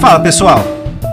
Fala 0.00 0.18
pessoal, 0.18 0.64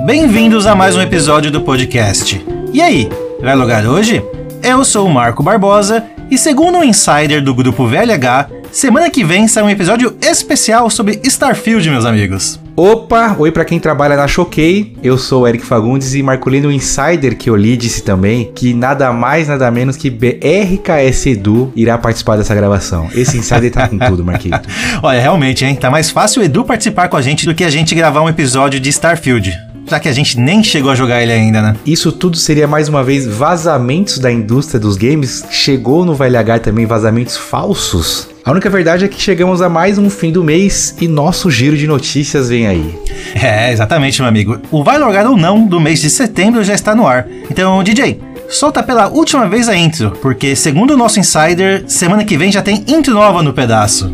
bem-vindos 0.06 0.66
a 0.66 0.74
mais 0.74 0.96
um 0.96 1.02
episódio 1.02 1.52
do 1.52 1.60
podcast. 1.60 2.42
E 2.72 2.82
aí, 2.82 3.10
vai 3.42 3.54
logar 3.54 3.86
hoje? 3.86 4.24
Eu 4.64 4.86
sou 4.86 5.06
o 5.06 5.14
Marco 5.14 5.44
Barbosa 5.44 6.06
e 6.32 6.38
segundo 6.38 6.78
um 6.78 6.84
insider 6.86 7.44
do 7.44 7.54
grupo 7.54 7.86
VLH, 7.86 8.50
semana 8.72 9.10
que 9.10 9.24
vem 9.24 9.48
sai 9.48 9.64
um 9.64 9.70
episódio 9.70 10.16
especial 10.22 10.90
sobre 10.90 11.20
Starfield, 11.24 11.90
meus 11.90 12.06
amigos. 12.06 12.60
Opa, 12.76 13.36
oi 13.40 13.52
para 13.52 13.66
quem 13.66 13.80
trabalha 13.80 14.16
na 14.16 14.28
Choquei, 14.28 14.96
eu 15.02 15.18
sou 15.18 15.42
o 15.42 15.48
Eric 15.48 15.66
Fagundes 15.66 16.14
e 16.14 16.22
Marcolino 16.22 16.72
Insider 16.72 17.36
que 17.36 17.50
eu 17.50 17.56
li 17.56 17.76
disse 17.76 18.04
também 18.04 18.52
que 18.54 18.72
nada 18.72 19.12
mais, 19.12 19.48
nada 19.48 19.72
menos 19.72 19.98
que 19.98 20.12
BRKS 20.12 21.26
Edu 21.26 21.74
irá 21.76 21.98
participar 21.98 22.38
dessa 22.38 22.54
gravação. 22.54 23.10
Esse 23.16 23.38
Insider 23.38 23.72
tá 23.72 23.88
com 23.88 23.98
tudo, 23.98 24.24
Marquito. 24.24 24.62
Olha, 25.02 25.20
realmente, 25.20 25.66
hein, 25.66 25.76
tá 25.76 25.90
mais 25.90 26.12
fácil 26.12 26.42
o 26.42 26.46
Edu 26.46 26.64
participar 26.64 27.08
com 27.10 27.18
a 27.18 27.22
gente 27.22 27.48
do 27.48 27.56
que 27.56 27.64
a 27.64 27.70
gente 27.70 27.96
gravar 27.96 28.22
um 28.22 28.30
episódio 28.30 28.80
de 28.80 28.90
Starfield. 28.90 29.52
Já 29.90 30.00
que 30.00 30.10
a 30.10 30.14
gente 30.14 30.38
nem 30.38 30.62
chegou 30.62 30.92
a 30.92 30.96
jogar 30.96 31.24
ele 31.24 31.32
ainda, 31.32 31.62
né? 31.62 31.76
Isso 31.86 32.12
tudo 32.12 32.36
seria 32.36 32.68
mais 32.68 32.90
uma 32.90 33.04
vez 33.04 33.26
vazamentos 33.26 34.20
da 34.20 34.30
indústria 34.30 34.80
dos 34.80 34.98
games. 34.98 35.46
Chegou 35.50 36.04
no 36.04 36.14
VLH 36.14 36.60
também 36.62 36.86
vazamentos 36.86 37.38
falsos. 37.38 38.28
A 38.48 38.52
única 38.52 38.70
verdade 38.70 39.04
é 39.04 39.10
que 39.10 39.22
chegamos 39.22 39.62
a 39.62 39.68
mais 39.68 39.98
um 39.98 40.10
fim 40.10 40.32
do 40.32 40.42
mês 40.42 40.96
e 41.02 41.06
nosso 41.06 41.52
giro 41.52 41.76
de 41.76 41.86
notícias 41.86 42.48
vem 42.48 42.66
aí. 42.66 42.98
É, 43.36 43.74
exatamente, 43.74 44.22
meu 44.22 44.30
amigo. 44.30 44.58
O 44.72 44.86
Vai 44.86 44.98
Logar 44.98 45.28
ou 45.28 45.36
Não 45.36 45.68
do 45.68 45.82
mês 45.82 46.00
de 46.00 46.10
setembro 46.10 46.64
já 46.64 46.74
está 46.74 46.96
no 46.96 47.06
ar. 47.06 47.28
Então, 47.52 47.84
DJ, 47.84 48.22
solta 48.48 48.82
pela 48.82 49.10
última 49.10 49.50
vez 49.50 49.68
a 49.68 49.76
intro, 49.76 50.12
porque 50.22 50.56
segundo 50.56 50.94
o 50.94 50.98
nosso 50.98 51.20
insider, 51.20 51.84
semana 51.88 52.24
que 52.24 52.38
vem 52.38 52.50
já 52.50 52.62
tem 52.62 52.86
intro 52.88 53.14
nova 53.14 53.44
no 53.44 53.52
pedaço. 53.52 54.10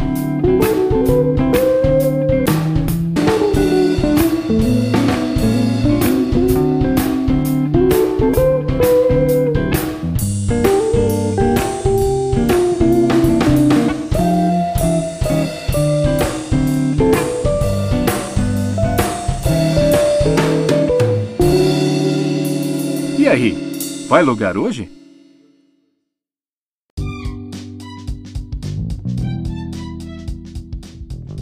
Vai 24.14 24.22
logar 24.22 24.56
hoje? 24.56 24.92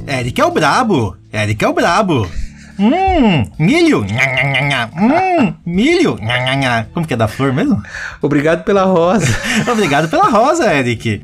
Eric 0.07 0.39
é 0.39 0.45
o 0.45 0.51
brabo. 0.51 1.17
Eric 1.33 1.65
é 1.65 1.67
o 1.67 1.73
brabo. 1.73 2.25
Hum, 2.79 3.51
milho. 3.59 4.05
Hum, 4.05 5.53
milho. 5.65 6.17
Como 6.93 7.05
que 7.05 7.13
é 7.13 7.17
da 7.17 7.27
flor 7.27 7.51
mesmo? 7.51 7.83
Obrigado 8.21 8.63
pela 8.63 8.85
rosa. 8.85 9.27
Obrigado 9.69 10.07
pela 10.09 10.29
rosa, 10.29 10.73
Eric. 10.73 11.19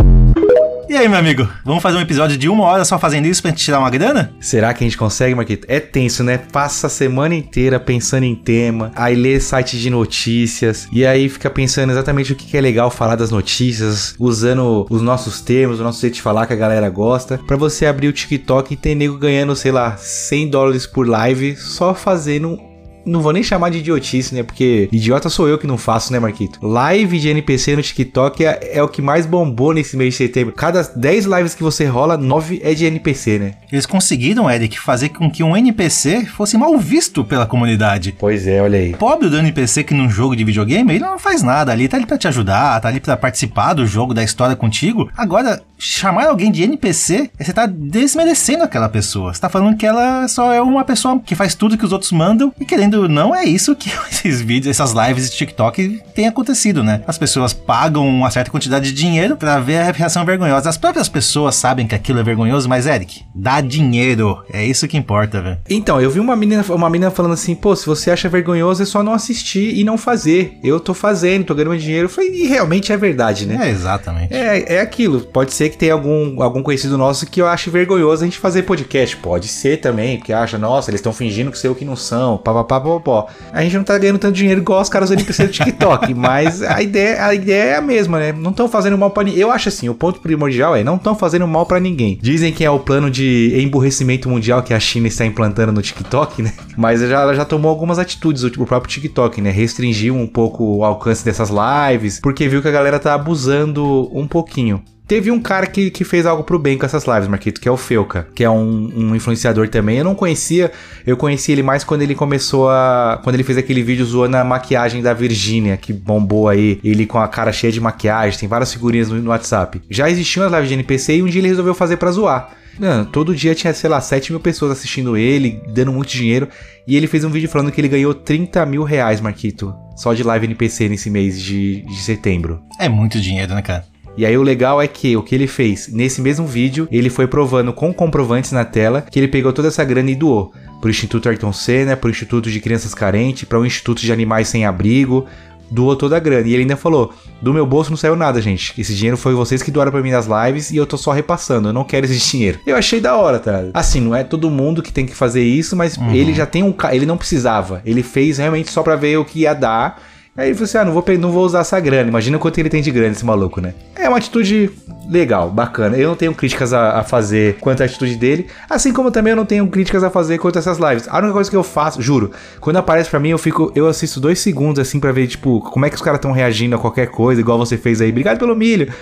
E 0.90 0.96
aí, 0.96 1.06
meu 1.10 1.20
amigo, 1.20 1.46
vamos 1.66 1.84
fazer 1.84 1.98
um 1.98 2.02
episódio 2.02 2.38
de 2.38 2.48
uma 2.48 2.64
hora 2.64 2.86
só 2.86 2.98
fazendo 2.98 3.26
isso 3.26 3.42
pra 3.42 3.52
gente 3.52 3.62
tirar 3.62 3.80
uma 3.80 3.90
grana? 3.90 4.34
Será 4.40 4.74
que 4.74 4.86
a 4.86 4.88
gente 4.88 4.98
consegue, 4.98 5.36
Marquito? 5.36 5.66
É 5.70 5.82
tenso, 5.82 6.24
né? 6.24 6.38
Passa 6.38 6.88
a 6.88 6.90
semana 6.90 7.36
inteira 7.36 7.78
pensando 7.78 8.24
em 8.24 8.34
tema, 8.34 8.90
aí 8.96 9.14
lê 9.14 9.38
site 9.38 9.78
de 9.78 9.90
notícias, 9.90 10.88
e 10.90 11.06
aí 11.06 11.28
fica 11.28 11.50
pensando 11.50 11.92
exatamente 11.92 12.32
o 12.32 12.36
que 12.38 12.56
é 12.56 12.62
legal 12.62 12.90
falar 12.90 13.18
das 13.18 13.32
notícias, 13.32 14.16
usando 14.18 14.88
os 14.90 15.02
nossos 15.02 15.42
termos, 15.42 15.82
o 15.82 15.84
nosso 15.84 16.00
jeito 16.00 16.14
de 16.14 16.22
falar 16.22 16.48
que 16.48 16.54
a 16.54 16.58
galera 16.58 16.90
gosta, 16.90 17.38
para 17.38 17.58
você 17.58 17.86
abrir 17.86 18.08
o 18.08 18.14
TikTok 18.14 18.74
e 18.74 18.78
ter 18.78 18.96
nego 18.96 19.18
ganhando, 19.18 19.58
sei 19.58 19.74
lá, 19.74 19.98
100 19.98 20.50
dólares 20.50 20.88
por 20.88 21.06
live 21.06 21.58
só 21.58 21.94
fazendo 21.94 22.58
não 23.08 23.22
vou 23.22 23.33
nem 23.33 23.41
chamar 23.41 23.69
de 23.69 23.80
idiotice, 23.80 24.36
né? 24.36 24.44
Porque 24.44 24.89
idiota 24.91 25.29
sou 25.29 25.47
eu 25.47 25.57
que 25.57 25.66
não 25.66 25.78
faço, 25.78 26.12
né, 26.12 26.19
Marquito? 26.19 26.59
Live 26.62 27.19
de 27.19 27.29
NPC 27.29 27.75
no 27.75 27.81
TikTok 27.81 28.45
é, 28.45 28.72
é, 28.73 28.84
o 28.84 28.88
que 28.88 29.01
mais 29.01 29.25
bombou 29.25 29.73
nesse 29.73 29.95
mês 29.95 30.13
de 30.13 30.18
setembro. 30.18 30.53
Cada 30.53 30.81
10 30.81 31.25
lives 31.25 31.56
que 31.56 31.63
você 31.63 31.85
rola, 31.85 32.17
9 32.17 32.62
é 32.63 32.73
de 32.73 32.85
NPC, 32.85 33.40
né? 33.40 33.53
Eles 33.72 33.85
conseguiram, 33.85 34.50
Eric, 34.50 34.79
fazer 34.79 35.09
com 35.09 35.31
que 35.31 35.44
um 35.44 35.56
NPC 35.56 36.25
fosse 36.25 36.57
mal 36.57 36.78
visto 36.78 37.23
pela 37.23 37.46
comunidade. 37.46 38.16
Pois 38.17 38.46
é, 38.46 38.62
olha 38.62 38.78
aí. 38.78 38.94
Pobre 38.96 39.29
do 39.29 39.38
NPC 39.38 39.84
que 39.84 39.94
num 39.94 40.09
jogo 40.09 40.35
de 40.35 40.44
videogame, 40.44 40.94
ele 40.94 41.03
não 41.03 41.17
faz 41.17 41.41
nada 41.41 41.72
ali, 41.72 41.88
tá 41.88 41.97
ali 41.97 42.06
pra 42.06 42.17
te 42.17 42.28
ajudar, 42.28 42.79
tá 42.81 42.88
ali 42.88 43.00
pra 43.00 43.17
participar 43.17 43.73
do 43.73 43.85
jogo, 43.85 44.13
da 44.13 44.23
história 44.23 44.56
contigo. 44.56 45.09
Agora, 45.16 45.62
chamar 45.78 46.28
alguém 46.28 46.51
de 46.51 46.63
NPC, 46.63 47.29
você 47.40 47.53
tá 47.53 47.66
desmerecendo 47.66 48.63
aquela 48.63 48.90
pessoa. 48.90 49.34
Você 49.34 49.41
tá 49.41 49.50
falando 49.50 49.78
que 49.78 49.85
ela 49.85 50.28
só 50.28 50.51
é 50.51 50.62
uma 50.62 50.84
pessoa 50.84 51.19
que 51.19 51.35
faz 51.35 51.56
tudo 51.56 51.78
que 51.78 51.85
os 51.85 51.91
outros 51.91 52.12
mandam 52.12 52.53
e 52.59 52.66
querendo 52.66 52.97
não, 53.06 53.35
é 53.35 53.44
isso 53.44 53.75
que 53.75 53.91
esses 54.09 54.41
vídeos, 54.41 54.80
essas 54.80 54.94
lives 54.94 55.30
de 55.30 55.35
TikTok 55.35 56.02
tem 56.16 56.28
acontecido, 56.28 56.84
né? 56.84 57.02
As 57.06 57.18
pessoas 57.18 57.52
pagam 57.52 58.08
uma 58.08 58.31
certa 58.31 58.50
quantidade 58.50 58.91
de 58.91 58.94
dinheiro 58.94 59.35
para 59.35 59.59
ver 59.59 59.78
a 59.78 59.91
reação 59.91 60.25
vergonhosa. 60.25 60.69
As 60.69 60.78
próprias 60.78 61.09
pessoas 61.09 61.56
sabem 61.56 61.85
que 61.85 61.96
aquilo 61.96 62.19
é 62.19 62.24
vergonhoso, 62.24 62.69
mas 62.69 62.88
Eric, 62.88 63.24
dá 63.35 63.59
dinheiro. 63.62 64.44
É 64.52 64.66
isso 64.66 64.88
que 64.88 64.97
importa, 64.97 65.41
velho. 65.41 65.58
Então, 65.69 66.00
eu 66.00 66.09
vi 66.09 66.19
uma 66.19 66.35
menina, 66.35 66.63
uma 66.69 66.90
menina 66.90 67.12
falando 67.12 67.34
assim, 67.34 67.53
pô, 67.56 67.75
se 67.75 67.85
você 67.85 68.12
acha 68.12 68.30
vergonhoso 68.30 68.81
é 68.81 68.85
só 68.85 69.03
não 69.03 69.14
assistir 69.14 69.78
e 69.78 69.84
não 69.84 69.97
fazer. 69.97 70.58
Eu 70.64 70.79
tô 70.79 70.94
fazendo, 70.94 71.46
tô 71.46 71.56
ganhando 71.56 71.78
dinheiro. 71.78 72.06
Eu 72.06 72.09
falei, 72.09 72.31
e 72.31 72.47
realmente 72.47 72.91
é 72.91 72.97
verdade, 72.97 73.46
né? 73.46 73.68
É, 73.68 73.69
exatamente. 73.69 74.34
É, 74.34 74.75
é 74.75 74.81
aquilo. 74.81 75.22
Pode 75.22 75.53
ser 75.53 75.69
que 75.69 75.78
tenha 75.78 75.94
algum, 75.94 76.41
algum 76.41 76.64
conhecido 76.64 76.97
nosso 76.97 77.25
que 77.25 77.41
eu 77.41 77.47
ache 77.47 77.69
vergonhoso 77.69 78.24
a 78.24 78.25
gente 78.25 78.40
fazer 78.40 78.64
podcast. 78.64 79.18
Pode 79.18 79.47
ser 79.47 79.78
também, 79.78 80.18
porque 80.18 80.34
acha, 80.34 80.58
nossa, 80.58 80.90
eles 80.90 81.00
estão 81.00 81.14
fingindo 81.14 81.52
que 81.52 81.58
sei 81.58 81.69
o 81.69 81.75
que 81.75 81.85
não 81.85 81.96
são, 81.96 82.38
papapá, 82.38 82.79
pó. 83.00 83.28
A 83.52 83.62
gente 83.62 83.75
não 83.75 83.84
tá 83.84 83.98
ganhando 83.98 84.20
tanto 84.20 84.36
dinheiro 84.36 84.62
igual 84.62 84.81
os 84.81 84.90
caras 84.90 85.09
do 85.09 85.14
NPC 85.14 85.48
do 85.48 85.52
TikTok, 85.52 86.14
mas 86.16 86.62
a 86.62 86.81
ideia, 86.81 87.25
a 87.25 87.34
ideia 87.34 87.64
é 87.64 87.75
a 87.75 87.81
mesma, 87.81 88.20
né? 88.20 88.31
Não 88.31 88.52
estão 88.52 88.68
fazendo 88.68 88.98
mal 88.98 89.12
para 89.12 89.24
ninguém. 89.24 89.40
Eu 89.40 89.52
acho 89.52 89.70
assim, 89.70 89.90
o 89.90 89.94
ponto 89.94 90.20
primordial 90.20 90.75
é 90.75 90.84
não 90.84 90.96
estão 90.96 91.16
fazendo 91.16 91.47
mal 91.47 91.66
para 91.66 91.80
ninguém. 91.80 92.18
Dizem 92.22 92.52
que 92.52 92.64
é 92.64 92.70
o 92.70 92.80
plano 92.80 93.09
de 93.12 93.53
emburrecimento 93.62 94.30
mundial 94.30 94.64
que 94.64 94.74
a 94.74 94.80
China 94.80 95.08
está 95.08 95.26
implantando 95.26 95.72
no 95.72 95.81
TikTok, 95.81 96.42
né? 96.42 96.53
Mas 96.76 97.02
já, 97.02 97.22
ela 97.22 97.34
já 97.34 97.46
tomou 97.46 97.70
algumas 97.70 98.00
atitudes, 98.00 98.44
o 98.44 98.66
próprio 98.66 98.92
TikTok, 98.92 99.42
né? 99.42 99.52
Restringiu 99.52 100.16
um 100.16 100.28
pouco 100.28 100.64
o 100.78 100.84
alcance 100.84 101.24
dessas 101.24 101.50
lives, 101.50 102.20
porque 102.20 102.47
viu 102.47 102.62
que 102.62 102.68
a 102.68 102.72
galera 102.72 103.00
tá 103.00 103.14
abusando 103.14 104.09
um 104.14 104.28
pouquinho. 104.28 104.84
Teve 105.07 105.31
um 105.31 105.40
cara 105.40 105.66
que, 105.66 105.90
que 105.90 106.03
fez 106.03 106.25
algo 106.25 106.44
pro 106.44 106.59
bem 106.59 106.78
com 106.78 106.85
essas 106.85 107.06
lives, 107.06 107.29
Marquito, 107.29 107.62
que 107.62 107.68
é 107.68 107.72
o 107.72 107.78
Felca, 107.78 108.28
que 108.35 108.44
é 108.44 108.50
um, 108.50 108.91
um, 108.94 109.16
influenciador 109.16 109.69
também. 109.69 110.00
Eu 110.00 110.03
não 110.03 110.13
conhecia, 110.13 110.69
eu 111.06 111.16
conheci 111.16 111.53
ele 111.53 111.63
mais 111.63 111.84
quando 111.84 112.01
ele 112.01 112.13
começou 112.13 112.69
a. 112.69 113.19
Quando 113.23 113.35
ele 113.35 113.44
fez 113.44 113.57
aquele 113.57 113.81
vídeo 113.81 114.06
zoando 114.06 114.35
a 114.35 114.44
maquiagem 114.44 115.01
da 115.01 115.13
Virgínia, 115.13 115.78
que 115.78 115.94
bombou 115.94 116.50
aí, 116.50 116.79
ele 116.84 117.06
com 117.06 117.19
a 117.19 117.28
cara 117.28 117.53
cheia 117.53 117.72
de 117.72 117.79
maquiagem, 117.79 118.38
tem 118.38 118.50
várias 118.50 118.73
figurinhas 118.73 119.09
no, 119.09 119.16
no 119.22 119.29
WhatsApp. 119.29 119.81
Já 119.90 120.09
existiam 120.09 120.46
as 120.46 120.51
lives 120.51 120.67
de 120.67 120.73
NPC 120.73 121.16
e 121.16 121.23
um 121.23 121.28
dia 121.28 121.40
ele 121.40 121.47
resolveu 121.47 121.73
fazer 121.73 121.96
para 121.96 122.12
zoar. 122.12 122.50
Mano, 122.78 123.06
todo 123.06 123.34
dia 123.34 123.56
tinha, 123.56 123.73
sei 123.73 123.90
lá, 123.90 124.00
7 124.00 124.31
mil 124.31 124.40
pessoas 124.40 124.72
assistindo 124.72 125.17
ele, 125.17 125.62
dando 125.69 125.91
muito 125.91 126.09
dinheiro. 126.09 126.47
E 126.88 126.96
ele 126.96 127.07
fez 127.07 127.23
um 127.23 127.29
vídeo 127.29 127.50
falando 127.50 127.72
que 127.72 127.81
ele 127.81 127.88
ganhou 127.88 128.13
30 128.13 128.66
mil 128.66 128.84
reais, 128.84 129.19
Marquito. 129.19 129.73
Só 129.96 130.13
de 130.13 130.22
live 130.22 130.46
NPC 130.46 130.88
nesse 130.88 131.09
mês 131.09 131.41
de, 131.41 131.81
de 131.81 132.01
setembro. 132.01 132.62
É 132.79 132.88
muito 132.88 133.19
dinheiro, 133.19 133.56
né, 133.56 133.62
cara? 133.62 133.84
E 134.17 134.25
aí 134.25 134.35
o 134.38 134.41
legal 134.41 134.81
é 134.81 134.88
que 134.88 135.16
o 135.16 135.22
que 135.22 135.35
ele 135.35 135.45
fez, 135.45 135.88
nesse 135.89 136.19
mesmo 136.22 136.47
vídeo, 136.47 136.88
ele 136.91 137.09
foi 137.09 137.28
provando 137.28 137.72
com 137.72 137.94
comprovantes 137.94 138.51
na 138.51 138.66
tela 138.66 139.01
que 139.01 139.19
ele 139.19 139.28
pegou 139.28 139.53
toda 139.53 139.67
essa 139.67 139.83
grana 139.83 140.09
e 140.09 140.16
doou 140.16 140.51
para 140.81 140.88
o 140.88 140.91
Instituto 140.91 141.29
Ayrton 141.29 141.53
Senna, 141.53 141.95
para 141.95 142.07
o 142.07 142.11
Instituto 142.11 142.50
de 142.50 142.59
Crianças 142.59 142.94
Carentes, 142.94 143.44
para 143.44 143.59
o 143.59 143.66
Instituto 143.66 144.01
de 144.01 144.11
Animais 144.11 144.47
Sem 144.47 144.66
Abrigo, 144.66 145.25
doou 145.69 145.95
toda 145.95 146.17
a 146.17 146.19
grana. 146.19 146.47
E 146.47 146.53
ele 146.53 146.63
ainda 146.63 146.75
falou: 146.75 147.13
do 147.41 147.53
meu 147.53 147.66
bolso 147.66 147.89
não 147.89 147.97
saiu 147.97 148.16
nada, 148.16 148.41
gente. 148.41 148.79
Esse 148.79 148.95
dinheiro 148.95 149.17
foi 149.17 149.33
vocês 149.33 149.61
que 149.61 149.72
doaram 149.72 149.91
para 149.91 150.01
mim 150.01 150.11
nas 150.11 150.28
lives 150.28 150.72
e 150.72 150.78
eu 150.78 150.85
tô 150.85 150.97
só 150.97 151.11
repassando. 151.11 151.69
Eu 151.69 151.73
não 151.73 151.84
quero 151.84 152.05
esse 152.05 152.17
dinheiro. 152.31 152.59
Eu 152.66 152.75
achei 152.75 152.99
da 152.99 153.16
hora, 153.16 153.40
tá? 153.40 153.66
Assim, 153.73 153.99
não 153.99 154.16
é 154.16 154.23
todo 154.23 154.49
mundo 154.49 154.81
que 154.81 154.91
tem 154.91 155.05
que 155.05 155.16
fazer 155.16 155.43
isso, 155.43 155.75
mas 155.75 155.97
uhum. 155.97 156.11
ele 156.13 156.34
já 156.34 156.46
tem 156.46 156.63
um. 156.63 156.73
Ele 156.91 157.05
não 157.05 157.17
precisava. 157.17 157.81
Ele 157.85 158.03
fez 158.03 158.37
realmente 158.37 158.72
só 158.72 158.81
para 158.81 158.96
ver 158.96 159.17
o 159.17 159.25
que 159.25 159.41
ia 159.41 159.53
dar 159.53 160.02
Aí 160.37 160.51
assim: 160.51 160.78
ah, 160.78 160.85
não 160.85 160.93
vou, 160.93 161.03
não 161.19 161.31
vou 161.31 161.43
usar 161.43 161.61
essa 161.61 161.79
grana. 161.79 162.07
Imagina 162.07 162.37
quanto 162.37 162.59
ele 162.59 162.69
tem 162.69 162.81
de 162.81 162.91
grana, 162.91 163.11
esse 163.11 163.25
maluco, 163.25 163.59
né? 163.59 163.73
É 163.95 164.07
uma 164.07 164.19
atitude 164.19 164.69
legal, 165.09 165.49
bacana. 165.49 165.97
Eu 165.97 166.09
não 166.09 166.16
tenho 166.16 166.34
críticas 166.34 166.73
a, 166.73 166.99
a, 166.99 167.03
fazer 167.03 167.55
quanto 167.59 167.81
à 167.81 167.85
atitude 167.85 168.16
dele, 168.16 168.47
assim 168.69 168.93
como 168.93 169.09
também 169.09 169.31
eu 169.31 169.37
não 169.37 169.45
tenho 169.45 169.67
críticas 169.67 170.03
a 170.03 170.11
fazer 170.11 170.37
quanto 170.37 170.57
a 170.57 170.59
essas 170.59 170.78
lives. 170.78 171.07
A 171.07 171.17
única 171.17 171.34
coisa 171.34 171.49
que 171.49 171.55
eu 171.55 171.63
faço, 171.63 172.01
juro, 172.01 172.31
quando 172.59 172.78
aparece 172.78 173.09
para 173.09 173.19
mim, 173.19 173.29
eu 173.29 173.37
fico, 173.39 173.72
eu 173.75 173.87
assisto 173.87 174.19
dois 174.19 174.39
segundos 174.39 174.79
assim 174.79 174.99
para 174.99 175.11
ver, 175.11 175.25
tipo, 175.25 175.59
como 175.59 175.85
é 175.87 175.89
que 175.89 175.95
os 175.95 176.01
caras 176.01 176.19
estão 176.19 176.31
reagindo 176.31 176.75
a 176.75 176.79
qualquer 176.79 177.07
coisa, 177.07 177.41
igual 177.41 177.57
você 177.57 177.75
fez 177.75 177.99
aí. 177.99 178.09
Obrigado 178.11 178.37
pelo 178.37 178.55
milho. 178.55 178.93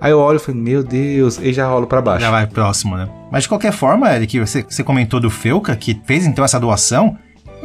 Aí 0.00 0.12
eu 0.12 0.18
olho 0.18 0.36
e 0.36 0.38
falo, 0.38 0.58
meu 0.58 0.82
Deus, 0.84 1.38
e 1.40 1.52
já 1.52 1.66
rolo 1.66 1.86
para 1.86 2.00
baixo. 2.02 2.20
Já 2.20 2.30
vai 2.30 2.46
próximo, 2.46 2.96
né? 2.96 3.08
Mas 3.32 3.44
de 3.44 3.48
qualquer 3.48 3.72
forma, 3.72 4.14
Eric, 4.14 4.38
você, 4.38 4.62
você 4.62 4.84
comentou 4.84 5.18
do 5.18 5.30
Felca, 5.30 5.74
que 5.74 6.00
fez 6.04 6.26
então 6.26 6.44
essa 6.44 6.60
doação. 6.60 7.16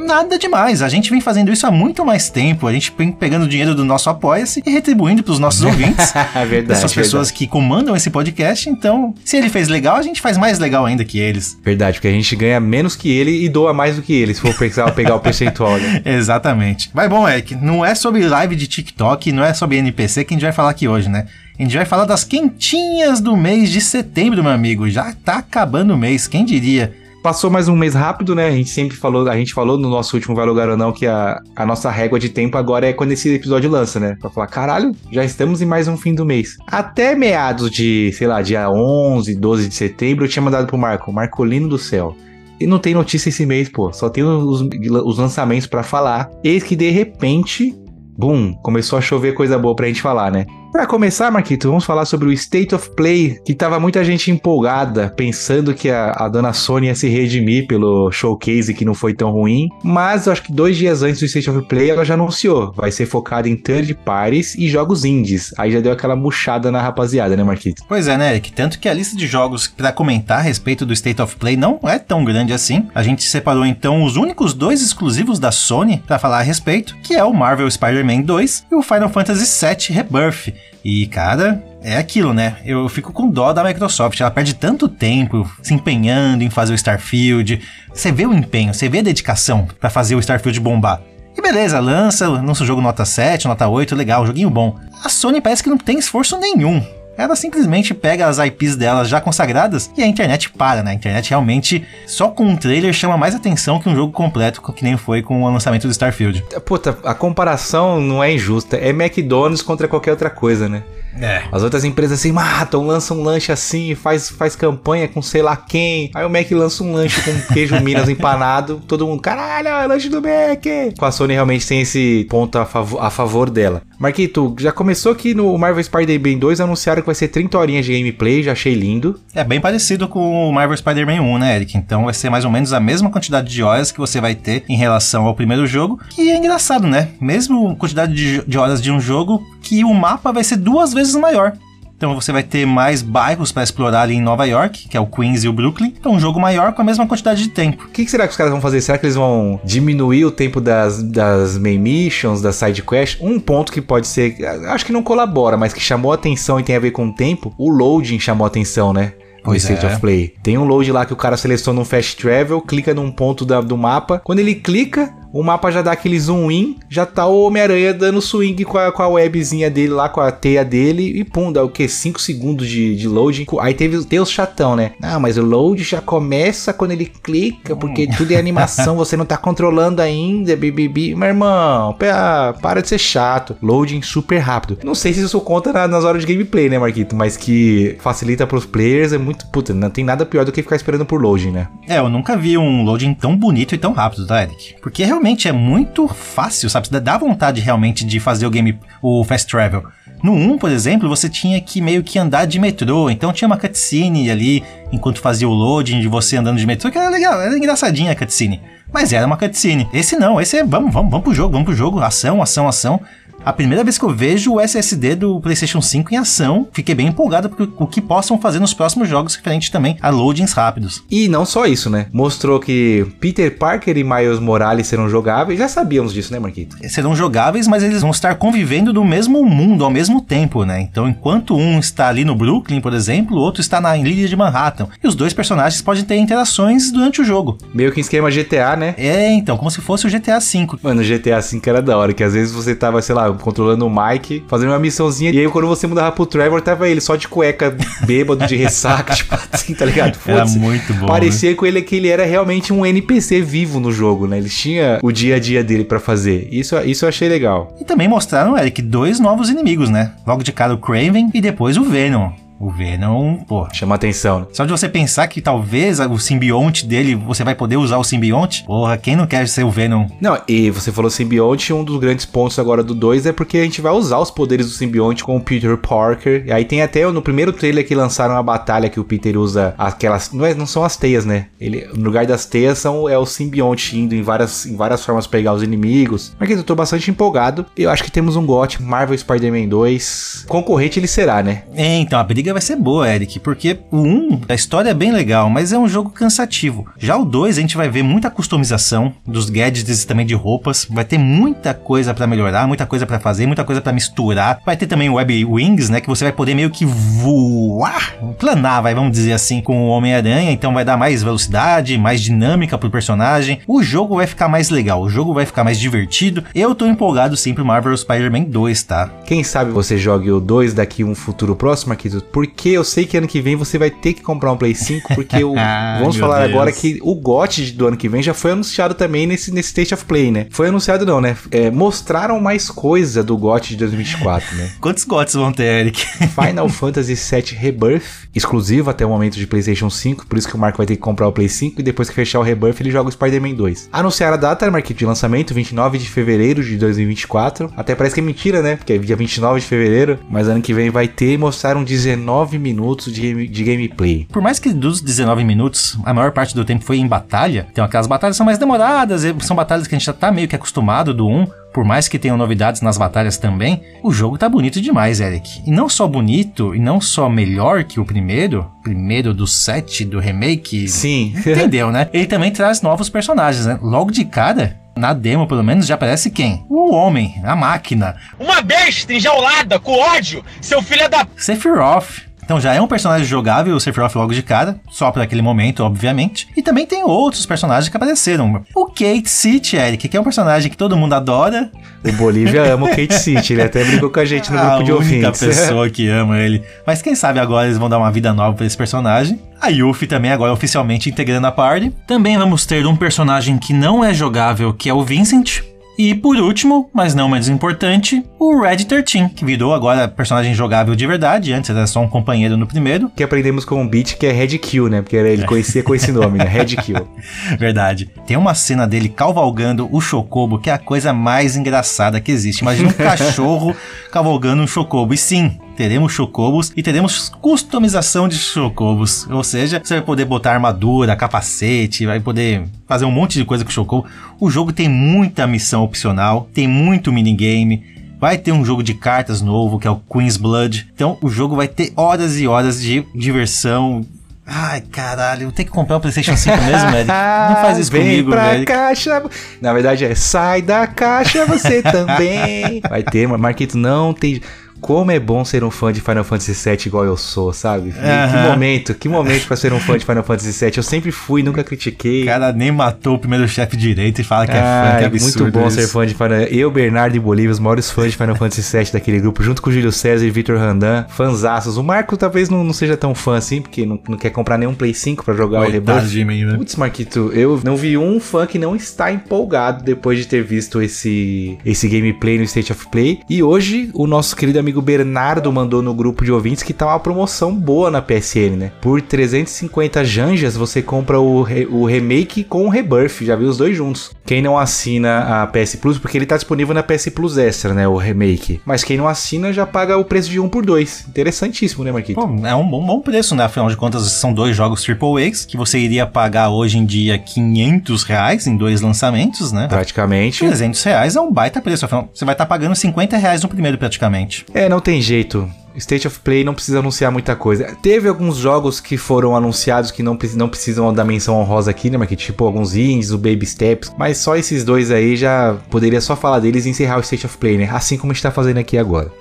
Nada 0.05 0.37
demais. 0.37 0.81
A 0.81 0.89
gente 0.89 1.09
vem 1.09 1.21
fazendo 1.21 1.51
isso 1.51 1.67
há 1.67 1.71
muito 1.71 2.05
mais 2.05 2.29
tempo. 2.29 2.67
A 2.67 2.73
gente 2.73 2.93
vem 2.97 3.11
pegando 3.11 3.45
o 3.45 3.47
dinheiro 3.47 3.75
do 3.75 3.83
nosso 3.83 4.09
Apoia-se 4.09 4.63
e 4.65 4.71
retribuindo 4.71 5.23
pros 5.23 5.39
nossos 5.39 5.61
ouvintes. 5.65 6.13
verdade. 6.47 6.71
Essas 6.71 6.93
pessoas 6.93 7.31
que 7.31 7.47
comandam 7.47 7.95
esse 7.95 8.09
podcast. 8.09 8.69
Então, 8.69 9.13
se 9.23 9.37
ele 9.37 9.49
fez 9.49 9.67
legal, 9.67 9.97
a 9.97 10.01
gente 10.01 10.21
faz 10.21 10.37
mais 10.37 10.59
legal 10.59 10.85
ainda 10.85 11.03
que 11.03 11.19
eles. 11.19 11.57
Verdade, 11.63 11.97
porque 11.97 12.07
a 12.07 12.11
gente 12.11 12.35
ganha 12.35 12.59
menos 12.59 12.95
que 12.95 13.09
ele 13.09 13.43
e 13.43 13.49
doa 13.49 13.73
mais 13.73 13.95
do 13.95 14.01
que 14.01 14.13
ele, 14.13 14.33
se 14.33 14.41
for 14.41 14.55
pegar, 14.57 14.91
pegar 14.93 15.15
o 15.15 15.19
percentual. 15.19 15.77
Né? 15.77 16.01
Exatamente. 16.05 16.89
Mas 16.93 17.09
bom, 17.09 17.27
Eric, 17.27 17.55
não 17.55 17.85
é 17.85 17.93
sobre 17.93 18.27
live 18.27 18.55
de 18.55 18.67
TikTok, 18.67 19.31
não 19.31 19.43
é 19.43 19.53
sobre 19.53 19.77
NPC 19.77 20.23
que 20.23 20.33
a 20.33 20.35
gente 20.35 20.43
vai 20.43 20.53
falar 20.53 20.71
aqui 20.71 20.87
hoje, 20.87 21.09
né? 21.09 21.25
A 21.59 21.61
gente 21.61 21.75
vai 21.75 21.85
falar 21.85 22.05
das 22.05 22.23
quentinhas 22.23 23.19
do 23.19 23.35
mês 23.35 23.69
de 23.69 23.81
setembro, 23.81 24.41
meu 24.41 24.51
amigo. 24.53 24.89
Já 24.89 25.11
tá 25.11 25.39
acabando 25.39 25.93
o 25.93 25.97
mês, 25.97 26.25
quem 26.25 26.45
diria? 26.45 26.93
Passou 27.21 27.49
mais 27.49 27.67
um 27.67 27.75
mês 27.75 27.93
rápido, 27.93 28.33
né? 28.33 28.47
A 28.47 28.51
gente 28.51 28.69
sempre 28.69 28.95
falou, 28.95 29.27
a 29.27 29.35
gente 29.35 29.53
falou 29.53 29.77
no 29.77 29.89
nosso 29.89 30.15
último 30.15 30.33
Valor 30.33 30.55
Garonão 30.55 30.93
que 30.93 31.05
a, 31.05 31.41
a 31.53 31.65
nossa 31.65 31.91
régua 31.91 32.17
de 32.17 32.29
tempo 32.29 32.57
agora 32.57 32.87
é 32.87 32.93
quando 32.93 33.11
esse 33.11 33.33
episódio 33.33 33.69
lança, 33.69 33.99
né? 33.99 34.15
Pra 34.21 34.29
falar, 34.29 34.47
caralho, 34.47 34.93
já 35.11 35.25
estamos 35.25 35.61
em 35.61 35.65
mais 35.65 35.89
um 35.89 35.97
fim 35.97 36.15
do 36.15 36.25
mês. 36.25 36.55
Até 36.65 37.15
meados 37.15 37.69
de, 37.69 38.13
sei 38.13 38.25
lá, 38.25 38.41
dia 38.41 38.69
11, 38.69 39.35
12 39.35 39.67
de 39.67 39.75
setembro, 39.75 40.23
eu 40.23 40.29
tinha 40.29 40.41
mandado 40.41 40.65
pro 40.65 40.77
Marco, 40.77 41.11
Marcolino 41.11 41.67
do 41.67 41.77
céu. 41.77 42.15
E 42.57 42.65
não 42.65 42.79
tem 42.79 42.93
notícia 42.93 43.27
esse 43.27 43.45
mês, 43.45 43.67
pô. 43.67 43.91
Só 43.91 44.09
tem 44.09 44.23
os, 44.23 44.61
os 44.61 45.17
lançamentos 45.17 45.67
para 45.67 45.83
falar. 45.83 46.29
Eis 46.41 46.63
que 46.63 46.75
de 46.75 46.89
repente, 46.89 47.75
bum, 48.17 48.53
começou 48.63 48.97
a 48.97 49.01
chover 49.01 49.33
coisa 49.33 49.59
boa 49.59 49.75
pra 49.75 49.87
gente 49.87 50.01
falar, 50.01 50.31
né? 50.31 50.45
Para 50.71 50.85
começar, 50.85 51.31
Marquito, 51.31 51.67
vamos 51.67 51.83
falar 51.83 52.05
sobre 52.05 52.27
o 52.27 52.31
State 52.31 52.75
of 52.75 52.91
Play, 52.91 53.39
que 53.43 53.55
tava 53.55 53.79
muita 53.79 54.03
gente 54.03 54.29
empolgada, 54.29 55.09
pensando 55.09 55.73
que 55.73 55.89
a, 55.89 56.11
a 56.11 56.29
dona 56.29 56.53
Sony 56.53 56.87
ia 56.87 56.95
se 56.95 57.09
redimir 57.09 57.65
pelo 57.65 58.11
showcase 58.11 58.73
que 58.75 58.85
não 58.85 58.93
foi 58.93 59.15
tão 59.15 59.31
ruim, 59.31 59.67
mas 59.83 60.27
eu 60.27 60.33
acho 60.33 60.43
que 60.43 60.53
dois 60.53 60.77
dias 60.77 61.01
antes 61.01 61.19
do 61.19 61.25
State 61.25 61.49
of 61.49 61.67
Play 61.67 61.89
ela 61.89 62.05
já 62.05 62.13
anunciou, 62.13 62.71
vai 62.75 62.91
ser 62.91 63.07
focada 63.07 63.49
em 63.49 63.55
third 63.55 63.95
parties 64.05 64.53
e 64.53 64.69
jogos 64.69 65.05
indies. 65.05 65.51
Aí 65.57 65.71
já 65.71 65.79
deu 65.79 65.91
aquela 65.91 66.15
murchada 66.15 66.71
na 66.71 66.79
rapaziada, 66.79 67.35
né, 67.35 67.43
Marquito? 67.43 67.83
Pois 67.87 68.07
é, 68.07 68.15
né, 68.15 68.29
Eric? 68.29 68.51
Tanto 68.51 68.79
que 68.79 68.87
a 68.87 68.93
lista 68.93 69.17
de 69.17 69.25
jogos 69.25 69.67
para 69.67 69.91
comentar 69.91 70.37
a 70.37 70.43
respeito 70.43 70.85
do 70.85 70.93
State 70.93 71.19
of 71.19 71.35
Play 71.35 71.57
não 71.57 71.79
é 71.83 71.97
tão 71.97 72.23
grande 72.23 72.53
assim. 72.53 72.87
A 72.93 73.01
gente 73.01 73.23
separou 73.23 73.65
então 73.65 74.03
os 74.03 74.15
únicos 74.15 74.53
dois 74.53 74.83
exclusivos 74.83 75.39
da 75.39 75.51
Sony 75.51 76.03
para 76.05 76.19
falar 76.19 76.39
a 76.39 76.43
respeito, 76.43 76.95
que 77.03 77.15
é 77.15 77.23
o 77.23 77.33
Marvel 77.33 77.69
Spider-Man 77.69 78.21
2 78.21 78.67
e 78.71 78.75
o 78.75 78.83
Final 78.83 79.09
Fantasy 79.09 79.65
VII 79.65 79.97
Rebirth. 79.97 80.53
E, 80.83 81.07
cara, 81.07 81.61
é 81.83 81.97
aquilo, 81.97 82.33
né? 82.33 82.57
Eu 82.65 82.87
fico 82.87 83.11
com 83.11 83.29
dó 83.29 83.51
da 83.51 83.63
Microsoft. 83.63 84.19
Ela 84.19 84.31
perde 84.31 84.55
tanto 84.55 84.87
tempo 84.87 85.49
se 85.61 85.73
empenhando 85.73 86.43
em 86.43 86.49
fazer 86.49 86.73
o 86.73 86.75
Starfield. 86.75 87.61
Você 87.93 88.11
vê 88.11 88.25
o 88.25 88.33
empenho, 88.33 88.73
você 88.73 88.87
vê 88.87 88.99
a 88.99 89.03
dedicação 89.03 89.67
para 89.79 89.89
fazer 89.89 90.15
o 90.15 90.19
Starfield 90.19 90.59
bombar. 90.59 91.01
E 91.37 91.41
beleza, 91.41 91.79
lança, 91.79 92.27
lança 92.27 92.63
o 92.63 92.65
jogo 92.65 92.81
nota 92.81 93.05
7, 93.05 93.47
nota 93.47 93.67
8, 93.67 93.95
legal, 93.95 94.25
joguinho 94.25 94.49
bom. 94.49 94.77
A 95.03 95.09
Sony 95.09 95.39
parece 95.39 95.63
que 95.63 95.69
não 95.69 95.77
tem 95.77 95.97
esforço 95.97 96.37
nenhum. 96.37 96.85
Ela 97.19 97.35
simplesmente 97.35 97.93
pega 97.93 98.27
as 98.27 98.37
IPs 98.37 98.77
delas 98.77 99.09
já 99.09 99.19
consagradas 99.19 99.91
e 99.97 100.01
a 100.01 100.07
internet 100.07 100.49
para, 100.51 100.81
né? 100.81 100.91
A 100.91 100.93
internet 100.93 101.31
realmente, 101.31 101.85
só 102.07 102.29
com 102.29 102.45
um 102.45 102.55
trailer, 102.55 102.93
chama 102.93 103.17
mais 103.17 103.35
atenção 103.35 103.77
que 103.77 103.89
um 103.89 103.95
jogo 103.95 104.13
completo, 104.13 104.61
que 104.71 104.85
nem 104.85 104.95
foi 104.95 105.21
com 105.21 105.43
o 105.43 105.51
lançamento 105.51 105.85
do 105.85 105.91
Starfield. 105.91 106.41
Puta, 106.65 106.97
a 107.03 107.13
comparação 107.13 107.99
não 107.99 108.23
é 108.23 108.33
injusta. 108.33 108.77
É 108.77 108.91
McDonald's 108.91 109.61
contra 109.61 109.85
qualquer 109.85 110.11
outra 110.11 110.29
coisa, 110.29 110.69
né? 110.69 110.81
É. 111.19 111.43
As 111.51 111.63
outras 111.63 111.83
empresas 111.83 112.19
assim 112.19 112.31
matam, 112.31 112.85
lançam 112.85 113.17
um 113.17 113.23
lanche 113.23 113.51
assim, 113.51 113.95
faz, 113.95 114.29
faz 114.29 114.55
campanha 114.55 115.07
com 115.07 115.21
sei 115.21 115.41
lá 115.41 115.55
quem. 115.55 116.11
Aí 116.13 116.25
o 116.25 116.29
Mac 116.29 116.49
lança 116.51 116.83
um 116.83 116.93
lanche 116.93 117.21
com 117.21 117.53
queijo 117.53 117.79
Minas 117.81 118.09
empanado. 118.09 118.81
Todo 118.87 119.07
mundo, 119.07 119.21
caralho, 119.21 119.67
é 119.67 119.87
lanche 119.87 120.09
do 120.09 120.21
Mac. 120.21 120.63
Com 120.97 121.05
a 121.05 121.11
Sony 121.11 121.33
realmente 121.33 121.67
tem 121.67 121.81
esse 121.81 122.25
ponto 122.29 122.57
a, 122.57 122.65
favor, 122.65 123.03
a 123.03 123.09
favor 123.09 123.49
dela. 123.49 123.81
Marquito, 123.99 124.55
já 124.57 124.71
começou 124.71 125.11
aqui 125.11 125.33
no 125.33 125.57
Marvel 125.57 125.83
Spider-Man 125.83 126.37
2, 126.37 126.61
anunciaram 126.61 127.01
que 127.01 127.05
vai 127.05 127.15
ser 127.15 127.27
30 127.27 127.57
horinhas 127.57 127.85
de 127.85 127.97
gameplay, 127.97 128.41
já 128.41 128.53
achei 128.53 128.73
lindo. 128.73 129.19
É 129.35 129.43
bem 129.43 129.59
parecido 129.59 130.07
com 130.07 130.49
o 130.49 130.53
Marvel 130.53 130.77
Spider-Man 130.77 131.21
1, 131.21 131.37
né, 131.37 131.55
Eric? 131.57 131.77
Então 131.77 132.05
vai 132.05 132.13
ser 132.13 132.29
mais 132.29 132.45
ou 132.45 132.51
menos 132.51 132.71
a 132.71 132.79
mesma 132.79 133.09
quantidade 133.09 133.49
de 133.49 133.61
horas 133.61 133.91
que 133.91 133.99
você 133.99 134.21
vai 134.21 134.35
ter 134.35 134.63
em 134.69 134.77
relação 134.77 135.25
ao 135.25 135.35
primeiro 135.35 135.67
jogo. 135.67 135.99
Que 136.09 136.29
é 136.29 136.37
engraçado, 136.37 136.87
né? 136.87 137.09
Mesmo 137.19 137.75
quantidade 137.75 138.13
de, 138.13 138.41
de 138.47 138.57
horas 138.57 138.81
de 138.81 138.89
um 138.89 139.01
jogo, 139.01 139.43
que 139.61 139.83
o 139.83 139.93
mapa 139.93 140.31
vai 140.31 140.43
ser 140.43 140.55
duas 140.55 140.93
vezes 140.93 141.08
maior. 141.17 141.53
Então 141.99 142.15
você 142.15 142.31
vai 142.31 142.43
ter 142.43 142.65
mais 142.65 143.01
bairros 143.01 143.51
para 143.51 143.61
explorar 143.61 144.03
ali 144.03 144.15
em 144.15 144.21
Nova 144.21 144.45
York, 144.45 144.87
que 144.87 144.95
é 144.95 144.99
o 145.01 145.05
Queens 145.05 145.43
e 145.43 145.49
o 145.49 145.53
Brooklyn. 145.53 145.93
Então 145.99 146.13
um 146.13 146.19
jogo 146.19 146.39
maior 146.39 146.71
com 146.71 146.81
a 146.81 146.85
mesma 146.85 147.05
quantidade 147.05 147.43
de 147.43 147.49
tempo. 147.49 147.83
O 147.83 147.87
que, 147.89 148.05
que 148.05 148.09
será 148.09 148.25
que 148.25 148.31
os 148.31 148.37
caras 148.37 148.53
vão 148.53 148.61
fazer? 148.61 148.79
Será 148.79 148.97
que 148.97 149.05
eles 149.05 149.17
vão 149.17 149.59
diminuir 149.65 150.23
o 150.23 150.31
tempo 150.31 150.61
das, 150.61 151.03
das 151.03 151.57
main 151.57 151.77
missions, 151.77 152.41
das 152.41 152.55
side 152.55 152.81
quests? 152.83 153.21
Um 153.21 153.37
ponto 153.37 153.69
que 153.69 153.81
pode 153.81 154.07
ser, 154.07 154.37
acho 154.69 154.85
que 154.85 154.93
não 154.93 155.03
colabora, 155.03 155.57
mas 155.57 155.73
que 155.73 155.81
chamou 155.81 156.13
atenção 156.13 156.57
e 156.57 156.63
tem 156.63 156.73
a 156.73 156.79
ver 156.79 156.91
com 156.91 157.05
o 157.05 157.13
tempo, 157.13 157.53
o 157.57 157.69
loading 157.69 158.17
chamou 158.17 158.47
atenção, 158.47 158.93
né? 158.93 159.11
no 159.45 159.55
State 159.55 159.85
é. 159.85 159.89
of 159.89 159.99
Play. 159.99 160.33
Tem 160.43 160.57
um 160.57 160.63
load 160.63 160.91
lá 160.91 161.05
que 161.05 161.13
o 161.13 161.15
cara 161.15 161.37
seleciona 161.37 161.79
um 161.79 161.85
fast 161.85 162.15
travel, 162.17 162.61
clica 162.61 162.93
num 162.93 163.11
ponto 163.11 163.45
da, 163.45 163.61
do 163.61 163.77
mapa. 163.77 164.21
Quando 164.23 164.39
ele 164.39 164.55
clica, 164.55 165.13
o 165.31 165.43
mapa 165.43 165.71
já 165.71 165.81
dá 165.81 165.91
aquele 165.91 166.19
zoom 166.19 166.51
in, 166.51 166.77
já 166.89 167.05
tá 167.05 167.25
o 167.25 167.45
Homem-Aranha 167.45 167.93
dando 167.93 168.21
swing 168.21 168.63
com 168.65 168.77
a, 168.77 168.91
com 168.91 169.03
a 169.03 169.07
webzinha 169.07 169.69
dele 169.69 169.93
lá, 169.93 170.09
com 170.09 170.21
a 170.21 170.31
teia 170.31 170.65
dele, 170.65 171.19
e 171.19 171.23
pum, 171.23 171.51
dá 171.51 171.63
o 171.63 171.69
que? 171.69 171.87
5 171.87 172.19
segundos 172.19 172.67
de, 172.67 172.95
de 172.95 173.07
loading. 173.07 173.45
Aí 173.59 173.73
teve, 173.73 174.03
tem 174.05 174.19
os 174.19 174.29
chatão, 174.29 174.75
né? 174.75 174.91
Ah, 175.01 175.19
mas 175.19 175.37
o 175.37 175.43
load 175.43 175.83
já 175.83 176.01
começa 176.01 176.73
quando 176.73 176.91
ele 176.91 177.05
clica, 177.05 177.75
porque 177.75 178.05
hum. 178.05 178.15
tudo 178.17 178.31
é 178.31 178.37
animação, 178.37 178.95
você 178.95 179.15
não 179.15 179.25
tá 179.25 179.37
controlando 179.37 180.01
ainda, 180.01 180.55
bibibi. 180.55 181.15
Meu 181.15 181.27
irmão, 181.27 181.95
para 181.97 182.81
de 182.81 182.89
ser 182.89 182.99
chato. 182.99 183.55
Loading 183.61 184.01
super 184.01 184.39
rápido. 184.39 184.79
Não 184.83 184.95
sei 184.95 185.13
se 185.13 185.21
isso 185.21 185.39
conta 185.41 185.71
na, 185.71 185.87
nas 185.87 186.03
horas 186.03 186.25
de 186.25 186.31
gameplay, 186.31 186.69
né, 186.69 186.79
Marquito? 186.79 187.15
Mas 187.15 187.37
que 187.37 187.95
facilita 187.99 188.47
pros 188.47 188.65
players 188.65 189.13
é 189.13 189.17
muito. 189.17 189.47
Puta, 189.47 189.73
não 189.73 189.89
tem 189.89 190.03
nada 190.03 190.25
pior 190.25 190.45
do 190.45 190.51
que 190.51 190.61
ficar 190.61 190.75
esperando 190.75 191.05
por 191.05 191.21
loading, 191.21 191.51
né? 191.51 191.67
É, 191.87 191.97
eu 191.97 192.09
nunca 192.09 192.35
vi 192.35 192.57
um 192.57 192.83
loading 192.83 193.13
tão 193.13 193.35
bonito 193.35 193.75
e 193.75 193.77
tão 193.77 193.93
rápido, 193.93 194.25
tá, 194.25 194.43
Eric? 194.43 194.75
Porque 194.81 195.03
realmente 195.03 195.18
realmente 195.19 195.49
é 195.49 195.51
muito 195.51 196.07
fácil, 196.07 196.69
sabe? 196.69 196.87
Dá 196.89 197.17
vontade 197.17 197.59
realmente 197.59 198.05
de 198.05 198.19
fazer 198.21 198.47
o 198.47 198.49
game, 198.49 198.79
o 199.01 199.23
fast 199.25 199.51
travel. 199.51 199.83
No 200.23 200.33
1, 200.33 200.57
por 200.57 200.71
exemplo, 200.71 201.09
você 201.09 201.29
tinha 201.29 201.59
que 201.61 201.81
meio 201.81 202.03
que 202.03 202.17
andar 202.17 202.45
de 202.45 202.57
metrô, 202.57 203.09
então 203.09 203.31
tinha 203.31 203.45
uma 203.45 203.57
cutscene 203.57 204.31
ali 204.31 204.63
enquanto 204.91 205.19
fazia 205.19 205.47
o 205.47 205.53
loading 205.53 205.99
de 205.99 206.07
você 206.07 206.37
andando 206.37 206.57
de 206.57 206.65
metrô, 206.65 206.89
que 206.89 206.97
era 206.97 207.09
legal, 207.09 207.39
era 207.39 207.55
engraçadinha 207.55 208.11
a 208.11 208.15
cutscene. 208.15 208.61
Mas 208.91 209.13
era 209.13 209.27
uma 209.27 209.37
cutscene. 209.37 209.87
Esse 209.93 210.15
não, 210.17 210.39
esse 210.39 210.57
é 210.57 210.63
vamos, 210.63 210.93
vamos, 210.93 211.11
vamos 211.11 211.23
pro 211.23 211.33
jogo, 211.33 211.51
vamos 211.51 211.65
pro 211.65 211.75
jogo, 211.75 211.99
ação, 211.99 212.41
ação, 212.41 212.67
ação. 212.67 213.01
A 213.49 213.53
primeira 213.53 213.83
vez 213.83 213.97
que 213.97 214.05
eu 214.05 214.11
vejo 214.11 214.53
o 214.53 214.61
SSD 214.61 215.15
do 215.15 215.41
PlayStation 215.41 215.81
5 215.81 216.13
em 216.13 216.17
ação, 216.17 216.67
fiquei 216.71 216.93
bem 216.93 217.07
empolgado 217.07 217.49
porque 217.49 217.67
o 217.75 217.87
que 217.87 217.99
possam 217.99 218.39
fazer 218.39 218.59
nos 218.59 218.75
próximos 218.75 219.09
jogos, 219.09 219.33
referente 219.33 219.71
também 219.71 219.97
a 220.03 220.11
loadings 220.11 220.53
rápidos. 220.53 221.03
E 221.09 221.27
não 221.27 221.43
só 221.47 221.65
isso, 221.65 221.89
né? 221.89 222.05
Mostrou 222.13 222.59
que 222.59 223.07
Peter 223.19 223.57
Parker 223.57 223.97
e 223.97 224.03
Miles 224.03 224.37
Morales 224.37 224.85
serão 224.85 225.09
jogáveis. 225.09 225.57
Já 225.57 225.67
sabíamos 225.67 226.13
disso, 226.13 226.31
né, 226.31 226.37
Marquito? 226.37 226.77
Serão 226.87 227.15
jogáveis, 227.15 227.67
mas 227.67 227.81
eles 227.81 228.03
vão 228.03 228.11
estar 228.11 228.35
convivendo 228.35 228.93
no 228.93 229.03
mesmo 229.03 229.43
mundo 229.43 229.83
ao 229.83 229.89
mesmo 229.89 230.21
tempo, 230.21 230.63
né? 230.63 230.81
Então, 230.81 231.09
enquanto 231.09 231.57
um 231.57 231.79
está 231.79 232.07
ali 232.07 232.23
no 232.23 232.35
Brooklyn, 232.35 232.79
por 232.79 232.93
exemplo, 232.93 233.35
o 233.35 233.41
outro 233.41 233.61
está 233.61 233.81
na 233.81 233.97
ilha 233.97 234.27
de 234.27 234.35
Manhattan. 234.35 234.89
E 235.03 235.07
os 235.07 235.15
dois 235.15 235.33
personagens 235.33 235.81
podem 235.81 236.03
ter 236.03 236.17
interações 236.17 236.91
durante 236.91 237.19
o 237.19 237.25
jogo. 237.25 237.57
Meio 237.73 237.91
que 237.91 237.99
esquema 237.99 238.29
GTA, 238.29 238.75
né? 238.75 238.93
É, 238.95 239.33
então, 239.33 239.57
como 239.57 239.71
se 239.71 239.81
fosse 239.81 240.05
o 240.05 240.09
GTA 240.11 240.37
V. 240.39 240.67
Mano, 240.83 241.01
o 241.01 241.03
GTA 241.03 241.41
V 241.41 241.61
era 241.65 241.81
da 241.81 241.97
hora, 241.97 242.13
que 242.13 242.23
às 242.23 242.33
vezes 242.33 242.53
você 242.53 242.75
tava, 242.75 243.01
sei 243.01 243.15
lá, 243.15 243.38
controlando 243.43 243.85
o 243.85 243.89
Mike, 243.89 244.43
fazendo 244.47 244.69
uma 244.69 244.79
missãozinha. 244.79 245.31
E 245.31 245.39
aí, 245.39 245.47
quando 245.49 245.67
você 245.67 245.87
mudava 245.87 246.11
pro 246.11 246.25
Trevor, 246.25 246.61
tava 246.61 246.87
ele 246.87 247.01
só 247.01 247.15
de 247.15 247.27
cueca, 247.27 247.75
bêbado, 248.05 248.45
de 248.45 248.55
ressaca, 248.55 249.13
tipo 249.15 249.37
assim, 249.51 249.73
tá 249.73 249.85
ligado? 249.85 250.17
Era 250.25 250.45
muito 250.45 250.93
bom. 250.93 251.07
Parecia 251.07 251.51
né? 251.51 251.55
com 251.55 251.65
ele 251.65 251.81
que 251.81 251.95
ele 251.95 252.07
era 252.07 252.25
realmente 252.25 252.71
um 252.73 252.85
NPC 252.85 253.41
vivo 253.41 253.79
no 253.79 253.91
jogo, 253.91 254.27
né? 254.27 254.37
Ele 254.37 254.49
tinha 254.49 254.99
o 255.01 255.11
dia 255.11 255.35
a 255.35 255.39
dia 255.39 255.63
dele 255.63 255.83
para 255.83 255.99
fazer. 255.99 256.47
Isso, 256.51 256.77
isso 256.81 257.05
eu 257.05 257.09
achei 257.09 257.27
legal. 257.29 257.75
E 257.79 257.85
também 257.85 258.07
mostraram, 258.07 258.57
Eric, 258.57 258.81
dois 258.81 259.19
novos 259.19 259.49
inimigos, 259.49 259.89
né? 259.89 260.11
Logo 260.25 260.43
de 260.43 260.51
cara 260.51 260.73
o 260.73 260.77
Craven 260.77 261.29
e 261.33 261.41
depois 261.41 261.77
o 261.77 261.83
Venom. 261.83 262.31
O 262.59 262.69
Venom, 262.69 263.37
pô. 263.37 263.67
Chama 263.71 263.95
atenção. 263.95 264.47
Só 264.51 264.65
de 264.65 264.71
você 264.71 264.89
pensar 264.89 265.27
que 265.27 265.41
talvez 265.41 265.99
o 265.99 266.17
simbionte 266.17 266.85
dele, 266.85 267.15
você 267.15 267.43
vai 267.43 267.55
poder 267.55 267.77
usar 267.77 267.97
o 267.97 268.03
simbionte. 268.03 268.65
Porra, 268.65 268.97
quem 268.97 269.15
não 269.15 269.25
quer 269.25 269.47
ser 269.47 269.63
o 269.63 269.71
Venom? 269.71 270.07
Não, 270.19 270.37
e 270.47 270.69
você 270.69 270.91
falou 270.91 271.09
simbionte, 271.09 271.71
um 271.71 271.83
dos 271.83 271.99
grandes 271.99 272.25
pontos 272.25 272.59
agora 272.59 272.83
do 272.83 272.93
2 272.93 273.27
é 273.27 273.31
porque 273.31 273.57
a 273.57 273.63
gente 273.63 273.79
vai 273.79 273.93
usar 273.93 274.19
os 274.19 274.29
poderes 274.29 274.65
do 274.65 274.73
simbionte 274.73 275.23
com 275.23 275.37
o 275.37 275.41
Peter 275.41 275.77
Parker. 275.77 276.43
E 276.45 276.51
aí 276.51 276.65
tem 276.65 276.81
até 276.81 277.09
no 277.09 277.21
primeiro 277.21 277.53
trailer 277.53 277.87
que 277.87 277.95
lançaram 277.95 278.35
a 278.35 278.43
batalha 278.43 278.89
que 278.89 278.99
o 278.99 279.03
Peter 279.05 279.37
usa 279.37 279.73
aquelas. 279.77 280.33
Não, 280.33 280.45
é, 280.45 280.53
não 280.53 280.65
são 280.65 280.83
as 280.83 280.97
teias, 280.97 281.25
né? 281.25 281.47
Ele, 281.59 281.87
no 281.93 282.03
lugar 282.03 282.25
das 282.25 282.45
teias 282.45 282.77
são, 282.77 283.07
é 283.07 283.17
o 283.17 283.25
simbionte 283.25 283.97
indo 283.97 284.13
em 284.13 284.21
várias, 284.21 284.65
em 284.65 284.75
várias 284.75 285.05
formas 285.05 285.25
pegar 285.25 285.53
os 285.53 285.63
inimigos. 285.63 286.35
Mas 286.37 286.49
eu 286.49 286.63
tô 286.63 286.75
bastante 286.75 287.09
empolgado. 287.09 287.65
Eu 287.77 287.89
acho 287.89 288.03
que 288.03 288.11
temos 288.11 288.35
um 288.35 288.45
GOT, 288.45 288.83
Marvel 288.83 289.17
Spider-Man 289.17 289.67
2. 289.69 290.45
Concorrente 290.47 290.99
ele 290.99 291.07
será, 291.07 291.41
né? 291.41 291.63
É, 291.73 291.95
então, 291.99 292.19
a 292.19 292.23
briga 292.23 292.48
vai 292.53 292.61
ser 292.61 292.75
boa, 292.75 293.09
Eric, 293.09 293.39
porque 293.39 293.79
o 293.91 293.97
1, 293.97 294.41
a 294.49 294.53
história 294.53 294.89
é 294.89 294.93
bem 294.93 295.11
legal, 295.11 295.49
mas 295.49 295.73
é 295.73 295.77
um 295.77 295.87
jogo 295.87 296.09
cansativo. 296.09 296.87
Já 296.97 297.17
o 297.17 297.25
2, 297.25 297.57
a 297.57 297.61
gente 297.61 297.77
vai 297.77 297.89
ver 297.89 298.03
muita 298.03 298.29
customização 298.29 299.13
dos 299.25 299.49
gadgets 299.49 300.03
e 300.03 300.07
também 300.07 300.25
de 300.25 300.33
roupas, 300.33 300.87
vai 300.89 301.03
ter 301.03 301.17
muita 301.17 301.73
coisa 301.73 302.13
para 302.13 302.27
melhorar, 302.27 302.67
muita 302.67 302.85
coisa 302.85 303.05
para 303.05 303.19
fazer, 303.19 303.45
muita 303.45 303.63
coisa 303.63 303.81
para 303.81 303.93
misturar. 303.93 304.59
Vai 304.65 304.77
ter 304.77 304.87
também 304.87 305.09
Web 305.09 305.45
Wings, 305.45 305.89
né, 305.89 306.01
que 306.01 306.07
você 306.07 306.25
vai 306.25 306.33
poder 306.33 306.55
meio 306.55 306.69
que 306.69 306.85
voar, 306.85 308.15
planar, 308.39 308.81
vai, 308.81 308.93
vamos 308.93 309.11
dizer 309.11 309.33
assim, 309.33 309.61
com 309.61 309.83
o 309.83 309.89
Homem-Aranha, 309.89 310.51
então 310.51 310.73
vai 310.73 310.85
dar 310.85 310.97
mais 310.97 311.23
velocidade, 311.23 311.97
mais 311.97 312.21
dinâmica 312.21 312.77
pro 312.77 312.89
personagem. 312.89 313.59
O 313.67 313.81
jogo 313.81 314.15
vai 314.15 314.27
ficar 314.27 314.47
mais 314.47 314.69
legal, 314.69 315.01
o 315.01 315.09
jogo 315.09 315.33
vai 315.33 315.45
ficar 315.45 315.63
mais 315.63 315.79
divertido. 315.79 316.43
Eu 316.53 316.75
tô 316.75 316.85
empolgado 316.85 317.35
sim 317.37 317.53
pro 317.53 317.65
Marvel 317.65 317.95
Spider-Man 317.95 318.43
2, 318.43 318.83
tá? 318.83 319.09
Quem 319.25 319.43
sabe 319.43 319.71
você 319.71 319.97
jogue 319.97 320.31
o 320.31 320.39
2 320.39 320.73
daqui 320.73 321.03
um 321.03 321.15
futuro 321.15 321.55
próximo, 321.55 321.89
Marquito, 321.89 322.21
porque 322.39 322.69
eu 322.69 322.85
sei 322.85 323.05
que 323.05 323.17
ano 323.17 323.27
que 323.27 323.41
vem 323.41 323.57
você 323.57 323.77
vai 323.77 323.91
ter 323.91 324.13
que 324.13 324.21
comprar 324.21 324.53
um 324.53 324.57
Play 324.57 324.73
5, 324.73 325.13
porque 325.13 325.43
o, 325.43 325.55
vamos 325.99 326.15
falar 326.15 326.39
Deus. 326.39 326.51
agora 326.51 326.71
que 326.71 326.97
o 327.01 327.13
GOT 327.13 327.73
do 327.73 327.87
ano 327.87 327.97
que 327.97 328.07
vem 328.07 328.23
já 328.23 328.33
foi 328.33 328.51
anunciado 328.51 328.93
também 328.93 329.27
nesse, 329.27 329.51
nesse 329.51 329.67
State 329.67 329.93
of 329.93 330.05
Play, 330.05 330.31
né? 330.31 330.47
Foi 330.49 330.69
anunciado 330.69 331.05
não, 331.05 331.19
né? 331.19 331.35
É, 331.51 331.69
mostraram 331.69 332.39
mais 332.39 332.69
coisa 332.69 333.21
do 333.21 333.35
GOT 333.35 333.71
de 333.71 333.75
2024, 333.75 334.55
né? 334.55 334.71
Quantos 334.79 335.03
GOTs 335.03 335.33
vão 335.33 335.51
ter, 335.51 335.63
Eric? 335.63 336.05
Final 336.33 336.69
Fantasy 336.69 337.15
VII 337.15 337.57
Rebirth, 337.57 338.29
exclusivo 338.33 338.89
até 338.89 339.05
o 339.05 339.09
momento 339.09 339.35
de 339.35 339.45
PlayStation 339.45 339.89
5, 339.89 340.25
por 340.25 340.37
isso 340.37 340.47
que 340.47 340.55
o 340.55 340.59
Marco 340.59 340.77
vai 340.77 340.87
ter 340.87 340.95
que 340.95 341.01
comprar 341.01 341.27
o 341.27 341.33
Play 341.33 341.49
5 341.49 341.81
e 341.81 341.83
depois 341.83 342.07
que 342.07 342.15
fechar 342.15 342.39
o 342.39 342.43
Rebirth 342.43 342.79
ele 342.79 342.89
joga 342.89 343.09
o 343.09 343.11
Spider-Man 343.11 343.55
2. 343.55 343.89
Anunciaram 343.91 344.35
a 344.35 344.37
data, 344.37 344.71
Marquito, 344.71 344.99
de 344.99 345.05
lançamento, 345.05 345.53
29 345.53 345.97
de 345.97 346.09
fevereiro 346.09 346.63
de 346.63 346.77
2024. 346.77 347.73
Até 347.75 347.95
parece 347.95 348.15
que 348.15 348.21
é 348.21 348.23
mentira, 348.23 348.61
né? 348.61 348.77
Porque 348.77 348.93
é 348.93 348.97
dia 348.97 349.17
29 349.17 349.59
de 349.59 349.65
fevereiro, 349.65 350.19
mas 350.29 350.47
ano 350.47 350.61
que 350.61 350.73
vem 350.73 350.89
vai 350.89 351.09
ter 351.09 351.33
e 351.33 351.37
mostraram 351.37 351.83
19 351.83 352.28
minutos 352.57 353.13
de, 353.13 353.47
de 353.47 353.63
gameplay. 353.63 354.27
Por 354.31 354.41
mais 354.41 354.59
que 354.59 354.73
dos 354.73 355.01
19 355.01 355.43
minutos, 355.43 355.97
a 356.03 356.13
maior 356.13 356.31
parte 356.31 356.55
do 356.55 356.65
tempo 356.65 356.83
foi 356.83 356.97
em 356.97 357.07
batalha, 357.07 357.67
então 357.71 357.83
aquelas 357.83 358.07
batalhas 358.07 358.37
são 358.37 358.45
mais 358.45 358.57
demoradas, 358.57 359.23
são 359.41 359.55
batalhas 359.55 359.87
que 359.87 359.95
a 359.95 359.97
gente 359.97 360.05
já 360.05 360.13
tá 360.13 360.31
meio 360.31 360.47
que 360.47 360.55
acostumado 360.55 361.13
do 361.13 361.27
1, 361.27 361.47
por 361.73 361.85
mais 361.85 362.07
que 362.07 362.19
tenham 362.19 362.37
novidades 362.37 362.81
nas 362.81 362.97
batalhas 362.97 363.37
também, 363.37 363.83
o 364.03 364.11
jogo 364.11 364.37
tá 364.37 364.49
bonito 364.49 364.81
demais, 364.81 365.19
Eric. 365.19 365.61
E 365.65 365.71
não 365.71 365.87
só 365.87 366.07
bonito, 366.07 366.75
e 366.75 366.79
não 366.79 366.99
só 366.99 367.29
melhor 367.29 367.83
que 367.83 367.99
o 367.99 368.05
primeiro, 368.05 368.69
primeiro 368.83 369.33
do 369.33 369.45
set 369.45 370.03
do 370.05 370.19
remake. 370.19 370.87
Sim. 370.87 371.33
Entendeu, 371.37 371.91
né? 371.91 372.09
Ele 372.11 372.25
também 372.25 372.51
traz 372.51 372.81
novos 372.81 373.09
personagens, 373.09 373.65
né? 373.65 373.77
Logo 373.81 374.11
de 374.11 374.25
cara, 374.25 374.79
na 374.97 375.13
demo, 375.13 375.47
pelo 375.47 375.63
menos, 375.63 375.85
já 375.85 375.95
aparece 375.95 376.29
quem? 376.29 376.65
O 376.69 376.91
homem, 376.91 377.39
a 377.43 377.55
máquina. 377.55 378.15
Uma 378.39 378.61
besta 378.61 379.13
enjaulada 379.13 379.79
com 379.79 379.93
ódio, 379.93 380.43
seu 380.61 380.81
filho 380.81 381.07
da. 381.09 381.25
Sephiroth. 381.37 382.28
Então 382.49 382.59
já 382.59 382.73
é 382.73 382.81
um 382.81 382.87
personagem 382.87 383.27
jogável, 383.27 383.75
o 383.75 383.79
Sephiroth 383.79 384.15
logo 384.15 384.33
de 384.33 384.41
cara, 384.41 384.79
só 384.89 385.11
para 385.11 385.21
aquele 385.21 385.39
momento, 385.39 385.83
obviamente. 385.83 386.47
E 386.57 386.63
também 386.63 386.83
tem 386.83 387.03
outros 387.03 387.45
personagens 387.45 387.89
que 387.89 387.95
apareceram. 387.95 388.63
O 388.75 388.87
Kate 388.87 389.29
City, 389.29 389.75
Eric, 389.75 390.09
que 390.09 390.17
é 390.17 390.19
um 390.19 390.23
personagem 390.23 390.67
que 390.71 390.75
todo 390.75 390.97
mundo 390.97 391.13
adora. 391.13 391.69
O 392.03 392.11
Bolívia 392.13 392.73
ama 392.73 392.87
o 392.87 392.89
Kate 392.95 393.13
City, 393.13 393.53
ele 393.53 393.61
até 393.61 393.83
brigou 393.83 394.09
com 394.09 394.19
a 394.19 394.25
gente 394.25 394.51
no 394.51 394.57
grupo 394.57 394.83
de 394.83 394.91
ouvintes. 394.91 395.25
A 395.25 395.45
única 395.45 395.45
pessoa 395.45 395.89
que 395.91 396.09
ama 396.09 396.39
ele. 396.39 396.63
Mas 396.87 397.03
quem 397.03 397.13
sabe 397.13 397.39
agora 397.39 397.67
eles 397.67 397.77
vão 397.77 397.87
dar 397.87 397.99
uma 397.99 398.11
vida 398.11 398.33
nova 398.33 398.57
para 398.57 398.65
esse 398.65 398.75
personagem. 398.75 399.39
A 399.61 399.67
Yuffie 399.67 400.07
também 400.07 400.31
agora 400.31 400.51
oficialmente 400.51 401.07
integrando 401.07 401.45
a 401.45 401.51
party. 401.51 401.93
Também 402.07 402.35
vamos 402.35 402.65
ter 402.65 402.83
um 402.87 402.95
personagem 402.95 403.59
que 403.59 403.73
não 403.73 404.03
é 404.03 404.11
jogável, 404.11 404.73
que 404.73 404.89
é 404.89 404.93
o 404.93 405.03
Vincent. 405.03 405.61
E 405.99 406.15
por 406.15 406.37
último, 406.37 406.89
mas 406.93 407.13
não 407.13 407.27
menos 407.27 407.49
importante, 407.49 408.23
o 408.39 408.61
Red 408.61 408.85
13, 408.85 409.31
que 409.35 409.43
virou 409.43 409.73
agora 409.73 410.07
personagem 410.07 410.53
jogável 410.53 410.95
de 410.95 411.05
verdade, 411.05 411.51
antes 411.51 411.69
era 411.69 411.85
só 411.85 411.99
um 411.99 412.07
companheiro 412.07 412.55
no 412.55 412.65
primeiro. 412.65 413.11
Que 413.13 413.21
aprendemos 413.21 413.65
com 413.65 413.83
o 413.83 413.85
Beat 413.85 414.15
que 414.15 414.25
é 414.25 414.31
Red 414.31 414.57
Kill, 414.59 414.87
né? 414.87 415.01
Porque 415.01 415.17
ele 415.17 415.45
conhecia 415.45 415.83
com 415.83 415.93
esse 415.93 416.09
nome, 416.13 416.37
né? 416.37 416.45
Red 416.45 416.67
Kill. 416.67 417.05
Verdade. 417.59 418.09
Tem 418.25 418.37
uma 418.37 418.55
cena 418.55 418.87
dele 418.87 419.09
cavalgando 419.09 419.89
o 419.91 419.99
Chocobo, 419.99 420.57
que 420.57 420.69
é 420.69 420.73
a 420.73 420.77
coisa 420.77 421.11
mais 421.11 421.57
engraçada 421.57 422.21
que 422.21 422.31
existe. 422.31 422.61
Imagina 422.61 422.87
um 422.87 422.93
cachorro 422.93 423.75
cavalgando 424.09 424.63
um 424.63 424.67
Chocobo. 424.67 425.13
E 425.13 425.17
sim, 425.17 425.59
teremos 425.79 426.11
chocobos 426.11 426.73
e 426.75 426.83
teremos 426.83 427.29
customização 427.39 428.27
de 428.27 428.35
chocobos. 428.37 429.25
Ou 429.29 429.41
seja, 429.45 429.79
você 429.81 429.93
vai 429.93 430.03
poder 430.03 430.25
botar 430.25 430.51
armadura, 430.51 431.15
capacete, 431.15 432.05
vai 432.05 432.19
poder 432.19 432.65
fazer 432.85 433.05
um 433.05 433.11
monte 433.11 433.39
de 433.39 433.45
coisa 433.45 433.63
com 433.63 433.69
o 433.69 433.73
chocobo. 433.73 434.05
O 434.41 434.49
jogo 434.49 434.73
tem 434.73 434.89
muita 434.89 435.47
missão 435.47 435.81
opcional, 435.81 436.49
tem 436.53 436.67
muito 436.67 437.13
minigame. 437.13 437.81
Vai 438.19 438.37
ter 438.37 438.51
um 438.51 438.65
jogo 438.65 438.83
de 438.83 438.93
cartas 438.93 439.41
novo, 439.41 439.79
que 439.79 439.87
é 439.87 439.89
o 439.89 439.95
Queen's 439.95 440.35
Blood. 440.35 440.89
Então 440.93 441.17
o 441.21 441.29
jogo 441.29 441.55
vai 441.55 441.69
ter 441.69 441.93
horas 441.95 442.37
e 442.37 442.45
horas 442.45 442.81
de 442.81 443.05
diversão, 443.15 444.05
Ai, 444.51 444.81
caralho, 444.81 445.43
eu 445.43 445.51
tenho 445.51 445.67
que 445.67 445.71
comprar 445.73 445.97
o 445.97 445.99
PlayStation 445.99 446.35
5 446.35 446.57
mesmo, 446.65 446.89
velho. 446.89 447.07
Não 447.07 447.61
faz 447.61 447.77
isso 447.77 447.91
Vem 447.91 448.01
comigo, 448.01 448.31
pra 448.31 448.49
velho. 448.49 448.65
caixa. 448.65 449.23
Na 449.61 449.71
verdade 449.71 450.03
é 450.03 450.15
sai 450.15 450.63
da 450.63 450.87
caixa 450.87 451.45
você 451.45 451.83
também. 451.85 452.81
Vai 452.89 453.03
ter, 453.03 453.27
Marquito, 453.27 453.77
não 453.77 454.11
tem. 454.11 454.41
Como 454.79 455.11
é 455.11 455.19
bom 455.19 455.43
ser 455.45 455.63
um 455.63 455.71
fã 455.71 455.91
de 455.91 456.01
Final 456.01 456.23
Fantasy 456.23 456.53
VII 456.69 456.77
igual 456.87 457.05
eu 457.05 457.17
sou, 457.17 457.53
sabe? 457.53 457.91
Que 457.91 458.49
momento, 458.49 458.93
que 458.93 459.09
momento 459.09 459.47
pra 459.47 459.55
ser 459.57 459.73
um 459.73 459.79
fã 459.79 459.97
de 459.97 460.05
Final 460.05 460.23
Fantasy 460.23 460.65
VII. 460.65 460.73
Eu 460.77 460.83
sempre 460.83 461.11
fui, 461.11 461.43
nunca 461.43 461.63
critiquei. 461.63 462.23
O 462.23 462.25
cara 462.25 462.51
nem 462.53 462.71
matou 462.71 463.15
o 463.15 463.19
primeiro 463.19 463.47
chefe 463.47 463.75
direito 463.77 464.19
e 464.19 464.23
fala 464.23 464.45
que 464.45 464.51
é 464.51 464.55
fã, 464.55 464.97
que 464.97 465.03
é 465.03 465.07
absurdo 465.07 465.43
Muito 465.43 465.59
bom 465.59 465.67
isso. 465.67 465.81
ser 465.81 465.87
fã 465.87 466.05
de 466.05 466.13
Final 466.13 466.39
Eu, 466.49 466.71
Bernardo 466.71 467.15
e 467.15 467.19
Bolívia, 467.19 467.51
os 467.51 467.59
maiores 467.59 467.89
fãs 467.91 468.11
de 468.11 468.17
Final 468.17 468.35
Fantasy 468.35 468.77
VII 468.77 468.91
daquele 468.93 469.19
grupo, 469.19 469.43
junto 469.43 469.61
com 469.61 469.69
o 469.69 469.73
Júlio 469.73 469.91
César 469.91 470.25
e 470.25 470.29
Vitor 470.29 470.57
Randan, 470.57 471.05
fanzaços. 471.09 471.77
O 471.77 471.83
Marco 471.83 472.15
talvez 472.17 472.49
não, 472.49 472.63
não 472.63 472.73
seja 472.73 472.95
tão 472.95 473.13
fã 473.15 473.37
assim, 473.37 473.61
porque 473.61 473.85
não, 473.85 473.99
não 474.07 474.17
quer 474.17 474.29
comprar 474.29 474.57
nenhum 474.57 474.73
Play 474.73 474.93
5 474.93 475.25
pra 475.25 475.33
jogar 475.33 475.59
Coitado 475.65 475.91
o 475.91 475.93
Rebirth. 475.95 476.09
de 476.11 476.25
mim, 476.25 476.45
né? 476.45 476.57
Putz, 476.57 476.75
Marquito, 476.75 477.31
eu 477.33 477.59
não 477.63 477.75
vi 477.75 477.97
um 477.97 478.19
fã 478.19 478.45
que 478.45 478.59
não 478.59 478.75
está 478.75 479.11
empolgado 479.11 479.83
depois 479.83 480.17
de 480.19 480.27
ter 480.27 480.43
visto 480.43 480.81
esse, 480.81 481.57
esse 481.65 481.87
gameplay 481.87 482.37
no 482.37 482.43
State 482.43 482.71
of 482.71 482.87
Play. 482.89 483.19
E 483.29 483.41
hoje, 483.41 483.89
o 483.93 484.05
nosso 484.07 484.35
querido 484.35 484.59
amigo 484.59 484.68
Bernardo 484.81 485.51
mandou 485.51 485.81
no 485.81 485.93
grupo 485.93 486.23
de 486.23 486.31
ouvintes 486.31 486.63
que 486.63 486.73
tá 486.73 486.85
uma 486.87 486.99
promoção 486.99 487.55
boa 487.55 487.89
na 487.89 488.01
PSN, 488.01 488.55
né? 488.57 488.71
Por 488.81 489.01
350 489.01 490.03
janjas, 490.05 490.55
você 490.55 490.81
compra 490.81 491.19
o, 491.19 491.41
re- 491.41 491.67
o 491.69 491.85
remake 491.85 492.43
com 492.43 492.65
o 492.65 492.69
Rebirth, 492.69 493.21
já 493.23 493.35
viu 493.35 493.49
os 493.49 493.57
dois 493.57 493.75
juntos. 493.75 494.11
Quem 494.25 494.41
não 494.41 494.57
assina 494.57 495.41
a 495.43 495.47
PS 495.47 495.75
Plus, 495.75 495.97
porque 495.97 496.17
ele 496.17 496.25
tá 496.25 496.35
disponível 496.35 496.73
na 496.73 496.83
PS 496.83 497.09
Plus 497.09 497.37
Extra, 497.37 497.73
né? 497.73 497.87
O 497.87 497.97
remake. 497.97 498.61
Mas 498.65 498.83
quem 498.83 498.97
não 498.97 499.07
assina 499.07 499.51
já 499.51 499.65
paga 499.65 499.97
o 499.97 500.05
preço 500.05 500.29
de 500.29 500.39
um 500.39 500.47
por 500.47 500.65
dois. 500.65 501.05
Interessantíssimo, 501.07 501.83
né, 501.83 501.91
Marquito? 501.91 502.19
Pô, 502.19 502.45
é 502.45 502.53
um 502.55 502.67
bom, 502.67 502.85
bom 502.85 502.99
preço, 503.01 503.35
né? 503.35 503.43
Afinal 503.45 503.69
de 503.69 503.75
contas, 503.77 504.03
são 504.11 504.33
dois 504.33 504.55
jogos 504.55 504.85
AAAs 504.87 505.45
que 505.45 505.57
você 505.57 505.79
iria 505.79 506.05
pagar 506.05 506.49
hoje 506.49 506.77
em 506.77 506.85
dia 506.85 507.17
500 507.17 508.03
reais 508.03 508.47
em 508.47 508.55
dois 508.55 508.81
lançamentos, 508.81 509.51
né? 509.51 509.67
Praticamente. 509.67 510.39
300 510.45 510.83
reais 510.83 511.15
é 511.15 511.21
um 511.21 511.31
baita 511.31 511.61
preço, 511.61 511.85
afinal, 511.85 512.09
você 512.13 512.25
vai 512.25 512.33
estar 512.33 512.45
pagando 512.45 512.75
50 512.75 513.17
reais 513.17 513.41
no 513.41 513.49
primeiro 513.49 513.77
praticamente. 513.77 514.45
É, 514.53 514.58
não 514.67 514.79
tem 514.79 515.01
jeito. 515.01 515.49
State 515.75 516.07
of 516.07 516.19
Play 516.19 516.43
não 516.43 516.53
precisa 516.53 516.79
anunciar 516.79 517.11
muita 517.11 517.35
coisa. 517.35 517.77
Teve 517.81 518.09
alguns 518.09 518.37
jogos 518.37 518.79
que 518.79 518.97
foram 518.97 519.35
anunciados 519.35 519.91
que 519.91 520.03
não, 520.03 520.17
não 520.35 520.49
precisam 520.49 520.93
da 520.93 521.05
menção 521.05 521.35
honrosa 521.35 521.71
aqui, 521.71 521.89
né? 521.89 521.97
Mas 521.97 522.09
que 522.09 522.15
tipo 522.15 522.43
alguns 522.43 522.75
indies, 522.75 523.11
o 523.11 523.17
Baby 523.17 523.45
Steps. 523.45 523.93
Mas 523.97 524.17
só 524.17 524.35
esses 524.35 524.63
dois 524.65 524.91
aí 524.91 525.15
já 525.15 525.57
poderia 525.69 526.01
só 526.01 526.15
falar 526.15 526.39
deles 526.39 526.65
e 526.65 526.69
encerrar 526.69 526.97
o 526.97 527.01
State 527.01 527.25
of 527.25 527.37
Play, 527.37 527.57
né? 527.57 527.69
Assim 527.71 527.97
como 527.97 528.11
a 528.11 528.13
gente 528.13 528.23
tá 528.23 528.31
fazendo 528.31 528.57
aqui 528.57 528.77
agora. 528.77 529.11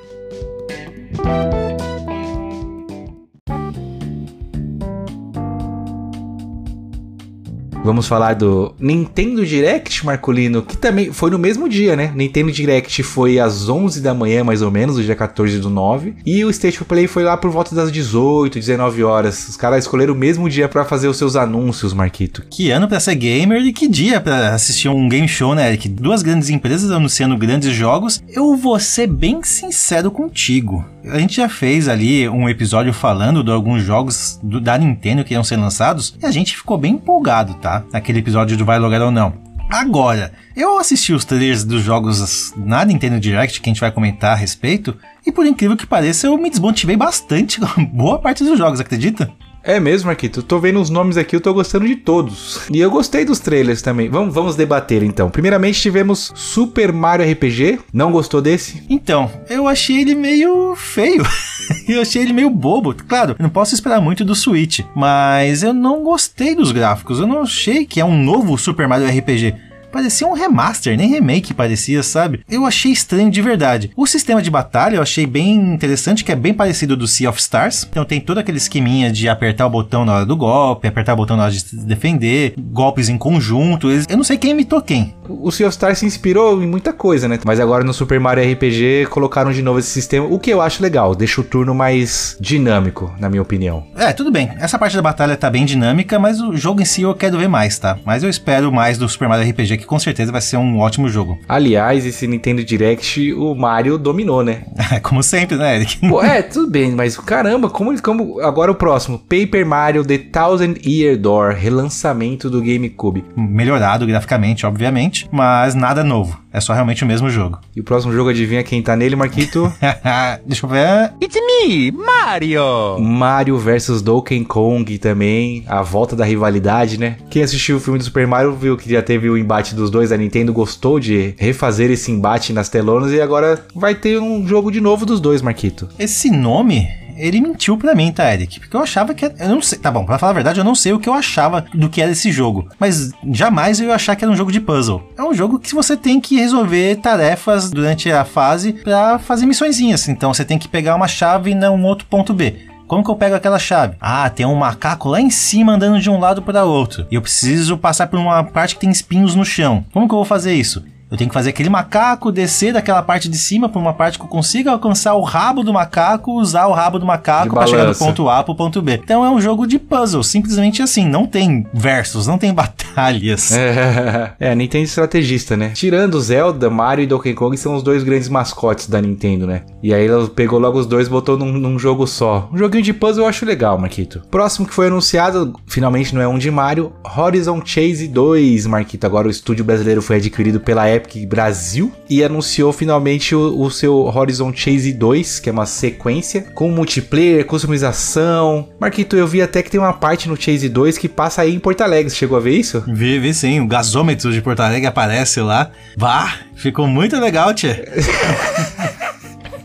Vamos 7.89 8.07
falar 8.07 8.35
do 8.35 8.75
Nintendo 8.79 9.47
Direct, 9.47 10.05
Marcolino, 10.05 10.61
que 10.61 10.77
também 10.77 11.11
foi 11.11 11.31
no 11.31 11.39
mesmo 11.39 11.67
dia, 11.67 11.97
né? 11.97 12.13
Nintendo 12.15 12.53
Direct 12.53 13.03
foi 13.03 13.39
às 13.39 13.67
11 13.67 14.03
da 14.03 14.13
manhã, 14.13 14.45
mais 14.45 14.61
ou 14.61 14.71
menos, 14.71 14.99
o 14.99 15.03
dia 15.03 15.17
14 15.17 15.59
do 15.59 15.71
9. 15.71 16.17
E 16.27 16.45
o 16.45 16.51
State 16.51 16.85
Play 16.85 17.07
foi 17.07 17.25
lá 17.25 17.35
por 17.39 17.51
volta 17.51 17.75
das 17.75 17.91
18, 17.91 18.59
19 18.59 19.03
horas. 19.05 19.49
Os 19.49 19.57
caras 19.57 19.85
escolheram 19.85 20.13
o 20.13 20.17
mesmo 20.19 20.51
dia 20.51 20.69
pra 20.69 20.85
fazer 20.85 21.09
os 21.09 21.17
seus 21.17 21.35
anúncios, 21.35 21.95
Marquito. 21.95 22.43
Que 22.51 22.71
ano 22.71 22.87
pra 22.87 23.01
ser 23.01 23.15
gamer 23.15 23.63
e 23.63 23.73
que 23.73 23.89
dia 23.89 24.21
pra 24.21 24.51
assistir 24.55 24.91
um 24.91 25.09
game 25.09 25.27
show, 25.27 25.55
né, 25.55 25.67
Eric? 25.69 25.89
Duas 25.89 26.23
grandes 26.23 26.51
empresas 26.51 26.91
anunciando 26.91 27.39
grandes 27.39 27.73
jogos. 27.75 28.23
Eu 28.29 28.55
vou 28.55 28.79
ser 28.79 29.07
bem 29.07 29.43
sincero 29.43 30.11
contigo. 30.11 30.85
A 31.11 31.19
gente 31.19 31.37
já 31.37 31.49
fez 31.49 31.89
ali 31.89 32.29
um 32.29 32.51
episódio 32.51 32.93
falando 32.93 33.43
de 33.43 33.51
alguns 33.51 33.83
jogos 33.83 34.39
do- 34.43 34.61
da 34.61 34.77
Nintendo 34.77 35.25
que 35.25 35.33
iam 35.33 35.43
ser 35.43 35.57
lançados 35.57 36.15
e 36.23 36.27
a 36.27 36.31
gente 36.31 36.55
ficou 36.55 36.77
bem 36.77 36.95
empolgado, 36.95 37.55
tá? 37.55 37.78
Naquele 37.93 38.19
episódio 38.19 38.57
do 38.57 38.65
Vai 38.65 38.79
Logar 38.79 39.03
ou 39.03 39.11
Não. 39.11 39.49
Agora, 39.71 40.33
eu 40.57 40.79
assisti 40.79 41.13
os 41.13 41.27
trailers 41.27 41.63
dos 41.63 41.83
jogos 41.83 42.55
na 42.57 42.85
Nintendo 42.85 43.21
Direct 43.21 43.61
que 43.61 43.69
a 43.69 43.73
gente 43.73 43.81
vai 43.81 43.93
comentar 43.93 44.33
a 44.33 44.35
respeito 44.35 44.97
e 45.27 45.31
por 45.31 45.45
incrível 45.45 45.77
que 45.77 45.87
pareça 45.87 46.27
eu 46.27 46.39
me 46.39 46.49
desmotivei 46.49 46.97
bastante 46.97 47.61
com 47.61 47.85
boa 47.85 48.19
parte 48.19 48.43
dos 48.43 48.57
jogos, 48.57 48.81
acredita? 48.81 49.31
É 49.69 49.79
mesmo, 49.79 50.07
Marquito. 50.07 50.43
Tô 50.43 50.59
vendo 50.59 50.81
os 50.81 50.89
nomes 50.89 51.19
aqui, 51.19 51.37
eu 51.37 51.43
tô 51.43 51.53
gostando 51.53 51.87
de 51.87 51.95
todos. 51.95 52.59
E 52.73 52.81
eu 52.81 52.91
gostei 52.91 53.23
dos 53.23 53.39
trailers 53.39 53.83
também. 53.83 54.09
Vamos, 54.09 54.33
vamos 54.33 54.57
debater 54.57 55.03
então. 55.03 55.29
Primeiramente 55.29 55.79
tivemos 55.79 56.33
Super 56.35 56.91
Mario 56.91 57.31
RPG. 57.31 57.79
Não 57.93 58.11
gostou 58.11 58.41
desse? 58.41 58.83
Então, 58.89 59.31
eu 59.47 59.69
achei 59.69 60.01
ele 60.01 60.15
meio 60.15 60.75
feio. 60.75 61.23
eu 61.87 62.01
achei 62.01 62.23
ele 62.23 62.33
meio 62.33 62.49
bobo. 62.49 62.95
Claro, 62.95 63.37
não 63.39 63.51
posso 63.51 63.75
esperar 63.75 64.01
muito 64.01 64.25
do 64.25 64.35
Switch, 64.35 64.81
mas 64.97 65.63
eu 65.63 65.75
não 65.75 66.03
gostei 66.03 66.55
dos 66.55 66.73
gráficos. 66.73 67.21
Eu 67.21 67.27
não 67.27 67.43
achei 67.43 67.85
que 67.85 68.01
é 68.01 68.05
um 68.07 68.17
novo 68.17 68.57
Super 68.57 68.89
Mario 68.89 69.07
RPG. 69.07 69.68
Parecia 69.91 70.27
um 70.27 70.35
remaster, 70.35 70.97
nem 70.97 71.09
remake 71.09 71.55
parecia, 71.55 72.03
sabe? 72.03 72.41
Eu 72.49 72.67
achei 72.67 72.93
estranho 72.93 73.31
de 73.31 73.41
verdade. 73.41 73.91
O 73.97 74.07
sistema 74.07 74.43
de 74.43 74.51
batalha 74.51 74.97
eu 74.97 75.03
achei 75.03 75.27
bem 75.27 75.55
interessante, 75.55 76.23
que 76.23 76.33
é 76.33 76.37
bem 76.37 76.53
parecido 76.53 76.97
do 76.97 77.07
Sea 77.07 77.31
of 77.31 77.41
Stars. 77.41 77.87
Então 77.91 78.05
tem 78.05 78.21
todo 78.21 78.39
aquele 78.39 78.59
esqueminha 78.59 79.11
de 79.11 79.29
apertar 79.29 79.67
o 79.67 79.71
botão 79.71 80.05
na 80.05 80.15
hora 80.15 80.27
do 80.27 80.37
golpe, 80.37 80.87
apertar 80.87 81.15
o 81.15 81.17
botão 81.17 81.37
na 81.37 81.45
hora 81.45 81.53
de 81.53 81.61
se 81.61 81.77
defender, 81.77 82.55
golpes 82.59 83.09
em 83.09 83.17
conjunto. 83.17 83.91
Eu 83.91 84.17
não 84.17 84.25
sei 84.25 84.37
quem 84.37 84.51
imitou 84.51 84.83
quem. 84.83 85.15
O 85.29 85.51
Sea 85.51 85.67
of 85.67 85.75
Stars 85.75 85.99
se 85.99 86.07
inspirou 86.07 86.63
em 86.63 86.67
muita 86.67 86.93
coisa, 86.93 87.29
né? 87.29 87.39
Mas 87.45 87.61
agora 87.61 87.85
no 87.85 87.93
Super 87.93 88.21
Mario 88.21 88.51
RPG 88.53 89.07
colocaram 89.11 89.53
de 89.53 89.63
novo 89.63 89.79
esse 89.79 89.91
sistema, 89.91 90.27
o 90.27 90.39
que 90.39 90.51
eu 90.51 90.61
acho 90.61 90.83
legal. 90.83 91.15
Deixa 91.15 91.41
o 91.41 91.45
turno 91.45 91.75
mais 91.75 92.37
dinâmico, 92.41 93.15
na 93.19 93.29
minha 93.29 93.43
opinião. 93.43 93.87
É, 93.97 94.13
tudo 94.13 94.31
bem. 94.31 94.51
Essa 94.59 94.79
parte 94.79 94.97
da 94.97 95.03
batalha 95.03 95.37
tá 95.37 95.51
bem 95.51 95.65
dinâmica, 95.65 96.19
mas 96.19 96.41
o 96.41 96.57
jogo 96.57 96.81
em 96.81 96.85
si 96.85 97.03
eu 97.03 97.15
quero 97.15 97.39
ver 97.39 97.49
mais, 97.49 97.79
tá? 97.79 97.99
Mas 98.05 98.23
eu 98.23 98.31
espero 98.31 98.73
mais 98.73 98.99
do 98.99 99.09
Super 99.09 99.29
Mario 99.29 99.49
RPG 99.51 99.79
que 99.79 99.87
com 99.89 99.99
certeza 99.99 100.31
vai 100.31 100.41
ser 100.41 100.59
um 100.59 100.79
ótimo 100.79 101.09
jogo. 101.09 101.39
Aliás, 101.49 102.07
esse 102.07 102.27
Nintendo 102.27 102.63
Direct, 102.63 103.33
o 103.33 103.55
Mario 103.55 103.99
dominou, 103.99 104.45
né? 104.45 104.63
como 105.03 105.23
sempre, 105.23 105.57
né, 105.57 105.77
Eric? 105.77 105.97
Pô, 106.09 106.23
é, 106.23 106.43
tudo 106.43 106.71
bem, 106.71 106.93
mas 106.93 107.17
caramba, 107.17 107.69
como 107.69 107.91
ele. 107.93 108.01
Como, 108.01 108.41
agora 108.41 108.71
o 108.71 108.75
próximo: 108.75 109.19
Paper 109.19 109.67
Mario 109.67 110.05
The 110.05 110.19
Thousand 110.19 110.75
Year 110.85 111.17
Door, 111.17 111.55
relançamento 111.55 112.49
do 112.49 112.61
GameCube. 112.61 113.25
Melhorado 113.37 114.07
graficamente, 114.07 114.67
obviamente, 114.67 115.29
mas 115.33 115.75
nada 115.75 116.05
novo. 116.05 116.39
É 116.53 116.61
só 116.61 116.73
realmente 116.73 117.05
o 117.05 117.07
mesmo 117.07 117.29
jogo. 117.31 117.59
E 117.77 117.81
o 117.81 117.85
próximo 117.85 118.13
jogo, 118.13 118.31
adivinha 118.31 118.63
quem 118.63 118.83
tá 118.83 118.97
nele, 118.97 119.17
Marquito? 119.17 119.73
Deixa 120.47 120.65
eu 120.65 120.71
ver. 120.71 121.13
It's 121.23 121.37
me, 121.37 121.91
Mario! 121.93 122.99
Mario 122.99 123.59
vs 123.59 124.01
Donkey 124.03 124.45
Kong 124.45 124.99
também, 124.99 125.65
a 125.67 125.83
volta 125.83 126.17
da 126.17 126.25
rivalidade, 126.25 126.99
né? 126.99 127.17
Quem 127.29 127.43
assistiu 127.43 127.77
o 127.77 127.81
filme 127.81 127.99
do 127.99 128.05
Super 128.05 128.27
Mario 128.27 128.55
viu 128.55 128.77
que 128.77 128.91
já 128.91 129.03
teve 129.03 129.29
o 129.29 129.37
embate 129.37 129.75
dos 129.75 129.91
dois, 129.91 130.13
a 130.13 130.17
Nintendo 130.17 130.53
gostou 130.53 130.99
de 130.99 131.35
refazer 131.39 131.91
esse 131.91 132.11
embate 132.11 132.53
nas 132.53 132.69
telonas 132.69 133.13
e 133.13 133.21
agora 133.21 133.67
vai 133.75 133.95
ter 133.95 134.19
um 134.21 134.47
jogo 134.47 134.71
de 134.71 134.81
novo 134.81 135.05
dos 135.05 135.21
dois, 135.21 135.43
Marquito. 135.43 135.89
Esse 135.99 136.31
nome 136.31 136.89
ele 137.19 137.41
mentiu 137.41 137.77
pra 137.77 137.95
mim, 137.95 138.13
tá, 138.13 138.33
Eric? 138.33 138.61
Porque 138.61 138.77
eu 138.77 138.81
achava 138.81 139.15
que. 139.15 139.25
Eu 139.25 139.49
não 139.49 139.63
sei. 139.63 139.79
Tá 139.79 139.91
bom, 139.91 140.05
pra 140.05 140.19
falar 140.19 140.31
a 140.31 140.35
verdade, 140.35 140.61
eu 140.61 140.65
não 140.65 140.75
sei 140.75 140.93
o 140.93 140.99
que 140.99 141.09
eu 141.09 141.15
achava 141.15 141.65
do 141.75 141.89
que 141.89 142.01
era 142.01 142.13
esse 142.13 142.31
jogo. 142.31 142.69
Mas 142.79 143.11
jamais 143.33 143.81
eu 143.81 143.89
ia 143.89 143.95
achar 143.95 144.17
que 144.17 144.25
era 144.25 144.33
um 144.33 144.37
jogo 144.37 144.53
de 144.53 144.61
puzzle. 144.61 145.03
É 145.17 145.23
um 145.23 145.35
jogo 145.35 145.59
que 145.59 145.75
você 145.75 145.97
tem 145.97 146.21
que 146.21 146.37
resolver 146.37 146.97
tarefas 146.97 147.71
durante 147.71 148.11
a 148.11 148.25
fase 148.25 148.73
para 148.73 149.19
fazer 149.19 149.47
missõezinhas. 149.47 150.09
Então 150.09 150.33
você 150.33 150.45
tem 150.45 150.59
que 150.59 150.69
pegar 150.69 150.95
uma 150.95 151.09
chave 151.09 151.51
em 151.51 151.65
um 151.69 151.85
outro 151.85 152.07
ponto 152.07 152.33
B. 152.33 152.69
Como 152.87 153.05
que 153.05 153.11
eu 153.11 153.17
pego 153.17 153.37
aquela 153.37 153.59
chave? 153.59 153.97
Ah, 154.01 154.31
tem 154.31 154.47
um 154.47 154.55
macaco 154.55 155.11
lá 155.11 155.21
em 155.21 155.29
cima 155.29 155.75
andando 155.75 156.01
de 156.01 156.09
um 156.09 156.19
lado 156.19 156.41
para 156.41 156.65
outro. 156.65 157.07
E 157.11 157.17
eu 157.17 157.23
preciso 157.23 157.77
passar 157.77 158.07
por 158.07 158.19
uma 158.19 158.43
parte 158.43 158.75
que 158.75 158.81
tem 158.81 158.91
espinhos 158.91 159.35
no 159.35 159.45
chão. 159.45 159.85
Como 159.93 160.09
que 160.09 160.15
eu 160.15 160.19
vou 160.19 160.25
fazer 160.25 160.55
isso? 160.55 160.83
Eu 161.11 161.17
tenho 161.17 161.31
que 161.31 161.35
fazer 161.35 161.51
aquele 161.51 161.71
macaco 161.71 162.31
descer 162.31 162.75
daquela 162.75 163.03
parte 163.03 163.29
de 163.29 163.39
cima 163.39 163.69
para 163.69 163.81
uma 163.81 163.95
parte 163.95 164.19
que 164.19 164.25
eu 164.25 164.29
consiga 164.29 164.73
alcançar 164.73 165.15
o 165.15 165.23
rabo 165.23 165.63
do 165.63 165.73
macaco, 165.73 166.39
usar 166.39 166.67
o 166.67 166.73
rabo 166.73 166.99
do 166.99 167.07
macaco 167.07 167.55
para 167.55 167.67
chegar 167.67 167.87
do 167.87 167.99
ponto 167.99 168.29
A 168.29 168.45
pro 168.45 168.55
ponto 168.55 168.83
B. 168.83 169.01
Então 169.03 169.25
é 169.25 169.31
um 169.31 169.41
jogo 169.41 169.67
de 169.67 169.79
puzzle, 169.79 170.23
simplesmente 170.23 170.83
assim, 170.83 171.07
não 171.09 171.27
tem 171.27 171.67
versos, 171.73 172.27
não 172.27 172.37
tem 172.37 172.53
batalhas. 172.55 173.53
É, 173.53 174.33
é 174.51 174.55
Nintendo 174.55 174.85
estrategista, 174.85 175.57
né? 175.57 175.71
Tirando 175.71 176.21
Zelda, 176.21 176.69
Mario 176.69 177.05
e 177.05 177.07
Donkey 177.07 177.33
Kong 177.33 177.57
são 177.57 177.75
os 177.75 177.83
dois 177.83 178.03
grandes 178.03 178.29
mascotes 178.29 178.87
da 178.87 179.01
Nintendo, 179.01 179.47
né? 179.47 179.63
E 179.83 179.95
aí 179.95 180.07
ela 180.07 180.29
pegou 180.29 180.59
logo 180.59 180.79
os 180.79 180.87
dois 180.87 181.07
e 181.07 181.11
botou 181.11 181.39
num, 181.39 181.53
num 181.53 181.79
jogo 181.79 182.07
só. 182.07 182.51
Um 182.53 182.59
joguinho 182.59 182.85
de 182.85 182.93
puzzle 182.93 183.25
eu 183.25 183.29
acho 183.29 183.47
legal, 183.47 183.79
Marquito. 183.79 184.23
Próximo 184.31 184.67
que 184.67 184.75
foi 184.75 184.89
anunciado, 184.89 185.55
finalmente 185.67 186.15
não 186.15 186.21
é 186.21 186.29
um 186.29 186.37
de 186.37 186.51
Mario, 186.51 186.93
Horizon 187.17 187.63
Chase 187.65 188.07
2, 188.09 188.67
Marquito. 188.67 189.07
Agora 189.07 189.27
o 189.27 189.31
estúdio 189.31 189.65
brasileiro 189.65 190.03
foi 190.03 190.17
adquirido 190.17 190.61
pela 190.61 190.89
Epic 190.91 190.98
Brasil 191.27 191.93
e 192.09 192.23
anunciou 192.23 192.73
finalmente 192.73 193.35
o, 193.35 193.61
o, 193.61 193.71
seu 193.71 193.95
Horizon 194.07 194.53
Chase 194.55 194.93
2, 194.93 195.41
que 195.41 195.49
é 195.49 195.53
uma 195.53 195.67
sequência 195.67 196.43
com 196.55 196.71
multiplayer, 196.71 197.45
customização. 197.45 198.69
Marquito, 198.81 199.17
eu 199.17 199.27
vi 199.27 199.43
até 199.43 199.63
que 199.63 199.71
tem 199.71 199.81
uma 199.81 199.93
parte 199.93 200.29
no 200.29 200.37
Chase 200.37 200.69
2 200.69 200.99
que 200.99 201.09
passa 201.09 201.43
aí 201.43 201.55
em 201.55 201.59
Porto 201.59 201.83
Alegre. 201.83 202.11
Você 202.11 202.17
chegou 202.17 202.37
a 202.37 202.41
ver 202.41 202.57
isso? 202.57 202.83
Vi, 202.87 203.19
vi 203.19 203.35
sim. 203.35 203.61
O 203.61 203.67
gasômetro 203.67 204.33
de 204.33 204.41
Porto 204.41 204.61
Alegre 204.61 204.87
aparece 204.87 205.41
lá. 205.41 205.71
Bah, 205.97 206.35
ficou 206.55 206.87
muito 206.87 207.19
legal, 207.19 207.55
tia. 207.55 207.85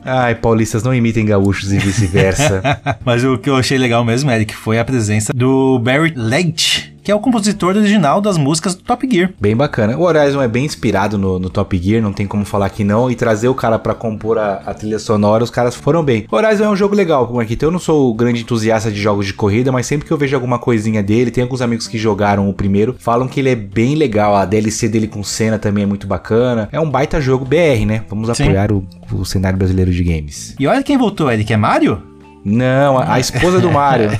Ai, 0.06 0.36
paulistas, 0.36 0.84
não 0.84 0.94
imitem 0.94 1.26
gaúchos 1.26 1.72
e 1.72 1.78
vice-versa. 1.78 2.62
Mas 3.06 3.24
o 3.24 3.38
que 3.38 3.50
eu 3.50 3.56
achei 3.56 3.78
legal 3.78 4.04
mesmo, 4.04 4.30
Eric, 4.30 4.54
foi 4.54 4.78
a 4.78 4.84
presença 4.84 5.32
do 5.34 5.80
Barry 5.80 6.14
Leitch, 6.16 6.90
que 7.04 7.12
é 7.12 7.16
o 7.16 7.20
compositor 7.20 7.76
original 7.76 8.22
das 8.22 8.38
músicas 8.38 8.76
do 8.76 8.82
Top 8.82 9.08
Gear. 9.12 9.32
Bem 9.40 9.56
bacana. 9.56 9.98
O 9.98 10.04
Horizon 10.04 10.42
é 10.42 10.48
bem 10.48 10.66
inspirado 10.66 11.18
no, 11.18 11.38
no 11.38 11.50
Top 11.50 11.78
Gear, 11.78 12.02
não 12.02 12.14
tem 12.14 12.26
como 12.26 12.46
falar 12.46 12.70
que 12.70 12.84
não. 12.84 13.12
E 13.12 13.16
trazer 13.16 13.50
o 13.50 13.56
cara 13.56 13.78
para 13.78 13.94
compor 13.94 14.38
a, 14.38 14.56
a, 14.66 14.74
trilha 14.74 14.98
sonora, 14.98 15.44
os 15.44 15.50
caras 15.50 15.76
foram 15.76 16.02
bem. 16.04 16.26
O 16.32 16.36
Horizon 16.36 16.64
é 16.64 16.70
um 16.70 16.76
jogo 16.76 16.96
legal, 16.96 17.32
Marquito. 17.34 17.64
Eu 17.64 17.72
não 17.72 17.80
sou 17.80 18.10
o 18.10 18.14
grande 18.14 18.42
entusiasta 18.42 18.90
de 18.90 19.02
jogos 19.02 19.26
de 19.26 19.34
corrida, 19.34 19.72
mas 19.72 19.86
sempre 19.86 20.08
que 20.08 20.14
eu 20.14 20.18
vejo 20.18 20.36
alguma 20.36 20.58
coisinha 20.58 21.04
dele, 21.04 21.30
tem 21.30 21.44
alguns 21.44 21.62
amigos 21.62 21.88
que 21.88 21.98
jogaram 21.98 22.50
o 22.50 22.54
primeiro, 22.54 22.96
falam 22.98 23.28
que 23.28 23.40
ele 23.40 23.50
é 23.50 23.56
bem 23.56 23.96
legal. 23.96 24.36
A 24.36 24.46
DLC 24.46 24.88
dele 24.88 25.08
com 25.08 25.24
cena 25.24 25.60
também 25.60 25.84
é 25.84 25.88
muito 25.88 26.08
bacana. 26.08 26.70
É 26.72 26.80
um 26.80 26.90
baita 26.90 27.20
jogo 27.20 27.44
BR, 27.44 27.86
né? 27.86 28.04
Vamos 28.10 28.36
Sim. 28.38 28.44
apoiar 28.44 28.72
o, 28.72 28.86
o 29.12 29.26
cenário 29.26 29.58
brasileiro 29.58 29.92
de 29.92 30.04
games. 30.04 30.56
E 30.58 30.66
olha 30.66 30.82
quem 30.82 30.98
voltou, 30.98 31.30
Eric, 31.30 31.52
é 31.52 31.58
Mario? 31.58 32.13
Não, 32.46 32.98
a, 32.98 33.16
a 33.16 33.20
esposa 33.20 33.60
do 33.60 33.72
Mario. 33.72 34.12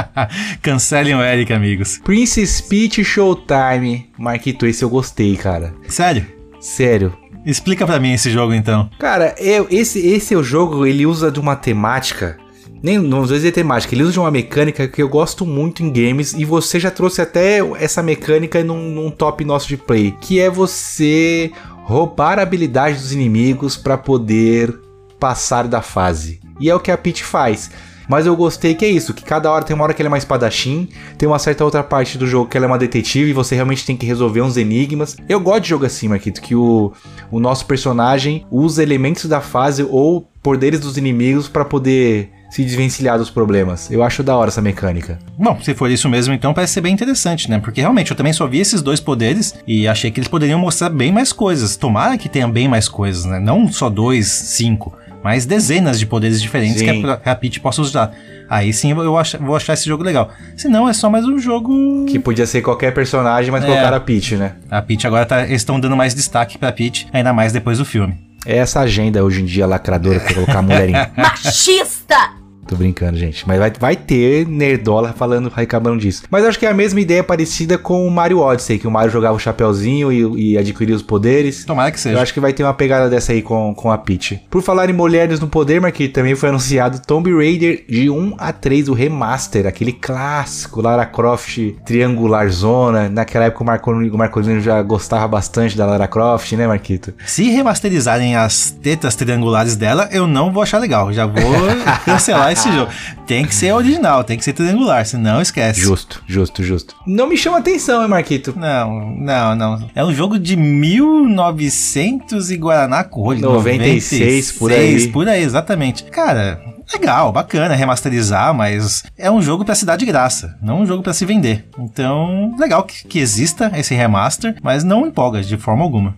Cancelem 0.60 1.14
o 1.14 1.22
Eric, 1.22 1.52
amigos. 1.52 1.98
Princess 1.98 2.60
Peach 2.60 3.02
Showtime. 3.02 4.10
Marquito, 4.18 4.66
esse 4.66 4.84
eu 4.84 4.90
gostei, 4.90 5.36
cara. 5.36 5.74
Sério? 5.88 6.26
Sério. 6.60 7.16
Explica 7.44 7.86
para 7.86 7.98
mim 7.98 8.12
esse 8.12 8.30
jogo 8.30 8.52
então. 8.54 8.88
Cara, 8.98 9.34
eu, 9.38 9.66
esse, 9.70 9.98
esse 9.98 10.34
é 10.34 10.36
o 10.36 10.44
jogo, 10.44 10.86
ele 10.86 11.06
usa 11.06 11.30
de 11.30 11.40
uma 11.40 11.56
temática. 11.56 12.36
Nem 12.82 12.98
não 12.98 13.18
vou 13.24 13.36
dizer 13.36 13.52
temática, 13.52 13.94
ele 13.94 14.02
usa 14.02 14.12
de 14.12 14.18
uma 14.18 14.30
mecânica 14.30 14.88
que 14.88 15.00
eu 15.00 15.08
gosto 15.08 15.46
muito 15.46 15.82
em 15.82 15.92
games 15.92 16.32
e 16.32 16.44
você 16.44 16.80
já 16.80 16.90
trouxe 16.90 17.20
até 17.20 17.58
essa 17.78 18.02
mecânica 18.02 18.62
num, 18.64 18.90
num 18.90 19.10
top 19.10 19.44
nosso 19.44 19.68
de 19.68 19.76
play, 19.76 20.14
que 20.20 20.40
é 20.40 20.50
você 20.50 21.52
roubar 21.84 22.38
a 22.38 22.42
habilidade 22.42 22.98
dos 22.98 23.12
inimigos 23.12 23.76
para 23.76 23.96
poder 23.96 24.76
passar 25.18 25.68
da 25.68 25.80
fase. 25.80 26.40
E 26.60 26.70
é 26.70 26.74
o 26.74 26.80
que 26.80 26.90
a 26.90 26.96
Peach 26.96 27.24
faz. 27.24 27.70
Mas 28.08 28.26
eu 28.26 28.36
gostei 28.36 28.74
que 28.74 28.84
é 28.84 28.88
isso, 28.88 29.14
que 29.14 29.24
cada 29.24 29.50
hora 29.50 29.64
tem 29.64 29.74
uma 29.74 29.84
hora 29.84 29.94
que 29.94 30.02
ela 30.02 30.08
é 30.08 30.10
uma 30.10 30.18
espadachim, 30.18 30.88
tem 31.16 31.28
uma 31.28 31.38
certa 31.38 31.64
outra 31.64 31.82
parte 31.82 32.18
do 32.18 32.26
jogo 32.26 32.48
que 32.48 32.56
ela 32.56 32.66
é 32.66 32.68
uma 32.68 32.78
detetive 32.78 33.30
e 33.30 33.32
você 33.32 33.54
realmente 33.54 33.86
tem 33.86 33.96
que 33.96 34.06
resolver 34.06 34.42
uns 34.42 34.56
enigmas. 34.56 35.16
Eu 35.28 35.40
gosto 35.40 35.62
de 35.62 35.68
jogo 35.70 35.86
assim, 35.86 36.08
Marquito, 36.08 36.42
que 36.42 36.54
o, 36.54 36.92
o 37.30 37.40
nosso 37.40 37.64
personagem 37.66 38.44
usa 38.50 38.82
elementos 38.82 39.26
da 39.26 39.40
fase 39.40 39.86
ou 39.88 40.28
poderes 40.42 40.80
dos 40.80 40.96
inimigos 40.96 41.48
para 41.48 41.64
poder 41.64 42.30
se 42.50 42.62
desvencilhar 42.62 43.16
dos 43.16 43.30
problemas. 43.30 43.90
Eu 43.90 44.02
acho 44.02 44.22
da 44.22 44.36
hora 44.36 44.48
essa 44.48 44.60
mecânica. 44.60 45.18
Bom, 45.38 45.58
se 45.62 45.74
for 45.74 45.90
isso 45.90 46.06
mesmo, 46.06 46.34
então 46.34 46.52
parece 46.52 46.74
ser 46.74 46.82
bem 46.82 46.92
interessante, 46.92 47.48
né? 47.48 47.58
Porque 47.58 47.80
realmente 47.80 48.10
eu 48.10 48.16
também 48.16 48.34
só 48.34 48.46
vi 48.46 48.58
esses 48.58 48.82
dois 48.82 49.00
poderes 49.00 49.54
e 49.66 49.88
achei 49.88 50.10
que 50.10 50.20
eles 50.20 50.28
poderiam 50.28 50.58
mostrar 50.58 50.90
bem 50.90 51.10
mais 51.10 51.32
coisas. 51.32 51.76
Tomara 51.76 52.18
que 52.18 52.28
tenha 52.28 52.46
bem 52.46 52.68
mais 52.68 52.88
coisas, 52.88 53.24
né? 53.24 53.40
Não 53.40 53.72
só 53.72 53.88
dois, 53.88 54.26
cinco 54.26 54.92
mas 55.22 55.46
dezenas 55.46 55.98
de 55.98 56.06
poderes 56.06 56.40
diferentes 56.40 56.78
sim. 56.78 57.02
que 57.02 57.06
a, 57.06 57.32
a 57.32 57.34
Peach 57.34 57.60
possa 57.60 57.80
usar. 57.80 58.12
Aí 58.48 58.72
sim 58.72 58.90
eu 58.90 59.16
ach, 59.16 59.34
vou 59.40 59.56
achar 59.56 59.72
esse 59.74 59.86
jogo 59.86 60.02
legal. 60.02 60.30
Se 60.56 60.68
não, 60.68 60.88
é 60.88 60.92
só 60.92 61.08
mais 61.08 61.24
um 61.24 61.38
jogo. 61.38 62.06
Que 62.06 62.18
podia 62.18 62.46
ser 62.46 62.60
qualquer 62.60 62.92
personagem, 62.92 63.50
mas 63.50 63.64
é, 63.64 63.66
colocaram 63.66 63.96
a 63.96 64.00
Peach, 64.00 64.36
né? 64.36 64.56
A 64.70 64.82
Peach 64.82 65.06
agora 65.06 65.24
tá, 65.24 65.44
eles 65.44 65.62
estão 65.62 65.80
dando 65.80 65.96
mais 65.96 66.14
destaque 66.14 66.58
pra 66.58 66.72
Peach, 66.72 67.08
ainda 67.12 67.32
mais 67.32 67.52
depois 67.52 67.78
do 67.78 67.84
filme. 67.84 68.18
É 68.44 68.58
essa 68.58 68.80
agenda 68.80 69.24
hoje 69.24 69.40
em 69.40 69.44
dia 69.44 69.66
lacradora 69.66 70.18
pra 70.20 70.34
colocar 70.34 70.58
a 70.58 70.62
mulher 70.62 70.88
em. 70.88 70.92
Machista! 71.16 72.41
Tô 72.72 72.76
brincando, 72.76 73.18
gente. 73.18 73.46
Mas 73.46 73.58
vai, 73.58 73.70
vai 73.78 73.94
ter 73.94 74.48
nerdola 74.48 75.12
falando, 75.12 75.50
reclamando 75.54 75.98
disso. 75.98 76.22
Mas 76.30 76.42
acho 76.42 76.58
que 76.58 76.64
é 76.64 76.70
a 76.70 76.74
mesma 76.74 77.02
ideia 77.02 77.22
parecida 77.22 77.76
com 77.76 78.06
o 78.06 78.10
Mario 78.10 78.38
Odyssey, 78.38 78.78
que 78.78 78.86
o 78.86 78.90
Mario 78.90 79.12
jogava 79.12 79.36
o 79.36 79.38
chapéuzinho 79.38 80.10
e, 80.10 80.52
e 80.52 80.58
adquiria 80.58 80.96
os 80.96 81.02
poderes. 81.02 81.66
Tomara 81.66 81.90
que 81.90 82.00
seja. 82.00 82.16
Eu 82.16 82.22
acho 82.22 82.32
que 82.32 82.40
vai 82.40 82.54
ter 82.54 82.62
uma 82.62 82.72
pegada 82.72 83.10
dessa 83.10 83.32
aí 83.32 83.42
com, 83.42 83.74
com 83.74 83.92
a 83.92 83.98
Peach. 83.98 84.40
Por 84.48 84.62
falar 84.62 84.88
em 84.88 84.94
mulheres 84.94 85.38
no 85.38 85.48
poder, 85.48 85.82
Marquinhos, 85.82 86.14
também 86.14 86.34
foi 86.34 86.48
anunciado 86.52 86.98
Tomb 87.06 87.30
Raider 87.30 87.84
de 87.86 88.08
1 88.08 88.36
a 88.38 88.54
3, 88.54 88.88
o 88.88 88.94
remaster, 88.94 89.66
aquele 89.66 89.92
clássico 89.92 90.80
Lara 90.80 91.04
Croft 91.04 91.58
triangular 91.84 92.48
zona. 92.48 93.10
Naquela 93.10 93.44
época 93.44 93.64
o, 93.64 93.66
Marco, 93.66 93.90
o 93.90 94.16
Marcolino 94.16 94.62
já 94.62 94.80
gostava 94.80 95.28
bastante 95.28 95.76
da 95.76 95.84
Lara 95.84 96.08
Croft, 96.08 96.50
né, 96.52 96.66
Marquito? 96.66 97.12
Se 97.26 97.50
remasterizarem 97.50 98.34
as 98.34 98.70
tetas 98.70 99.14
triangulares 99.14 99.76
dela, 99.76 100.08
eu 100.10 100.26
não 100.26 100.50
vou 100.50 100.62
achar 100.62 100.78
legal. 100.78 101.12
Já 101.12 101.26
vou 101.26 101.42
cancelar 102.06 102.50
esse 102.50 102.61
esse 102.68 102.76
jogo. 102.76 102.92
Tem 103.26 103.44
que 103.44 103.54
ser 103.54 103.72
original, 103.72 104.24
tem 104.24 104.36
que 104.36 104.44
ser 104.44 104.52
triangular, 104.52 105.04
senão 105.06 105.40
esquece. 105.40 105.80
Justo, 105.80 106.22
justo, 106.26 106.62
justo. 106.62 106.94
Não 107.06 107.28
me 107.28 107.36
chama 107.36 107.58
atenção, 107.58 108.02
hein, 108.02 108.08
Marquito? 108.08 108.54
Não, 108.56 109.14
não, 109.16 109.54
não. 109.54 109.90
É 109.94 110.04
um 110.04 110.12
jogo 110.12 110.38
de 110.38 110.56
1900 110.56 112.50
e 112.50 112.56
Guaraná 112.56 113.04
Cor. 113.04 113.36
96, 113.36 114.52
por 114.52 114.72
aí. 114.72 115.08
Por 115.08 115.28
aí, 115.28 115.42
exatamente. 115.42 116.04
Cara, 116.04 116.60
legal, 116.92 117.32
bacana 117.32 117.74
remasterizar, 117.74 118.52
mas 118.54 119.04
é 119.16 119.30
um 119.30 119.40
jogo 119.40 119.64
pra 119.64 119.74
se 119.74 119.84
dar 119.84 119.96
de 119.96 120.04
graça, 120.04 120.56
não 120.62 120.80
um 120.80 120.86
jogo 120.86 121.02
pra 121.02 121.12
se 121.12 121.24
vender. 121.24 121.66
Então, 121.78 122.54
legal 122.58 122.84
que, 122.84 123.06
que 123.06 123.18
exista 123.18 123.70
esse 123.74 123.94
remaster, 123.94 124.56
mas 124.62 124.84
não 124.84 125.06
empolga 125.06 125.42
de 125.42 125.56
forma 125.56 125.82
alguma. 125.82 126.14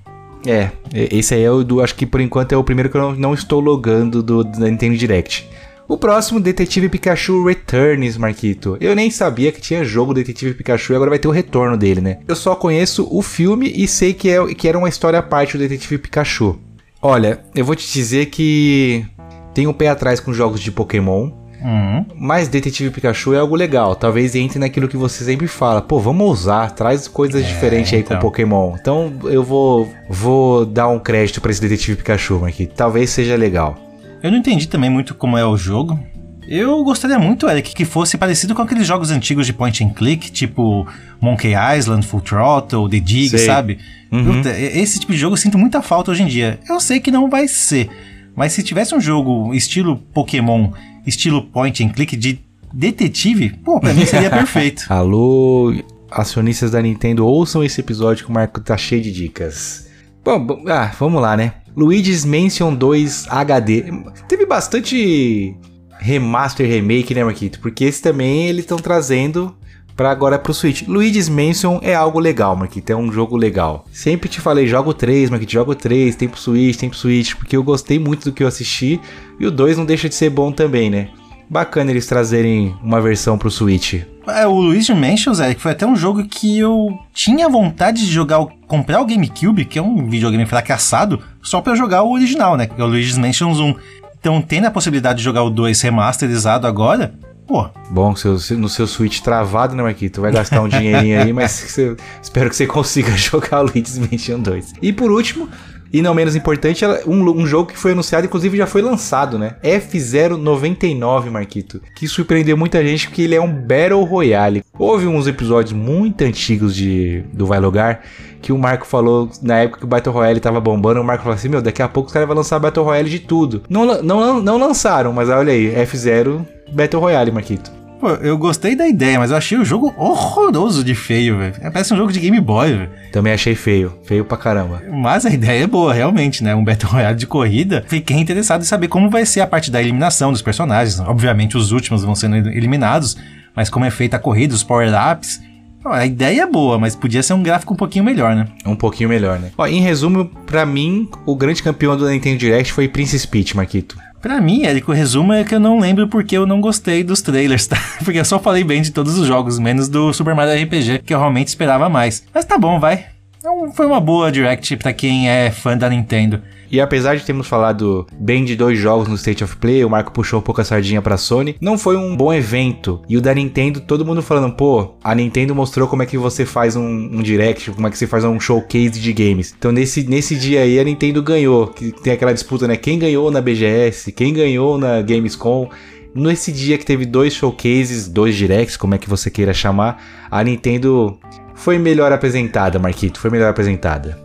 É, 0.47 0.71
esse 0.93 1.35
aí 1.35 1.43
é 1.43 1.51
o 1.51 1.65
do. 1.65 1.83
Acho 1.83 1.95
que 1.95 2.05
por 2.05 2.21
enquanto 2.21 2.53
é 2.53 2.57
o 2.57 2.65
primeiro 2.65 2.91
que 2.91 2.97
eu 2.97 3.01
não, 3.01 3.13
não 3.15 3.35
estou 3.35 3.61
logando 3.61 4.23
do, 4.23 4.45
da 4.45 4.69
Nintendo 4.69 4.97
Direct. 4.97 5.49
O 5.87 5.99
próximo, 5.99 6.41
Detetive 6.41 6.89
Pikachu 6.89 7.45
Returns, 7.45 8.17
Marquito. 8.17 8.77
Eu 8.81 8.95
nem 8.95 9.11
sabia 9.11 9.53
que 9.53 9.61
tinha 9.61 9.85
jogo 9.85 10.15
Detetive 10.15 10.55
Pikachu 10.55 10.93
e 10.93 10.97
agora 10.97 11.11
vai 11.11 11.19
ter 11.19 11.29
o 11.29 11.31
retorno 11.31 11.77
dele, 11.77 12.01
né? 12.01 12.19
Eu 12.27 12.35
só 12.35 12.55
conheço 12.57 13.07
o 13.11 13.21
filme 13.21 13.71
e 13.75 13.87
sei 13.87 14.15
que, 14.15 14.31
é, 14.31 14.45
que 14.55 14.67
era 14.67 14.79
uma 14.79 14.89
história 14.89 15.19
à 15.19 15.23
parte 15.23 15.59
do 15.59 15.61
Detetive 15.61 15.99
Pikachu. 15.99 16.59
Olha, 17.03 17.41
eu 17.55 17.65
vou 17.67 17.75
te 17.77 17.93
dizer 17.93 18.27
que 18.27 19.05
tem 19.53 19.67
um 19.67 19.75
pé 19.75 19.89
atrás 19.89 20.21
com 20.21 20.33
jogos 20.33 20.61
de 20.61 20.73
Pokémon. 20.73 21.31
Uhum. 21.63 22.05
Mas 22.15 22.49
Detetive 22.49 22.91
Pikachu 22.91 23.33
é 23.35 23.39
algo 23.39 23.55
legal. 23.55 23.95
Talvez 23.95 24.35
entre 24.35 24.59
naquilo 24.59 24.89
que 24.89 24.97
você 24.97 25.23
sempre 25.25 25.47
fala. 25.47 25.81
Pô, 25.83 25.99
vamos 25.99 26.31
usar, 26.31 26.71
traz 26.73 27.09
coisas 27.09 27.43
É, 27.43 27.47
diferentes 27.47 27.93
aí 27.93 28.01
então. 28.01 28.17
com 28.17 28.23
Pokémon. 28.23 28.75
Então 28.81 29.13
eu 29.25 29.43
vou, 29.43 29.89
vou 30.09 30.65
dar 30.67 30.89
um 30.89 30.99
crédito 30.99 31.41
pra 31.41 31.51
esse 31.51 31.61
Detetive 31.61 31.97
Pikachu, 31.99 32.39
Marquito. 32.41 32.75
Talvez 32.75 33.11
seja 33.11 33.37
legal. 33.37 33.79
Eu 34.25 34.31
não 34.31 34.39
entendi 34.39 34.67
também 34.67 34.89
muito 34.89 35.15
como 35.15 35.37
é 35.37 35.45
o 35.45 35.55
jogo. 35.55 36.01
Eu 36.49 36.83
gostaria 36.83 37.19
muito, 37.19 37.47
Eric, 37.47 37.75
que 37.75 37.85
fosse 37.85 38.17
parecido 38.17 38.55
com 38.55 38.63
aqueles 38.63 38.87
jogos 38.87 39.11
antigos 39.11 39.45
de 39.45 39.53
point 39.53 39.85
and 39.85 39.91
click, 39.91 40.33
tipo 40.33 40.89
Monkey 41.21 41.53
Island, 41.79 42.07
Full 42.07 42.23
Throttle, 42.23 42.89
The 42.89 43.01
Dig, 43.01 43.29
Sei. 43.29 43.41
sabe? 43.41 43.79
Uhum. 44.11 44.37
Puta, 44.37 44.59
esse 44.59 44.99
tipo 44.99 45.13
de 45.13 45.19
jogo 45.19 45.35
eu 45.35 45.37
sinto 45.37 45.59
muita 45.59 45.83
falta 45.83 46.11
hoje 46.11 46.23
em 46.23 46.27
dia. 46.27 46.59
Eu 46.67 46.81
sei 46.81 47.01
que 47.01 47.11
não 47.11 47.29
vai 47.29 47.47
ser, 47.47 47.91
mas 48.35 48.55
se 48.55 48.63
tivesse 48.63 48.95
um 48.95 49.01
jogo 49.01 49.53
estilo 49.53 49.99
Pokémon, 50.15 50.71
estilo 51.07 51.43
point 51.43 51.85
and 51.85 51.91
click 51.91 52.17
de 52.17 52.41
detetive, 52.73 53.51
pô, 53.63 53.79
pra 53.79 53.93
mim 53.93 54.07
seria 54.07 54.31
perfeito. 54.33 54.87
Alô, 54.89 55.71
acionistas 56.11 56.71
da 56.71 56.81
Nintendo, 56.81 57.27
ouçam 57.27 57.63
esse 57.63 57.79
episódio 57.79 58.25
que 58.25 58.31
o 58.31 58.35
Marco 58.35 58.59
tá 58.59 58.75
cheio 58.75 59.03
de 59.03 59.13
dicas. 59.13 59.84
Bom, 60.25 60.65
ah, 60.69 60.91
vamos 60.99 61.21
lá, 61.21 61.37
né? 61.37 61.53
Luigi's 61.77 62.25
Mansion 62.25 62.75
2 62.75 63.27
HD. 63.29 63.85
Teve 64.27 64.47
bastante 64.47 65.55
remaster, 65.99 66.67
remake, 66.67 67.15
né, 67.15 67.23
Marquito? 67.23 67.61
Porque 67.61 67.85
esse 67.85 68.01
também 68.01 68.47
eles 68.47 68.65
estão 68.65 68.79
trazendo 68.79 69.55
pra 69.95 70.11
agora 70.11 70.39
pro 70.39 70.55
Switch. 70.55 70.83
Luigi's 70.89 71.29
Mansion 71.29 71.79
é 71.83 71.95
algo 71.95 72.19
legal, 72.19 72.57
Marquito, 72.57 72.91
é 72.91 72.97
um 72.97 73.13
jogo 73.13 73.37
legal. 73.37 73.85
Sempre 73.93 74.29
te 74.29 74.41
falei, 74.41 74.67
jogo 74.67 74.95
3, 74.95 75.31
Marquito, 75.31 75.53
jogo 75.53 75.75
3, 75.75 76.17
tem 76.17 76.29
pro 76.29 76.41
Switch, 76.41 76.77
tem 76.77 76.89
pro 76.89 76.99
Switch, 76.99 77.35
porque 77.35 77.57
eu 77.57 77.63
gostei 77.63 77.99
muito 77.99 78.25
do 78.25 78.33
que 78.33 78.43
eu 78.43 78.49
assisti 78.49 79.01
e 79.39 79.47
o 79.47 79.51
2 79.51 79.77
não 79.77 79.85
deixa 79.85 80.09
de 80.09 80.15
ser 80.15 80.31
bom 80.31 80.51
também, 80.51 80.89
né? 80.89 81.11
Bacana 81.51 81.91
eles 81.91 82.07
trazerem 82.07 82.75
uma 82.83 83.01
versão 83.01 83.37
pro 83.37 83.51
Switch. 83.51 84.03
É, 84.27 84.47
o 84.47 84.55
Luigi 84.61 84.95
Mansions, 84.95 85.39
Eric, 85.41 85.61
foi 85.61 85.73
até 85.73 85.87
um 85.87 85.95
jogo 85.97 86.25
que 86.27 86.59
eu 86.59 86.89
tinha 87.13 87.49
vontade 87.49 88.05
de 88.07 88.11
jogar, 88.13 88.45
comprar 88.67 89.01
o 89.01 89.07
GameCube, 89.07 89.65
que 89.65 89.79
é 89.79 89.83
um 89.83 90.09
videogame 90.09 90.47
fracassado, 90.47 91.21
só 91.43 91.61
pra 91.61 91.75
jogar 91.75 92.03
o 92.03 92.13
original, 92.13 92.57
né? 92.57 92.67
Que 92.67 92.81
é 92.81 92.85
o 92.85 92.87
Luigi's 92.87 93.19
Mansions 93.19 93.59
1. 93.61 93.75
Então, 94.19 94.41
tendo 94.41 94.67
a 94.67 94.71
possibilidade 94.71 95.19
de 95.19 95.25
jogar 95.25 95.43
o 95.43 95.51
2 95.51 95.81
remasterizado 95.83 96.67
agora, 96.67 97.15
pô, 97.47 97.67
Bom, 97.91 98.17
seu- 98.17 98.39
no 98.57 98.69
seu 98.71 98.87
Switch 98.87 99.21
travado, 99.21 99.75
né, 99.77 99.83
Marquito? 99.83 100.23
Vai 100.23 100.33
gastar 100.33 100.63
um 100.63 100.69
dinheirinho 100.69 101.21
aí, 101.23 101.33
mas 101.33 101.51
você- 101.69 101.95
espero 102.23 102.49
que 102.49 102.57
você 102.57 102.67
consiga 102.67 103.11
jogar 103.19 103.61
o 103.61 103.65
Luigi's 103.65 103.99
Mansion 103.99 104.41
2. 104.41 104.73
E 104.81 104.93
por 104.93 105.11
último, 105.13 105.49
e 105.93 106.03
não 106.03 106.15
menos 106.15 106.35
importante, 106.35 106.85
um, 107.07 107.23
um 107.31 107.47
jogo 107.47 107.71
que 107.71 107.79
foi 107.79 107.93
anunciado, 107.93 108.27
inclusive 108.27 108.57
já 108.57 108.67
foi 108.67 108.83
lançado, 108.83 109.39
né? 109.39 109.57
F099, 109.63 111.31
Marquito. 111.31 111.81
Que 111.95 112.09
surpreendeu 112.09 112.57
muita 112.57 112.85
gente 112.85 113.09
porque 113.09 113.23
ele 113.23 113.35
é 113.35 113.41
um 113.41 113.53
Battle 113.53 114.03
Royale. 114.05 114.65
Houve 114.79 115.07
uns 115.07 115.27
episódios 115.27 115.73
muito 115.73 116.23
antigos 116.23 116.75
de, 116.75 117.23
do 117.33 117.47
Vai 117.47 117.61
Logar 117.61 118.03
que 118.43 118.53
o 118.53 118.59
Marco 118.59 118.87
falou, 118.87 119.31
na 119.41 119.61
época 119.61 119.79
que 119.79 119.85
o 119.87 119.89
Battle 119.89 120.15
Royale 120.15 120.39
tava 120.39 120.61
bombando, 120.61 121.01
o 121.01 121.05
Marco 121.05 121.23
falou 121.23 121.35
assim, 121.35 121.49
meu, 121.49 121.63
daqui 121.63 121.81
a 121.81 121.89
pouco 121.89 122.09
os 122.09 122.13
caras 122.13 122.29
vão 122.29 122.37
lançar 122.37 122.59
Battle 122.59 122.85
Royale 122.85 123.09
de 123.09 123.21
tudo. 123.21 123.63
Não, 123.71 124.03
não, 124.03 124.43
não 124.43 124.59
lançaram, 124.59 125.15
mas 125.15 125.31
olha 125.31 125.51
aí, 125.51 125.75
F0 125.75 126.45
Battle 126.71 127.01
Royale, 127.01 127.31
Marquito. 127.31 127.84
Pô, 128.05 128.11
eu 128.17 128.37
gostei 128.37 128.77
da 128.77 128.87
ideia, 128.87 129.19
mas 129.19 129.31
eu 129.31 129.37
achei 129.39 129.57
o 129.57 129.65
jogo 129.65 129.95
horroroso 129.97 130.85
de 130.85 130.95
feio, 130.95 131.39
velho. 131.39 131.55
Parece 131.73 131.95
um 131.95 131.97
jogo 131.97 132.13
de 132.13 132.21
Game 132.21 132.39
Boy, 132.39 132.71
velho. 132.71 132.91
Também 133.11 133.33
achei 133.33 133.55
feio. 133.55 133.99
Feio 134.05 134.27
pra 134.27 134.37
caramba. 134.37 134.83
Mas 134.93 135.25
a 135.25 135.31
ideia 135.31 135.65
é 135.65 135.67
boa, 135.67 135.95
realmente, 135.95 136.45
né? 136.45 136.55
Um 136.55 136.63
Battle 136.63 136.93
Royale 136.93 137.17
de 137.17 137.27
corrida. 137.27 137.83
Fiquei 137.89 138.19
interessado 138.19 138.61
em 138.61 138.67
saber 138.67 138.89
como 138.89 139.09
vai 139.09 139.25
ser 139.25 139.41
a 139.41 139.47
parte 139.47 139.71
da 139.71 139.81
eliminação 139.81 140.31
dos 140.31 140.43
personagens. 140.43 141.01
Obviamente, 141.01 141.57
os 141.57 141.73
últimos 141.73 142.05
vão 142.05 142.15
sendo 142.15 142.37
eliminados, 142.37 143.17
mas 143.57 143.71
como 143.71 143.87
é 143.87 143.91
feita 143.91 144.17
a 144.17 144.21
corrida, 144.21 144.55
os 144.55 144.63
power-ups. 144.63 145.41
A 145.83 146.05
ideia 146.05 146.43
é 146.43 146.47
boa, 146.47 146.79
mas 146.79 146.95
podia 146.95 147.23
ser 147.23 147.33
um 147.33 147.43
gráfico 147.43 147.73
um 147.73 147.77
pouquinho 147.77 148.05
melhor, 148.05 148.37
né? 148.37 148.49
Um 148.67 148.77
pouquinho 148.77 149.09
melhor, 149.09 149.39
né? 149.39 149.51
Ó, 149.57 149.67
em 149.67 149.81
resumo, 149.81 150.27
pra 150.47 150.67
mim, 150.67 151.09
o 151.25 151.35
grande 151.35 151.63
campeão 151.63 151.97
do 151.97 152.09
Nintendo 152.09 152.39
Direct 152.39 152.71
foi 152.71 152.87
Princess 152.87 153.25
Peach, 153.25 153.57
Marquito. 153.57 153.97
Pra 154.25 154.41
mim, 154.41 154.65
Érico, 154.65 154.91
o 154.91 154.95
resumo 154.95 155.35
é 155.35 155.45
que 155.45 155.55
eu 155.55 155.61
não 155.61 155.79
lembro 155.79 156.09
porque 156.09 156.35
eu 156.35 156.47
não 156.47 156.59
gostei 156.59 157.05
dos 157.05 157.21
trailers, 157.21 157.67
tá? 157.69 157.77
Porque 158.03 158.19
eu 158.19 158.25
só 158.25 158.39
falei 158.39 158.65
bem 158.65 158.81
de 158.81 158.91
todos 158.91 159.19
os 159.19 159.27
jogos, 159.27 159.59
menos 159.59 159.87
do 159.87 160.15
Super 160.15 160.35
Mario 160.35 160.65
RPG, 160.65 161.01
que 161.05 161.13
eu 161.13 161.19
realmente 161.19 161.49
esperava 161.49 161.91
mais. 161.91 162.25
Mas 162.33 162.47
tá 162.47 162.57
bom, 162.57 162.81
vai. 162.81 163.14
Então, 163.45 163.71
foi 163.75 163.85
uma 163.85 164.01
boa 164.01 164.33
Direct 164.33 164.75
pra 164.79 164.91
quem 164.95 165.29
é 165.29 165.51
fã 165.51 165.77
da 165.77 165.91
Nintendo. 165.91 166.41
E 166.73 166.81
apesar 166.81 167.15
de 167.15 167.27
termos 167.27 167.47
falado 167.47 168.07
bem 168.19 168.43
de 168.43 168.57
dois 168.57 168.79
jogos 168.79 169.07
no 169.07 169.17
State 169.17 169.45
of 169.45 169.59
Play, 169.59 169.85
o 169.85 169.91
Marco 169.91 170.13
puxou 170.13 170.39
um 170.39 170.43
pouco 170.43 170.63
a 170.63 170.65
sardinha 170.65 171.03
pra 171.03 171.19
Sony, 171.19 171.55
não 171.61 171.77
foi 171.77 171.95
um 171.95 172.17
bom 172.17 172.33
evento. 172.33 173.03
E 173.07 173.19
o 173.19 173.21
da 173.21 173.35
Nintendo, 173.35 173.83
todo 173.83 174.03
mundo 174.03 174.23
falando, 174.23 174.55
pô, 174.55 174.95
a 175.05 175.15
Nintendo 175.15 175.55
mostrou 175.55 175.87
como 175.87 176.03
é 176.03 176.07
que 176.07 176.17
você 176.17 176.47
faz 176.47 176.75
um, 176.75 176.89
um 176.89 177.21
direct, 177.21 177.71
como 177.73 177.87
é 177.87 177.91
que 177.91 177.99
você 177.99 178.07
faz 178.07 178.25
um 178.25 178.41
showcase 178.41 178.99
de 178.99 179.13
games. 179.13 179.55
Então 179.59 179.71
nesse, 179.71 180.09
nesse 180.09 180.37
dia 180.37 180.63
aí 180.63 180.81
a 180.81 180.85
Nintendo 180.85 181.23
ganhou, 181.23 181.67
que 181.67 181.93
tem 181.93 182.15
aquela 182.15 182.33
disputa, 182.33 182.67
né? 182.67 182.79
Quem 182.79 182.99
ganhou 182.99 183.31
na 183.31 183.43
BGS, 183.43 184.11
quem 184.13 184.33
ganhou 184.33 184.79
na 184.79 185.03
Gamescom. 185.03 185.69
Nesse 186.15 186.51
dia 186.51 186.79
que 186.79 186.87
teve 186.87 187.05
dois 187.05 187.35
showcases, 187.35 188.09
dois 188.09 188.35
directs, 188.37 188.79
como 188.79 188.95
é 188.95 188.99
que 188.99 189.11
você 189.11 189.31
queira 189.31 189.53
chamar, 189.53 190.03
a 190.31 190.43
Nintendo 190.43 191.19
foi 191.55 191.79
melhor 191.79 192.13
apresentada, 192.13 192.79
Marquito, 192.79 193.19
foi 193.21 193.31
melhor 193.31 193.51
apresentada. 193.51 194.19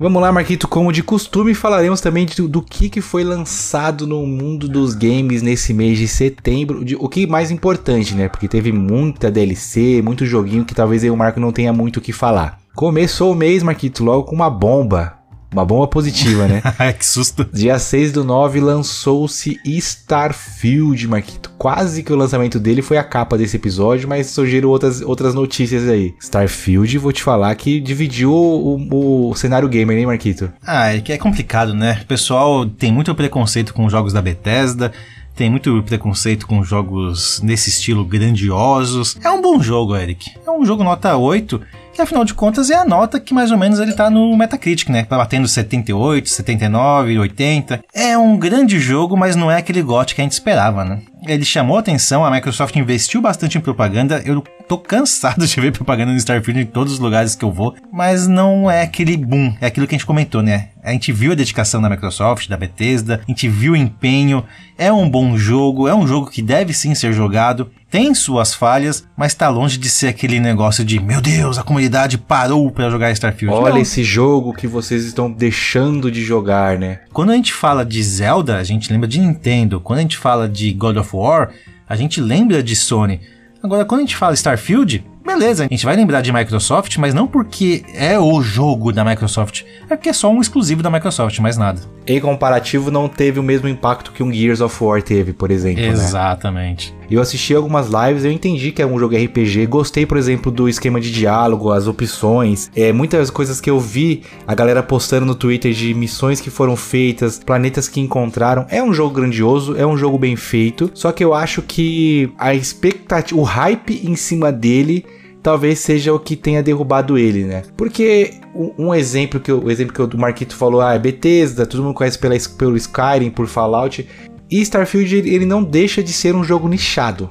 Vamos 0.00 0.22
lá, 0.22 0.30
Marquito, 0.30 0.68
como 0.68 0.92
de 0.92 1.02
costume, 1.02 1.54
falaremos 1.54 2.00
também 2.00 2.24
de- 2.24 2.46
do 2.46 2.62
que, 2.62 2.88
que 2.88 3.00
foi 3.00 3.24
lançado 3.24 4.06
no 4.06 4.24
mundo 4.24 4.68
dos 4.68 4.94
games 4.94 5.42
nesse 5.42 5.74
mês 5.74 5.98
de 5.98 6.06
setembro. 6.06 6.84
De- 6.84 6.94
o 6.94 7.08
que 7.08 7.26
mais 7.26 7.50
importante, 7.50 8.14
né? 8.14 8.28
Porque 8.28 8.46
teve 8.46 8.70
muita 8.70 9.28
DLC, 9.28 10.00
muito 10.00 10.24
joguinho 10.24 10.64
que 10.64 10.74
talvez 10.74 11.02
aí 11.02 11.10
o 11.10 11.16
Marco 11.16 11.40
não 11.40 11.50
tenha 11.50 11.72
muito 11.72 11.96
o 11.96 12.00
que 12.00 12.12
falar. 12.12 12.60
Começou 12.76 13.32
o 13.32 13.34
mês, 13.34 13.60
Marquito, 13.64 14.04
logo 14.04 14.22
com 14.22 14.36
uma 14.36 14.48
bomba. 14.48 15.17
Uma 15.50 15.64
bomba 15.64 15.86
positiva, 15.88 16.46
né? 16.46 16.62
Ai, 16.78 16.92
que 16.92 17.04
susto. 17.06 17.44
Dia 17.52 17.78
6 17.78 18.12
do 18.12 18.22
9 18.22 18.60
lançou-se 18.60 19.58
Starfield, 19.64 21.08
Marquito. 21.08 21.50
Quase 21.56 22.02
que 22.02 22.12
o 22.12 22.16
lançamento 22.16 22.58
dele 22.60 22.82
foi 22.82 22.98
a 22.98 23.04
capa 23.04 23.36
desse 23.38 23.56
episódio, 23.56 24.08
mas 24.08 24.26
surgiram 24.28 24.68
outras, 24.68 25.00
outras 25.00 25.34
notícias 25.34 25.88
aí. 25.88 26.14
Starfield, 26.20 26.98
vou 26.98 27.12
te 27.12 27.22
falar 27.22 27.54
que 27.54 27.80
dividiu 27.80 28.32
o, 28.32 29.28
o- 29.30 29.34
cenário 29.34 29.68
gamer, 29.68 29.96
hein, 29.98 30.06
Marquito? 30.06 30.50
Ah, 30.64 30.94
é 30.94 31.00
que 31.00 31.12
é 31.12 31.18
complicado, 31.18 31.72
né? 31.74 32.00
O 32.02 32.06
pessoal 32.06 32.66
tem 32.66 32.92
muito 32.92 33.14
preconceito 33.14 33.72
com 33.74 33.86
os 33.86 33.92
jogos 33.92 34.12
da 34.12 34.20
Bethesda, 34.22 34.92
tem 35.34 35.48
muito 35.50 35.82
preconceito 35.84 36.46
com 36.46 36.62
jogos 36.64 37.40
nesse 37.42 37.70
estilo 37.70 38.04
grandiosos. 38.04 39.16
É 39.22 39.30
um 39.30 39.40
bom 39.40 39.60
jogo, 39.62 39.96
Eric. 39.96 40.30
É 40.46 40.50
um 40.50 40.64
jogo 40.64 40.82
nota 40.84 41.16
8, 41.16 41.60
que 41.98 42.02
afinal 42.02 42.24
de 42.24 42.32
contas 42.32 42.70
é 42.70 42.76
a 42.76 42.84
nota 42.84 43.18
que 43.18 43.34
mais 43.34 43.50
ou 43.50 43.58
menos 43.58 43.80
ele 43.80 43.92
tá 43.92 44.08
no 44.08 44.36
Metacritic, 44.36 44.88
né? 44.88 45.04
Tá 45.04 45.16
batendo 45.16 45.48
78, 45.48 46.28
79, 46.28 47.18
80. 47.18 47.80
É 47.92 48.16
um 48.16 48.36
grande 48.36 48.78
jogo, 48.78 49.16
mas 49.16 49.34
não 49.34 49.50
é 49.50 49.56
aquele 49.56 49.82
GOT 49.82 50.14
que 50.14 50.20
a 50.20 50.24
gente 50.24 50.32
esperava, 50.32 50.84
né? 50.84 51.00
Ele 51.26 51.44
chamou 51.44 51.78
atenção, 51.78 52.24
a 52.24 52.30
Microsoft 52.30 52.74
investiu 52.76 53.20
bastante 53.20 53.58
em 53.58 53.60
propaganda. 53.60 54.22
Eu 54.24 54.42
tô 54.68 54.78
cansado 54.78 55.46
de 55.46 55.60
ver 55.60 55.72
propaganda 55.72 56.12
no 56.12 56.18
Starfield 56.18 56.60
em 56.60 56.66
todos 56.66 56.92
os 56.92 56.98
lugares 56.98 57.34
que 57.34 57.44
eu 57.44 57.50
vou, 57.50 57.74
mas 57.92 58.28
não 58.28 58.70
é 58.70 58.82
aquele 58.82 59.16
boom, 59.16 59.54
é 59.60 59.66
aquilo 59.66 59.86
que 59.86 59.94
a 59.94 59.98
gente 59.98 60.06
comentou, 60.06 60.42
né? 60.42 60.68
A 60.82 60.92
gente 60.92 61.12
viu 61.12 61.32
a 61.32 61.34
dedicação 61.34 61.82
da 61.82 61.90
Microsoft, 61.90 62.48
da 62.48 62.56
Bethesda, 62.56 63.20
a 63.26 63.30
gente 63.30 63.48
viu 63.48 63.72
o 63.72 63.76
empenho. 63.76 64.44
É 64.76 64.92
um 64.92 65.10
bom 65.10 65.36
jogo, 65.36 65.88
é 65.88 65.94
um 65.94 66.06
jogo 66.06 66.30
que 66.30 66.40
deve 66.40 66.72
sim 66.72 66.94
ser 66.94 67.12
jogado, 67.12 67.68
tem 67.90 68.14
suas 68.14 68.54
falhas, 68.54 69.04
mas 69.16 69.34
tá 69.34 69.48
longe 69.48 69.76
de 69.76 69.90
ser 69.90 70.06
aquele 70.06 70.38
negócio 70.38 70.84
de 70.84 71.00
meu 71.00 71.20
Deus, 71.20 71.58
a 71.58 71.64
comunidade 71.64 72.16
parou 72.16 72.70
para 72.70 72.88
jogar 72.88 73.10
Starfield. 73.10 73.56
Olha 73.56 73.74
Não. 73.74 73.80
esse 73.80 74.04
jogo 74.04 74.52
que 74.52 74.68
vocês 74.68 75.04
estão 75.04 75.30
deixando 75.30 76.12
de 76.12 76.22
jogar, 76.22 76.78
né? 76.78 77.00
Quando 77.12 77.30
a 77.30 77.34
gente 77.34 77.52
fala 77.52 77.84
de 77.84 78.00
Zelda, 78.02 78.56
a 78.56 78.62
gente 78.62 78.92
lembra 78.92 79.08
de 79.08 79.18
Nintendo. 79.20 79.80
Quando 79.80 79.98
a 79.98 80.02
gente 80.02 80.16
fala 80.16 80.48
de 80.48 80.72
God 80.72 80.96
of 80.96 81.07
War, 81.14 81.50
a 81.88 81.96
gente 81.96 82.20
lembra 82.20 82.62
de 82.62 82.76
Sony. 82.76 83.20
Agora, 83.62 83.84
quando 83.84 84.00
a 84.00 84.04
gente 84.04 84.16
fala 84.16 84.34
Starfield, 84.34 85.04
beleza, 85.24 85.64
a 85.64 85.68
gente 85.68 85.84
vai 85.84 85.96
lembrar 85.96 86.20
de 86.20 86.32
Microsoft, 86.32 86.96
mas 86.98 87.12
não 87.12 87.26
porque 87.26 87.84
é 87.94 88.18
o 88.18 88.40
jogo 88.40 88.92
da 88.92 89.04
Microsoft, 89.04 89.62
é 89.90 89.96
porque 89.96 90.10
é 90.10 90.12
só 90.12 90.30
um 90.30 90.40
exclusivo 90.40 90.82
da 90.82 90.90
Microsoft, 90.90 91.38
mais 91.40 91.56
nada. 91.56 91.80
Em 92.08 92.20
comparativo, 92.20 92.90
não 92.90 93.08
teve 93.08 93.38
o 93.38 93.42
mesmo 93.42 93.68
impacto 93.68 94.12
que 94.12 94.22
um 94.22 94.32
Gears 94.32 94.60
of 94.60 94.82
War 94.82 95.02
teve, 95.02 95.32
por 95.32 95.50
exemplo. 95.50 95.82
Né? 95.82 95.88
Exatamente. 95.88 96.94
Eu 97.10 97.20
assisti 97.20 97.54
algumas 97.54 97.88
lives, 97.88 98.24
eu 98.24 98.32
entendi 98.32 98.70
que 98.72 98.82
é 98.82 98.86
um 98.86 98.98
jogo 98.98 99.16
RPG, 99.16 99.66
gostei, 99.66 100.04
por 100.04 100.16
exemplo, 100.16 100.52
do 100.52 100.68
esquema 100.68 101.00
de 101.00 101.10
diálogo, 101.10 101.70
as 101.70 101.86
opções, 101.86 102.70
é, 102.76 102.92
muitas 102.92 103.30
coisas 103.30 103.60
que 103.60 103.70
eu 103.70 103.80
vi 103.80 104.22
a 104.46 104.54
galera 104.54 104.82
postando 104.82 105.24
no 105.24 105.34
Twitter 105.34 105.72
de 105.72 105.94
missões 105.94 106.40
que 106.40 106.50
foram 106.50 106.76
feitas, 106.76 107.38
planetas 107.38 107.88
que 107.88 108.00
encontraram. 108.00 108.66
É 108.68 108.82
um 108.82 108.92
jogo 108.92 109.14
grandioso, 109.14 109.76
é 109.76 109.86
um 109.86 109.96
jogo 109.96 110.18
bem 110.18 110.36
feito, 110.36 110.90
só 110.94 111.12
que 111.12 111.24
eu 111.24 111.32
acho 111.32 111.62
que 111.62 112.30
a 112.38 112.54
expectativa, 112.54 113.40
o 113.40 113.42
hype 113.42 114.02
em 114.06 114.16
cima 114.16 114.52
dele 114.52 115.04
talvez 115.42 115.78
seja 115.78 116.12
o 116.12 116.18
que 116.18 116.36
tenha 116.36 116.62
derrubado 116.62 117.16
ele, 117.16 117.44
né? 117.44 117.62
Porque 117.76 118.34
um, 118.54 118.94
exemplo 118.94 119.40
que 119.40 119.50
eu, 119.50 119.62
o 119.62 119.70
exemplo 119.70 119.92
que 119.92 120.16
o 120.16 120.20
Marquito 120.20 120.54
falou, 120.54 120.80
ah, 120.80 120.94
é 120.94 120.98
Bethesda, 120.98 121.66
todo 121.66 121.82
mundo 121.82 121.94
conhece 121.94 122.18
pela, 122.18 122.34
pelo 122.56 122.76
Skyrim, 122.76 123.30
por 123.30 123.46
Fallout, 123.46 124.06
e 124.50 124.60
Starfield 124.60 125.16
ele 125.16 125.46
não 125.46 125.62
deixa 125.62 126.02
de 126.02 126.12
ser 126.12 126.34
um 126.34 126.42
jogo 126.42 126.68
nichado. 126.68 127.30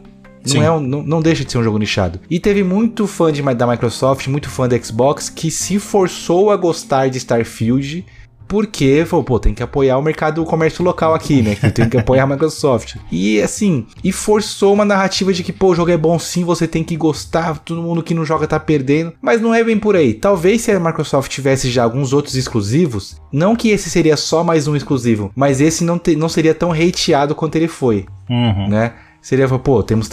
Não, 0.54 0.64
é 0.64 0.72
um, 0.72 0.80
não, 0.80 1.04
não, 1.04 1.22
deixa 1.22 1.44
de 1.44 1.52
ser 1.52 1.58
um 1.58 1.64
jogo 1.64 1.78
nichado. 1.78 2.20
E 2.30 2.40
teve 2.40 2.64
muito 2.64 3.06
fã 3.06 3.32
de, 3.34 3.42
da 3.42 3.68
Microsoft, 3.68 4.28
muito 4.28 4.50
fã 4.50 4.68
da 4.68 4.82
Xbox, 4.82 5.30
que 5.30 5.52
se 5.52 5.78
forçou 5.78 6.52
a 6.52 6.56
gostar 6.56 7.10
de 7.10 7.18
Starfield 7.18 8.06
porque 8.48 9.06
falou, 9.06 9.24
pô, 9.24 9.40
tem 9.40 9.54
que 9.54 9.64
apoiar 9.64 9.98
o 9.98 10.02
mercado, 10.02 10.42
o 10.42 10.46
comércio 10.46 10.84
local 10.84 11.14
aqui, 11.14 11.42
né? 11.42 11.56
Que 11.56 11.72
tem 11.72 11.90
que 11.90 11.98
apoiar 11.98 12.24
a 12.24 12.28
Microsoft. 12.28 12.96
E 13.10 13.42
assim, 13.42 13.88
e 14.04 14.12
forçou 14.12 14.74
uma 14.74 14.86
narrativa 14.86 15.34
de 15.34 15.44
que, 15.44 15.52
pô, 15.52 15.70
o 15.70 15.76
jogo 15.76 15.90
é 15.90 15.98
bom 15.98 16.20
sim, 16.20 16.44
você 16.44 16.68
tem 16.68 16.84
que 16.84 16.96
gostar, 16.96 17.58
todo 17.60 17.82
mundo 17.82 18.04
que 18.04 18.14
não 18.14 18.26
joga 18.26 18.46
tá 18.46 18.60
perdendo. 18.60 19.14
Mas 19.22 19.42
não 19.42 19.54
é 19.54 19.64
bem 19.64 19.80
por 19.80 19.96
aí. 19.96 20.14
Talvez 20.14 20.62
se 20.62 20.72
a 20.72 20.80
Microsoft 20.80 21.32
tivesse 21.32 21.72
já 21.72 21.84
alguns 21.84 22.14
outros 22.14 22.36
exclusivos, 22.36 23.20
não 23.32 23.56
que 23.56 23.70
esse 23.70 23.90
seria 23.90 24.16
só 24.16 24.44
mais 24.44 24.68
um 24.68 24.76
exclusivo, 24.76 25.32
mas 25.36 25.62
esse 25.62 25.84
não, 25.84 25.98
te, 25.98 26.16
não 26.16 26.30
seria 26.30 26.54
tão 26.54 26.72
hateado 26.72 27.34
quanto 27.34 27.56
ele 27.56 27.68
foi. 27.68 28.06
Uhum. 28.30 28.68
Né? 28.68 28.94
Seria, 29.28 29.46
pô, 29.60 29.84
temos, 29.84 30.10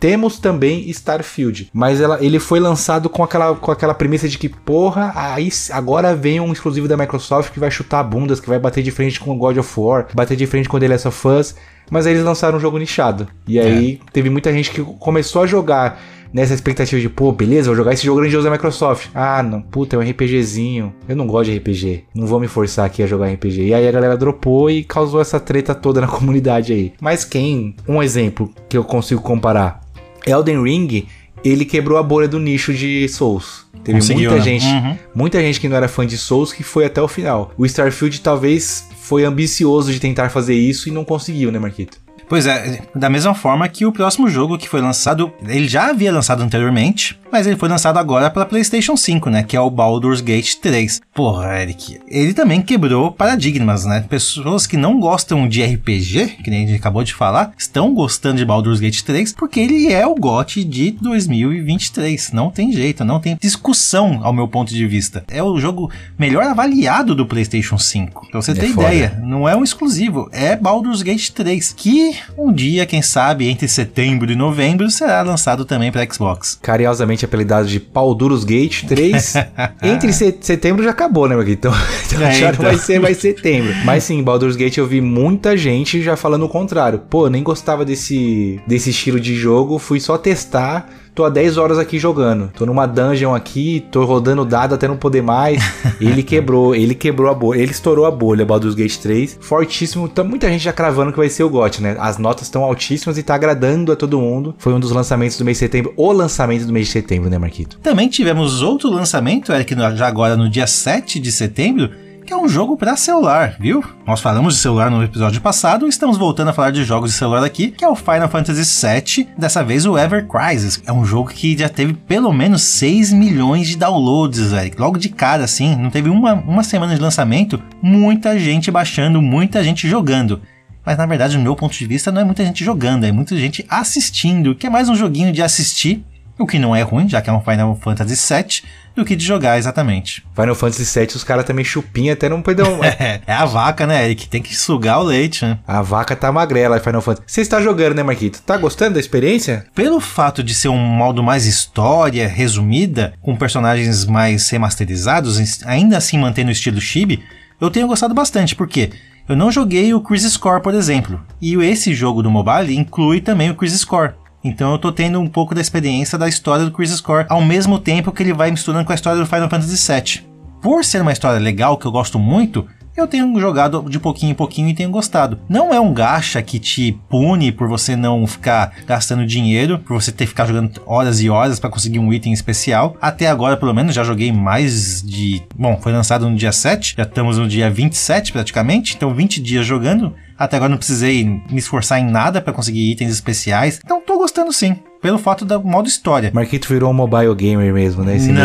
temos 0.00 0.40
também 0.40 0.90
Starfield. 0.90 1.70
Mas 1.72 2.00
ela, 2.00 2.18
ele 2.20 2.40
foi 2.40 2.58
lançado 2.58 3.08
com 3.08 3.22
aquela, 3.22 3.54
com 3.54 3.70
aquela 3.70 3.94
premissa 3.94 4.28
de 4.28 4.36
que, 4.36 4.48
porra, 4.48 5.12
aí 5.14 5.48
agora 5.70 6.12
vem 6.12 6.40
um 6.40 6.52
exclusivo 6.52 6.88
da 6.88 6.96
Microsoft 6.96 7.52
que 7.52 7.60
vai 7.60 7.70
chutar 7.70 8.02
bundas, 8.02 8.40
que 8.40 8.48
vai 8.48 8.58
bater 8.58 8.82
de 8.82 8.90
frente 8.90 9.20
com 9.20 9.30
o 9.30 9.38
God 9.38 9.58
of 9.58 9.80
War, 9.80 10.08
bater 10.12 10.36
de 10.36 10.44
frente 10.44 10.68
com 10.68 10.76
The 10.76 10.88
Last 10.88 11.06
of 11.06 11.28
Us. 11.28 11.54
Mas 11.88 12.04
aí 12.04 12.14
eles 12.14 12.24
lançaram 12.24 12.58
um 12.58 12.60
jogo 12.60 12.78
nichado. 12.78 13.28
E 13.46 13.60
aí 13.60 14.00
é. 14.02 14.10
teve 14.12 14.28
muita 14.28 14.52
gente 14.52 14.72
que 14.72 14.82
começou 14.82 15.42
a 15.42 15.46
jogar 15.46 16.02
nessa 16.32 16.54
expectativa 16.54 17.00
de, 17.00 17.08
pô, 17.08 17.32
beleza, 17.32 17.68
vou 17.68 17.76
jogar 17.76 17.92
esse 17.92 18.04
jogo 18.04 18.20
grandioso 18.20 18.44
da 18.44 18.50
Microsoft. 18.50 19.08
Ah, 19.14 19.42
não, 19.42 19.60
puta, 19.60 19.96
é 19.96 19.98
um 19.98 20.02
RPGzinho. 20.02 20.94
Eu 21.08 21.16
não 21.16 21.26
gosto 21.26 21.50
de 21.50 21.58
RPG. 21.58 22.04
Não 22.14 22.26
vou 22.26 22.40
me 22.40 22.48
forçar 22.48 22.86
aqui 22.86 23.02
a 23.02 23.06
jogar 23.06 23.32
RPG. 23.32 23.66
E 23.66 23.74
aí 23.74 23.86
a 23.86 23.92
galera 23.92 24.16
dropou 24.16 24.70
e 24.70 24.84
causou 24.84 25.20
essa 25.20 25.40
treta 25.40 25.74
toda 25.74 26.00
na 26.00 26.06
comunidade 26.08 26.72
aí. 26.72 26.92
Mas 27.00 27.24
quem, 27.24 27.74
um 27.86 28.02
exemplo 28.02 28.52
que 28.68 28.76
eu 28.76 28.84
consigo 28.84 29.20
comparar, 29.20 29.80
Elden 30.26 30.62
Ring, 30.62 31.06
ele 31.44 31.64
quebrou 31.64 31.98
a 31.98 32.02
bolha 32.02 32.28
do 32.28 32.38
nicho 32.38 32.72
de 32.72 33.08
Souls. 33.08 33.66
Teve 33.84 33.98
Conseguiu, 33.98 34.30
muita 34.30 34.44
né? 34.44 34.50
gente, 34.50 34.66
uhum. 34.66 34.98
muita 35.14 35.40
gente 35.40 35.60
que 35.60 35.68
não 35.68 35.76
era 35.76 35.88
fã 35.88 36.06
de 36.06 36.18
Souls 36.18 36.52
que 36.52 36.62
foi 36.62 36.84
até 36.84 37.00
o 37.00 37.08
final. 37.08 37.52
O 37.56 37.64
Starfield 37.64 38.20
talvez 38.20 38.88
foi 39.00 39.24
ambicioso 39.24 39.92
de 39.92 40.00
tentar 40.00 40.28
fazer 40.28 40.54
isso 40.54 40.88
e 40.88 40.92
não 40.92 41.04
conseguiu, 41.04 41.50
né, 41.50 41.58
Marquito? 41.58 41.98
Pois 42.28 42.46
é, 42.46 42.80
da 42.94 43.08
mesma 43.08 43.34
forma 43.34 43.68
que 43.68 43.86
o 43.86 43.92
próximo 43.92 44.28
jogo 44.28 44.58
que 44.58 44.68
foi 44.68 44.80
lançado, 44.80 45.32
ele 45.46 45.66
já 45.66 45.88
havia 45.88 46.12
lançado 46.12 46.42
anteriormente, 46.42 47.18
mas 47.30 47.46
ele 47.46 47.56
foi 47.56 47.68
lançado 47.68 47.98
agora 47.98 48.30
pela 48.30 48.46
PlayStation 48.46 48.96
5, 48.96 49.30
né? 49.30 49.42
Que 49.42 49.56
é 49.56 49.60
o 49.60 49.70
Baldur's 49.70 50.20
Gate 50.20 50.54
3. 50.56 51.00
Porra, 51.14 51.60
Eric, 51.60 52.00
ele 52.08 52.32
também 52.34 52.62
quebrou 52.62 53.12
paradigmas, 53.12 53.84
né? 53.84 54.04
Pessoas 54.08 54.66
que 54.66 54.76
não 54.76 54.98
gostam 55.00 55.48
de 55.48 55.64
RPG, 55.64 56.38
que 56.42 56.50
nem 56.50 56.64
a 56.64 56.66
gente 56.66 56.78
acabou 56.78 57.04
de 57.04 57.14
falar, 57.14 57.52
estão 57.56 57.94
gostando 57.94 58.38
de 58.38 58.44
Baldur's 58.44 58.80
Gate 58.80 59.02
3 59.02 59.32
porque 59.32 59.60
ele 59.60 59.92
é 59.92 60.06
o 60.06 60.14
GOT 60.14 60.64
de 60.64 60.92
2023. 60.92 62.32
Não 62.32 62.50
tem 62.50 62.72
jeito, 62.72 63.04
não 63.04 63.20
tem 63.20 63.36
discussão 63.40 64.20
ao 64.22 64.32
meu 64.32 64.48
ponto 64.48 64.72
de 64.72 64.86
vista. 64.86 65.24
É 65.28 65.42
o 65.42 65.58
jogo 65.58 65.90
melhor 66.18 66.44
avaliado 66.44 67.14
do 67.14 67.26
PlayStation 67.26 67.78
5. 67.78 68.28
Pra 68.30 68.40
você 68.40 68.52
é 68.52 68.54
ter 68.54 68.68
foda. 68.68 68.88
ideia, 68.88 69.20
não 69.22 69.48
é 69.48 69.56
um 69.56 69.64
exclusivo, 69.64 70.28
é 70.32 70.56
Baldur's 70.56 71.02
Gate 71.02 71.30
3, 71.30 71.72
que 71.76 72.16
um 72.36 72.52
dia, 72.52 72.86
quem 72.86 73.02
sabe, 73.02 73.48
entre 73.48 73.68
setembro 73.68 74.30
e 74.30 74.36
novembro, 74.36 74.90
será 74.90 75.22
lançado 75.22 75.64
também 75.64 75.90
para 75.90 76.06
Xbox. 76.10 76.58
Carinhosamente 76.62 77.17
apelidado 77.24 77.68
de 77.68 77.80
Pau 77.80 78.14
Duros 78.14 78.44
Gate 78.44 78.84
3. 78.84 79.34
entre 79.82 80.12
setembro 80.12 80.82
já 80.82 80.90
acabou, 80.90 81.28
né, 81.28 81.36
Então, 81.48 81.72
então 82.06 82.22
é, 82.22 82.32
já 82.32 82.50
então. 82.50 82.64
vai 82.64 82.76
ser 82.76 83.00
mais 83.00 83.18
setembro. 83.18 83.74
Mas 83.84 84.04
sim, 84.04 84.22
Baldur's 84.22 84.56
Gate 84.56 84.78
eu 84.78 84.86
vi 84.86 85.00
muita 85.00 85.56
gente 85.56 86.02
já 86.02 86.16
falando 86.16 86.44
o 86.44 86.48
contrário. 86.48 86.98
Pô, 87.10 87.26
eu 87.26 87.30
nem 87.30 87.42
gostava 87.42 87.84
desse, 87.84 88.60
desse 88.66 88.90
estilo 88.90 89.20
de 89.20 89.34
jogo, 89.34 89.78
fui 89.78 90.00
só 90.00 90.16
testar 90.18 90.88
tô 91.18 91.24
há 91.24 91.28
10 91.28 91.58
horas 91.58 91.78
aqui 91.80 91.98
jogando. 91.98 92.48
Tô 92.56 92.64
numa 92.64 92.86
dungeon 92.86 93.34
aqui, 93.34 93.84
tô 93.90 94.04
rodando 94.04 94.44
dado 94.44 94.76
até 94.76 94.86
não 94.86 94.96
poder 94.96 95.20
mais. 95.20 95.60
ele 96.00 96.22
quebrou, 96.22 96.76
ele 96.76 96.94
quebrou 96.94 97.28
a 97.28 97.34
bolha, 97.34 97.60
ele 97.60 97.72
estourou 97.72 98.06
a 98.06 98.10
bolha, 98.10 98.46
Baldur's 98.46 98.76
Gate 98.76 98.96
3. 98.98 99.36
Fortíssimo, 99.40 100.08
tá 100.08 100.22
muita 100.22 100.48
gente 100.48 100.62
já 100.62 100.72
cravando 100.72 101.10
que 101.10 101.18
vai 101.18 101.28
ser 101.28 101.42
o 101.42 101.50
GOT, 101.50 101.82
né? 101.82 101.96
As 101.98 102.18
notas 102.18 102.44
estão 102.44 102.62
altíssimas 102.62 103.18
e 103.18 103.24
tá 103.24 103.34
agradando 103.34 103.90
a 103.90 103.96
todo 103.96 104.20
mundo. 104.20 104.54
Foi 104.58 104.72
um 104.72 104.78
dos 104.78 104.92
lançamentos 104.92 105.36
do 105.36 105.44
mês 105.44 105.56
de 105.56 105.58
setembro, 105.58 105.92
o 105.96 106.12
lançamento 106.12 106.64
do 106.64 106.72
mês 106.72 106.86
de 106.86 106.92
setembro, 106.92 107.28
né, 107.28 107.36
Marquito? 107.36 107.80
Também 107.82 108.08
tivemos 108.08 108.62
outro 108.62 108.88
lançamento, 108.88 109.52
Eric, 109.52 109.74
já 109.96 110.06
agora 110.06 110.36
no 110.36 110.48
dia 110.48 110.68
7 110.68 111.18
de 111.18 111.32
setembro, 111.32 111.90
que 112.28 112.34
é 112.34 112.36
um 112.36 112.46
jogo 112.46 112.76
para 112.76 112.94
celular, 112.94 113.56
viu? 113.58 113.82
Nós 114.06 114.20
falamos 114.20 114.54
de 114.54 114.60
celular 114.60 114.90
no 114.90 115.02
episódio 115.02 115.40
passado 115.40 115.88
estamos 115.88 116.18
voltando 116.18 116.48
a 116.48 116.52
falar 116.52 116.70
de 116.70 116.84
jogos 116.84 117.10
de 117.10 117.16
celular 117.16 117.42
aqui, 117.42 117.70
que 117.70 117.82
é 117.82 117.88
o 117.88 117.96
Final 117.96 118.28
Fantasy 118.28 118.86
VII, 118.86 119.28
dessa 119.38 119.64
vez 119.64 119.86
o 119.86 119.96
Ever 119.96 120.26
Crisis. 120.26 120.78
É 120.84 120.92
um 120.92 121.06
jogo 121.06 121.30
que 121.30 121.56
já 121.56 121.70
teve 121.70 121.94
pelo 121.94 122.30
menos 122.30 122.60
6 122.64 123.14
milhões 123.14 123.66
de 123.66 123.78
downloads, 123.78 124.52
velho. 124.52 124.74
Logo 124.78 124.98
de 124.98 125.08
cara, 125.08 125.44
assim, 125.44 125.74
não 125.74 125.88
teve 125.88 126.10
uma, 126.10 126.34
uma 126.34 126.62
semana 126.62 126.94
de 126.94 127.00
lançamento, 127.00 127.62
muita 127.80 128.38
gente 128.38 128.70
baixando, 128.70 129.22
muita 129.22 129.64
gente 129.64 129.88
jogando. 129.88 130.42
Mas 130.84 130.98
na 130.98 131.06
verdade, 131.06 131.38
no 131.38 131.42
meu 131.42 131.56
ponto 131.56 131.72
de 131.72 131.86
vista, 131.86 132.12
não 132.12 132.20
é 132.20 132.24
muita 132.24 132.44
gente 132.44 132.62
jogando, 132.62 133.04
é 133.04 133.10
muita 133.10 133.38
gente 133.38 133.64
assistindo, 133.70 134.54
que 134.54 134.66
é 134.66 134.70
mais 134.70 134.90
um 134.90 134.94
joguinho 134.94 135.32
de 135.32 135.40
assistir, 135.40 136.04
o 136.38 136.46
que 136.46 136.58
não 136.58 136.76
é 136.76 136.82
ruim, 136.82 137.08
já 137.08 137.22
que 137.22 137.30
é 137.30 137.32
um 137.32 137.40
Final 137.40 137.74
Fantasy 137.76 138.14
VII, 138.14 138.62
do 138.98 139.04
que 139.04 139.16
de 139.16 139.24
jogar 139.24 139.58
exatamente. 139.58 140.24
Final 140.34 140.54
Fantasy 140.54 140.98
VII, 140.98 141.08
os 141.14 141.24
caras 141.24 141.44
também 141.44 141.64
chupinha 141.64 142.12
até 142.12 142.28
não 142.28 142.42
poder. 142.42 142.66
é, 142.82 143.20
é 143.26 143.32
a 143.32 143.44
vaca, 143.44 143.86
né, 143.86 144.04
Eric? 144.04 144.28
Tem 144.28 144.42
que 144.42 144.54
sugar 144.54 145.00
o 145.00 145.04
leite, 145.04 145.44
né? 145.44 145.58
A 145.66 145.80
vaca 145.80 146.14
tá 146.14 146.30
magrela, 146.30 146.78
Final 146.80 147.00
Fantasy. 147.00 147.24
Você 147.26 147.40
está 147.40 147.60
jogando, 147.60 147.94
né, 147.94 148.02
Marquito? 148.02 148.42
Tá 148.42 148.56
gostando 148.56 148.94
da 148.94 149.00
experiência? 149.00 149.66
Pelo 149.74 150.00
fato 150.00 150.42
de 150.42 150.54
ser 150.54 150.68
um 150.68 150.78
modo 150.78 151.22
mais 151.22 151.46
história, 151.46 152.28
resumida, 152.28 153.14
com 153.22 153.36
personagens 153.36 154.04
mais 154.04 154.48
remasterizados, 154.50 155.62
ainda 155.64 155.96
assim 155.96 156.18
mantendo 156.18 156.48
o 156.48 156.52
estilo 156.52 156.80
chibi, 156.80 157.22
eu 157.60 157.70
tenho 157.70 157.88
gostado 157.88 158.14
bastante, 158.14 158.54
porque 158.54 158.90
eu 159.28 159.36
não 159.36 159.50
joguei 159.50 159.92
o 159.92 160.00
Crisis 160.00 160.36
Core, 160.36 160.62
por 160.62 160.74
exemplo, 160.74 161.20
e 161.40 161.54
esse 161.56 161.92
jogo 161.92 162.22
do 162.22 162.30
mobile 162.30 162.76
inclui 162.76 163.20
também 163.20 163.50
o 163.50 163.54
Crisis 163.54 163.84
Core. 163.84 164.14
Então 164.42 164.72
eu 164.72 164.78
tô 164.78 164.92
tendo 164.92 165.20
um 165.20 165.28
pouco 165.28 165.54
da 165.54 165.60
experiência 165.60 166.18
da 166.18 166.28
história 166.28 166.64
do 166.64 166.70
Crisis 166.70 167.00
Core, 167.00 167.26
ao 167.28 167.42
mesmo 167.42 167.78
tempo 167.78 168.12
que 168.12 168.22
ele 168.22 168.32
vai 168.32 168.50
misturando 168.50 168.84
com 168.84 168.92
a 168.92 168.94
história 168.94 169.20
do 169.20 169.26
Final 169.26 169.48
Fantasy 169.48 169.92
VII. 169.92 170.26
Por 170.60 170.84
ser 170.84 171.02
uma 171.02 171.12
história 171.12 171.38
legal, 171.38 171.76
que 171.76 171.86
eu 171.86 171.92
gosto 171.92 172.18
muito, 172.18 172.66
eu 173.00 173.06
tenho 173.06 173.38
jogado 173.38 173.88
de 173.88 174.00
pouquinho 174.00 174.32
em 174.32 174.34
pouquinho 174.34 174.68
e 174.68 174.74
tenho 174.74 174.90
gostado. 174.90 175.38
Não 175.48 175.72
é 175.72 175.78
um 175.78 175.94
gacha 175.94 176.42
que 176.42 176.58
te 176.58 176.98
pune 177.08 177.52
por 177.52 177.68
você 177.68 177.94
não 177.94 178.26
ficar 178.26 178.72
gastando 178.86 179.24
dinheiro, 179.24 179.78
por 179.78 180.00
você 180.00 180.10
ter 180.10 180.24
que 180.24 180.30
ficar 180.30 180.46
jogando 180.46 180.82
horas 180.84 181.20
e 181.20 181.30
horas 181.30 181.60
para 181.60 181.70
conseguir 181.70 182.00
um 182.00 182.12
item 182.12 182.32
especial. 182.32 182.96
Até 183.00 183.28
agora, 183.28 183.56
pelo 183.56 183.72
menos, 183.72 183.94
já 183.94 184.02
joguei 184.02 184.32
mais 184.32 185.00
de. 185.02 185.42
Bom, 185.56 185.78
foi 185.80 185.92
lançado 185.92 186.28
no 186.28 186.36
dia 186.36 186.50
7, 186.50 186.96
já 186.96 187.04
estamos 187.04 187.38
no 187.38 187.46
dia 187.46 187.70
27 187.70 188.32
praticamente, 188.32 188.96
então 188.96 189.14
20 189.14 189.40
dias 189.40 189.64
jogando. 189.64 190.14
Até 190.38 190.56
agora 190.56 190.68
não 190.70 190.78
precisei 190.78 191.24
me 191.24 191.58
esforçar 191.58 191.98
em 191.98 192.08
nada 192.08 192.40
para 192.40 192.52
conseguir 192.52 192.92
itens 192.92 193.10
especiais. 193.10 193.80
Então 193.84 194.00
tô 194.00 194.16
gostando 194.18 194.52
sim. 194.52 194.76
Pelo 195.02 195.18
fato 195.18 195.44
do 195.44 195.60
modo 195.62 195.88
história. 195.88 196.30
Marquito 196.34 196.68
virou 196.68 196.90
um 196.90 196.94
mobile 196.94 197.34
gamer 197.34 197.72
mesmo, 197.72 198.04
né? 198.04 198.16
Esse 198.16 198.30
Não. 198.32 198.38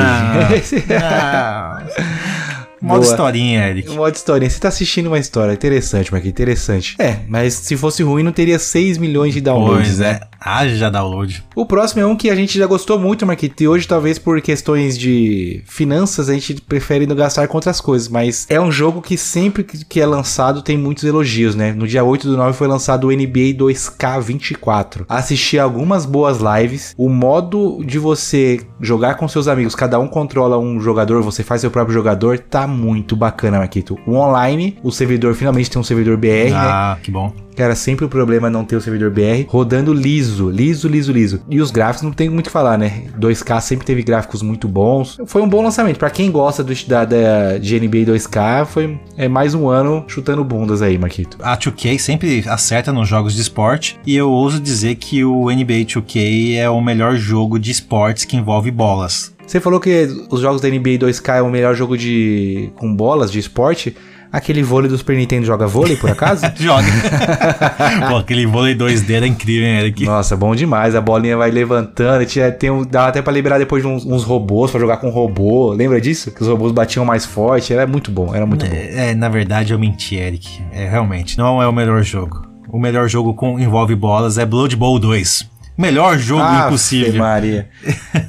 Modo 2.81 2.99
Boa. 2.99 3.11
historinha, 3.11 3.69
Eric. 3.69 3.89
Modo 3.91 4.13
historinha. 4.13 4.49
Você 4.49 4.59
tá 4.59 4.67
assistindo 4.67 5.07
uma 5.07 5.17
história. 5.17 5.53
Interessante, 5.53 6.11
Marquinhos. 6.11 6.33
Interessante. 6.33 6.95
É, 6.99 7.19
mas 7.29 7.53
se 7.53 7.77
fosse 7.77 8.03
ruim, 8.03 8.23
não 8.23 8.33
teria 8.33 8.59
6 8.59 8.97
milhões 8.97 9.33
de 9.33 9.39
downloads, 9.39 9.87
Pois 9.87 9.99
né? 9.99 10.19
é. 10.21 10.27
Haja 10.43 10.89
download. 10.89 11.43
O 11.55 11.65
próximo 11.65 12.01
é 12.01 12.05
um 12.05 12.15
que 12.15 12.29
a 12.29 12.35
gente 12.35 12.57
já 12.57 12.67
gostou 12.67 12.99
muito, 12.99 13.25
Marquinhos. 13.25 13.55
E 13.59 13.67
hoje, 13.67 13.87
talvez 13.87 14.19
por 14.19 14.41
questões 14.41 14.97
de 14.97 15.63
finanças, 15.65 16.29
a 16.29 16.33
gente 16.33 16.55
prefere 16.61 17.07
não 17.07 17.15
gastar 17.15 17.47
com 17.47 17.57
outras 17.57 17.79
coisas. 17.79 18.09
Mas 18.09 18.45
é 18.49 18.59
um 18.59 18.71
jogo 18.71 19.01
que 19.01 19.17
sempre 19.17 19.63
que 19.63 20.01
é 20.01 20.05
lançado 20.05 20.61
tem 20.61 20.77
muitos 20.77 21.05
elogios, 21.05 21.55
né? 21.55 21.71
No 21.71 21.87
dia 21.87 22.03
8 22.03 22.27
do 22.27 22.35
9 22.35 22.57
foi 22.57 22.67
lançado 22.67 23.07
o 23.07 23.11
NBA 23.11 23.55
2K24. 23.57 25.05
Assisti 25.07 25.57
algumas 25.57 26.05
boas 26.05 26.39
lives. 26.39 26.93
O 26.97 27.07
modo 27.07 27.81
de 27.85 27.97
você 27.97 28.59
jogar 28.81 29.15
com 29.15 29.27
seus 29.27 29.47
amigos, 29.47 29.75
cada 29.75 29.99
um 29.99 30.07
controla 30.07 30.57
um 30.57 30.79
jogador, 30.79 31.21
você 31.21 31.43
faz 31.43 31.61
seu 31.61 31.71
próprio 31.71 31.93
jogador, 31.93 32.39
tá 32.39 32.67
muito 32.67 33.15
bacana, 33.15 33.59
Marquito. 33.59 33.97
O 34.05 34.15
online, 34.15 34.77
o 34.83 34.91
servidor 34.91 35.35
finalmente 35.35 35.69
tem 35.69 35.79
um 35.79 35.83
servidor 35.83 36.17
BR, 36.17 36.49
né? 36.49 36.53
ah, 36.53 36.97
que 37.01 37.11
bom. 37.11 37.33
Que 37.55 37.61
era 37.61 37.75
sempre 37.75 38.05
o 38.05 38.09
problema 38.09 38.49
não 38.49 38.65
ter 38.65 38.75
o 38.75 38.81
servidor 38.81 39.11
BR, 39.11 39.45
rodando 39.47 39.93
liso, 39.93 40.49
liso, 40.49 40.87
liso, 40.87 41.11
liso. 41.11 41.41
E 41.49 41.61
os 41.61 41.71
gráficos 41.71 42.03
não 42.03 42.11
tem 42.11 42.29
muito 42.29 42.47
o 42.47 42.49
que 42.49 42.53
falar, 42.53 42.77
né? 42.77 43.03
2K 43.19 43.61
sempre 43.61 43.85
teve 43.85 44.03
gráficos 44.03 44.41
muito 44.41 44.67
bons. 44.67 45.17
Foi 45.25 45.41
um 45.41 45.49
bom 45.49 45.61
lançamento. 45.61 45.97
Pra 45.97 46.09
quem 46.09 46.31
gosta 46.31 46.63
do, 46.63 46.73
da, 46.87 47.05
da, 47.05 47.57
de 47.57 47.79
NBA 47.79 48.11
2K, 48.11 48.65
foi 48.65 48.99
é 49.17 49.27
mais 49.27 49.53
um 49.53 49.69
ano 49.69 50.03
chutando 50.07 50.43
bundas 50.43 50.81
aí, 50.81 50.97
Marquito. 50.97 51.37
A 51.41 51.57
2K 51.57 51.97
sempre 51.99 52.43
acerta 52.47 52.91
nos 52.91 53.07
jogos 53.07 53.33
de 53.33 53.41
esporte 53.41 53.99
e 54.05 54.15
eu 54.15 54.29
ouso 54.29 54.59
dizer 54.59 54.95
que 54.95 55.23
o 55.23 55.45
NBA 55.45 55.85
2K 55.85 56.55
é 56.57 56.69
o 56.69 56.81
melhor 56.81 57.15
jogo 57.15 57.59
de 57.59 57.71
esportes 57.71 58.25
que 58.25 58.35
envolve 58.35 58.71
bolas. 58.71 59.33
Você 59.45 59.59
falou 59.59 59.79
que 59.79 60.07
os 60.31 60.39
jogos 60.39 60.61
da 60.61 60.69
NBA 60.69 60.97
2K 60.99 61.37
é 61.37 61.41
o 61.41 61.49
melhor 61.49 61.75
jogo 61.75 61.97
de 61.97 62.71
com 62.75 62.93
bolas 62.95 63.31
de 63.31 63.39
esporte. 63.39 63.95
Aquele 64.33 64.63
vôlei 64.63 64.89
do 64.89 64.97
Super 64.97 65.15
Nintendo 65.15 65.45
joga 65.45 65.67
vôlei, 65.67 65.95
por 65.95 66.09
acaso? 66.09 66.43
Joga. 66.57 66.87
Pô, 68.09 68.15
aquele 68.17 68.47
vôlei 68.47 68.75
2D 68.75 69.13
era 69.13 69.27
incrível, 69.27 69.67
hein, 69.67 69.77
Eric? 69.77 70.03
Nossa, 70.05 70.35
bom 70.35 70.55
demais. 70.55 70.95
A 70.95 71.01
bolinha 71.01 71.37
vai 71.37 71.51
levantando. 71.51 72.25
Tinha, 72.25 72.51
tem 72.51 72.71
um, 72.71 72.83
dá 72.83 73.09
até 73.09 73.21
pra 73.21 73.31
liberar 73.31 73.59
depois 73.59 73.83
de 73.83 73.87
uns, 73.87 74.03
uns 74.03 74.23
robôs 74.23 74.71
pra 74.71 74.79
jogar 74.79 74.97
com 74.97 75.11
robô. 75.11 75.71
Lembra 75.73 76.01
disso? 76.01 76.31
Que 76.31 76.41
os 76.41 76.47
robôs 76.47 76.71
batiam 76.71 77.05
mais 77.05 77.27
forte. 77.27 77.71
Era 77.71 77.85
muito 77.85 78.09
bom, 78.09 78.33
era 78.33 78.43
muito 78.43 78.65
bom. 78.65 78.73
É, 78.73 79.11
é, 79.11 79.13
na 79.13 79.29
verdade 79.29 79.71
eu 79.71 79.77
menti, 79.77 80.15
Eric. 80.15 80.59
É, 80.71 80.89
realmente, 80.89 81.37
não 81.37 81.61
é 81.61 81.67
o 81.67 81.71
melhor 81.71 82.01
jogo. 82.01 82.41
O 82.69 82.79
melhor 82.79 83.07
jogo 83.07 83.35
com 83.35 83.59
envolve 83.59 83.93
bolas 83.93 84.39
é 84.39 84.45
Blood 84.47 84.75
Bowl 84.75 84.97
2. 84.97 85.47
Melhor 85.77 86.17
jogo 86.17 86.41
Ave 86.41 86.67
impossível. 86.67 87.19
Maria. 87.19 87.69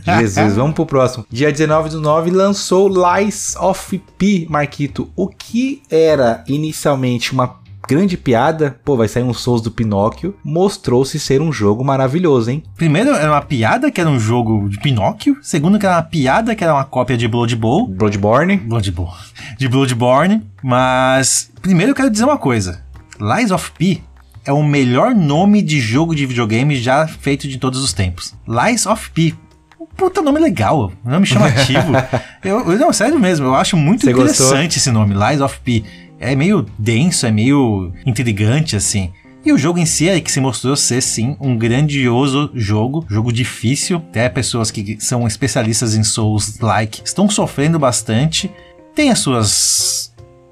Jesus, 0.04 0.54
vamos 0.57 0.74
pro 0.74 0.87
próximo. 0.87 1.26
Dia 1.30 1.52
19 1.52 1.90
do 1.90 2.00
9 2.00 2.30
lançou 2.30 2.88
Lies 2.88 3.54
of 3.57 3.98
P, 4.18 4.46
Marquito. 4.48 5.11
O 5.14 5.28
que 5.28 5.83
era 5.90 6.42
inicialmente 6.48 7.33
uma 7.33 7.62
grande 7.87 8.16
piada, 8.16 8.78
pô, 8.85 8.96
vai 8.96 9.09
sair 9.09 9.22
um 9.22 9.35
Souls 9.35 9.61
do 9.61 9.70
Pinóquio, 9.70 10.35
mostrou-se 10.42 11.18
ser 11.18 11.40
um 11.42 11.52
jogo 11.52 11.85
maravilhoso, 11.85 12.50
hein? 12.50 12.62
Primeiro, 12.76 13.11
era 13.11 13.30
uma 13.30 13.42
piada 13.42 13.90
que 13.90 14.00
era 14.00 14.09
um 14.09 14.18
jogo 14.18 14.68
de 14.68 14.78
Pinóquio. 14.80 15.37
Segundo, 15.42 15.78
que 15.78 15.87
era 15.87 15.96
uma 15.96 16.02
piada 16.02 16.54
que 16.54 16.64
era 16.64 16.72
uma 16.72 16.85
cópia 16.85 17.16
de 17.16 17.28
Blood 17.28 17.54
Bowl. 17.57 17.87
Bloodborne. 17.87 18.57
Blood 18.57 18.90
Bowl. 18.90 19.12
De 19.59 19.68
Bloodborne. 19.68 20.42
Mas, 20.62 21.50
primeiro 21.61 21.92
eu 21.92 21.96
quero 21.96 22.11
dizer 22.11 22.24
uma 22.24 22.38
coisa. 22.38 22.83
Lies 23.20 23.50
of 23.50 23.70
P 23.72 24.02
é 24.44 24.52
o 24.52 24.62
melhor 24.62 25.14
nome 25.14 25.62
de 25.62 25.80
jogo 25.80 26.14
de 26.14 26.26
videogame 26.26 26.76
já 26.76 27.07
feito 27.07 27.48
de 27.48 27.59
todos 27.59 27.83
os 27.83 27.92
tempos. 27.92 28.35
Lies 28.46 28.87
of 28.87 29.11
P. 29.11 29.35
Um 29.80 29.87
Puta 29.87 30.20
nome 30.22 30.40
legal, 30.40 30.92
nome 31.04 31.24
chamativo. 31.26 31.92
eu, 32.44 32.72
eu- 32.72 32.78
não, 32.78 32.92
sério 32.92 33.18
mesmo, 33.18 33.46
eu 33.46 33.54
acho 33.54 33.76
muito 33.76 34.02
Você 34.04 34.11
interessante 34.11 34.78
esse 34.78 34.90
nome, 34.90 35.14
Lies 35.14 35.40
of 35.40 35.59
P. 35.61 35.85
É 36.18 36.35
meio 36.35 36.66
denso, 36.78 37.26
é 37.26 37.30
meio 37.30 37.92
intrigante, 38.07 38.76
assim. 38.76 39.11
E 39.44 39.52
o 39.52 39.59
jogo 39.59 39.78
em 39.78 39.85
si 39.85 40.09
é 40.09 40.18
que 40.20 40.33
se 40.33 40.40
mostrou 40.40 40.74
ser, 40.74 41.02
sim, 41.02 41.37
um 41.38 41.54
grandioso 41.57 42.50
jogo, 42.54 43.04
jogo 43.11 43.30
difícil. 43.30 43.98
Até 43.98 44.26
pessoas 44.30 44.70
que 44.70 44.96
são 44.98 45.26
especialistas 45.26 45.94
em 45.94 46.02
Souls-like 46.02 47.02
estão 47.04 47.28
sofrendo 47.28 47.78
bastante. 47.78 48.50
Tem 48.94 49.11
as 49.11 49.18
suas 49.18 50.03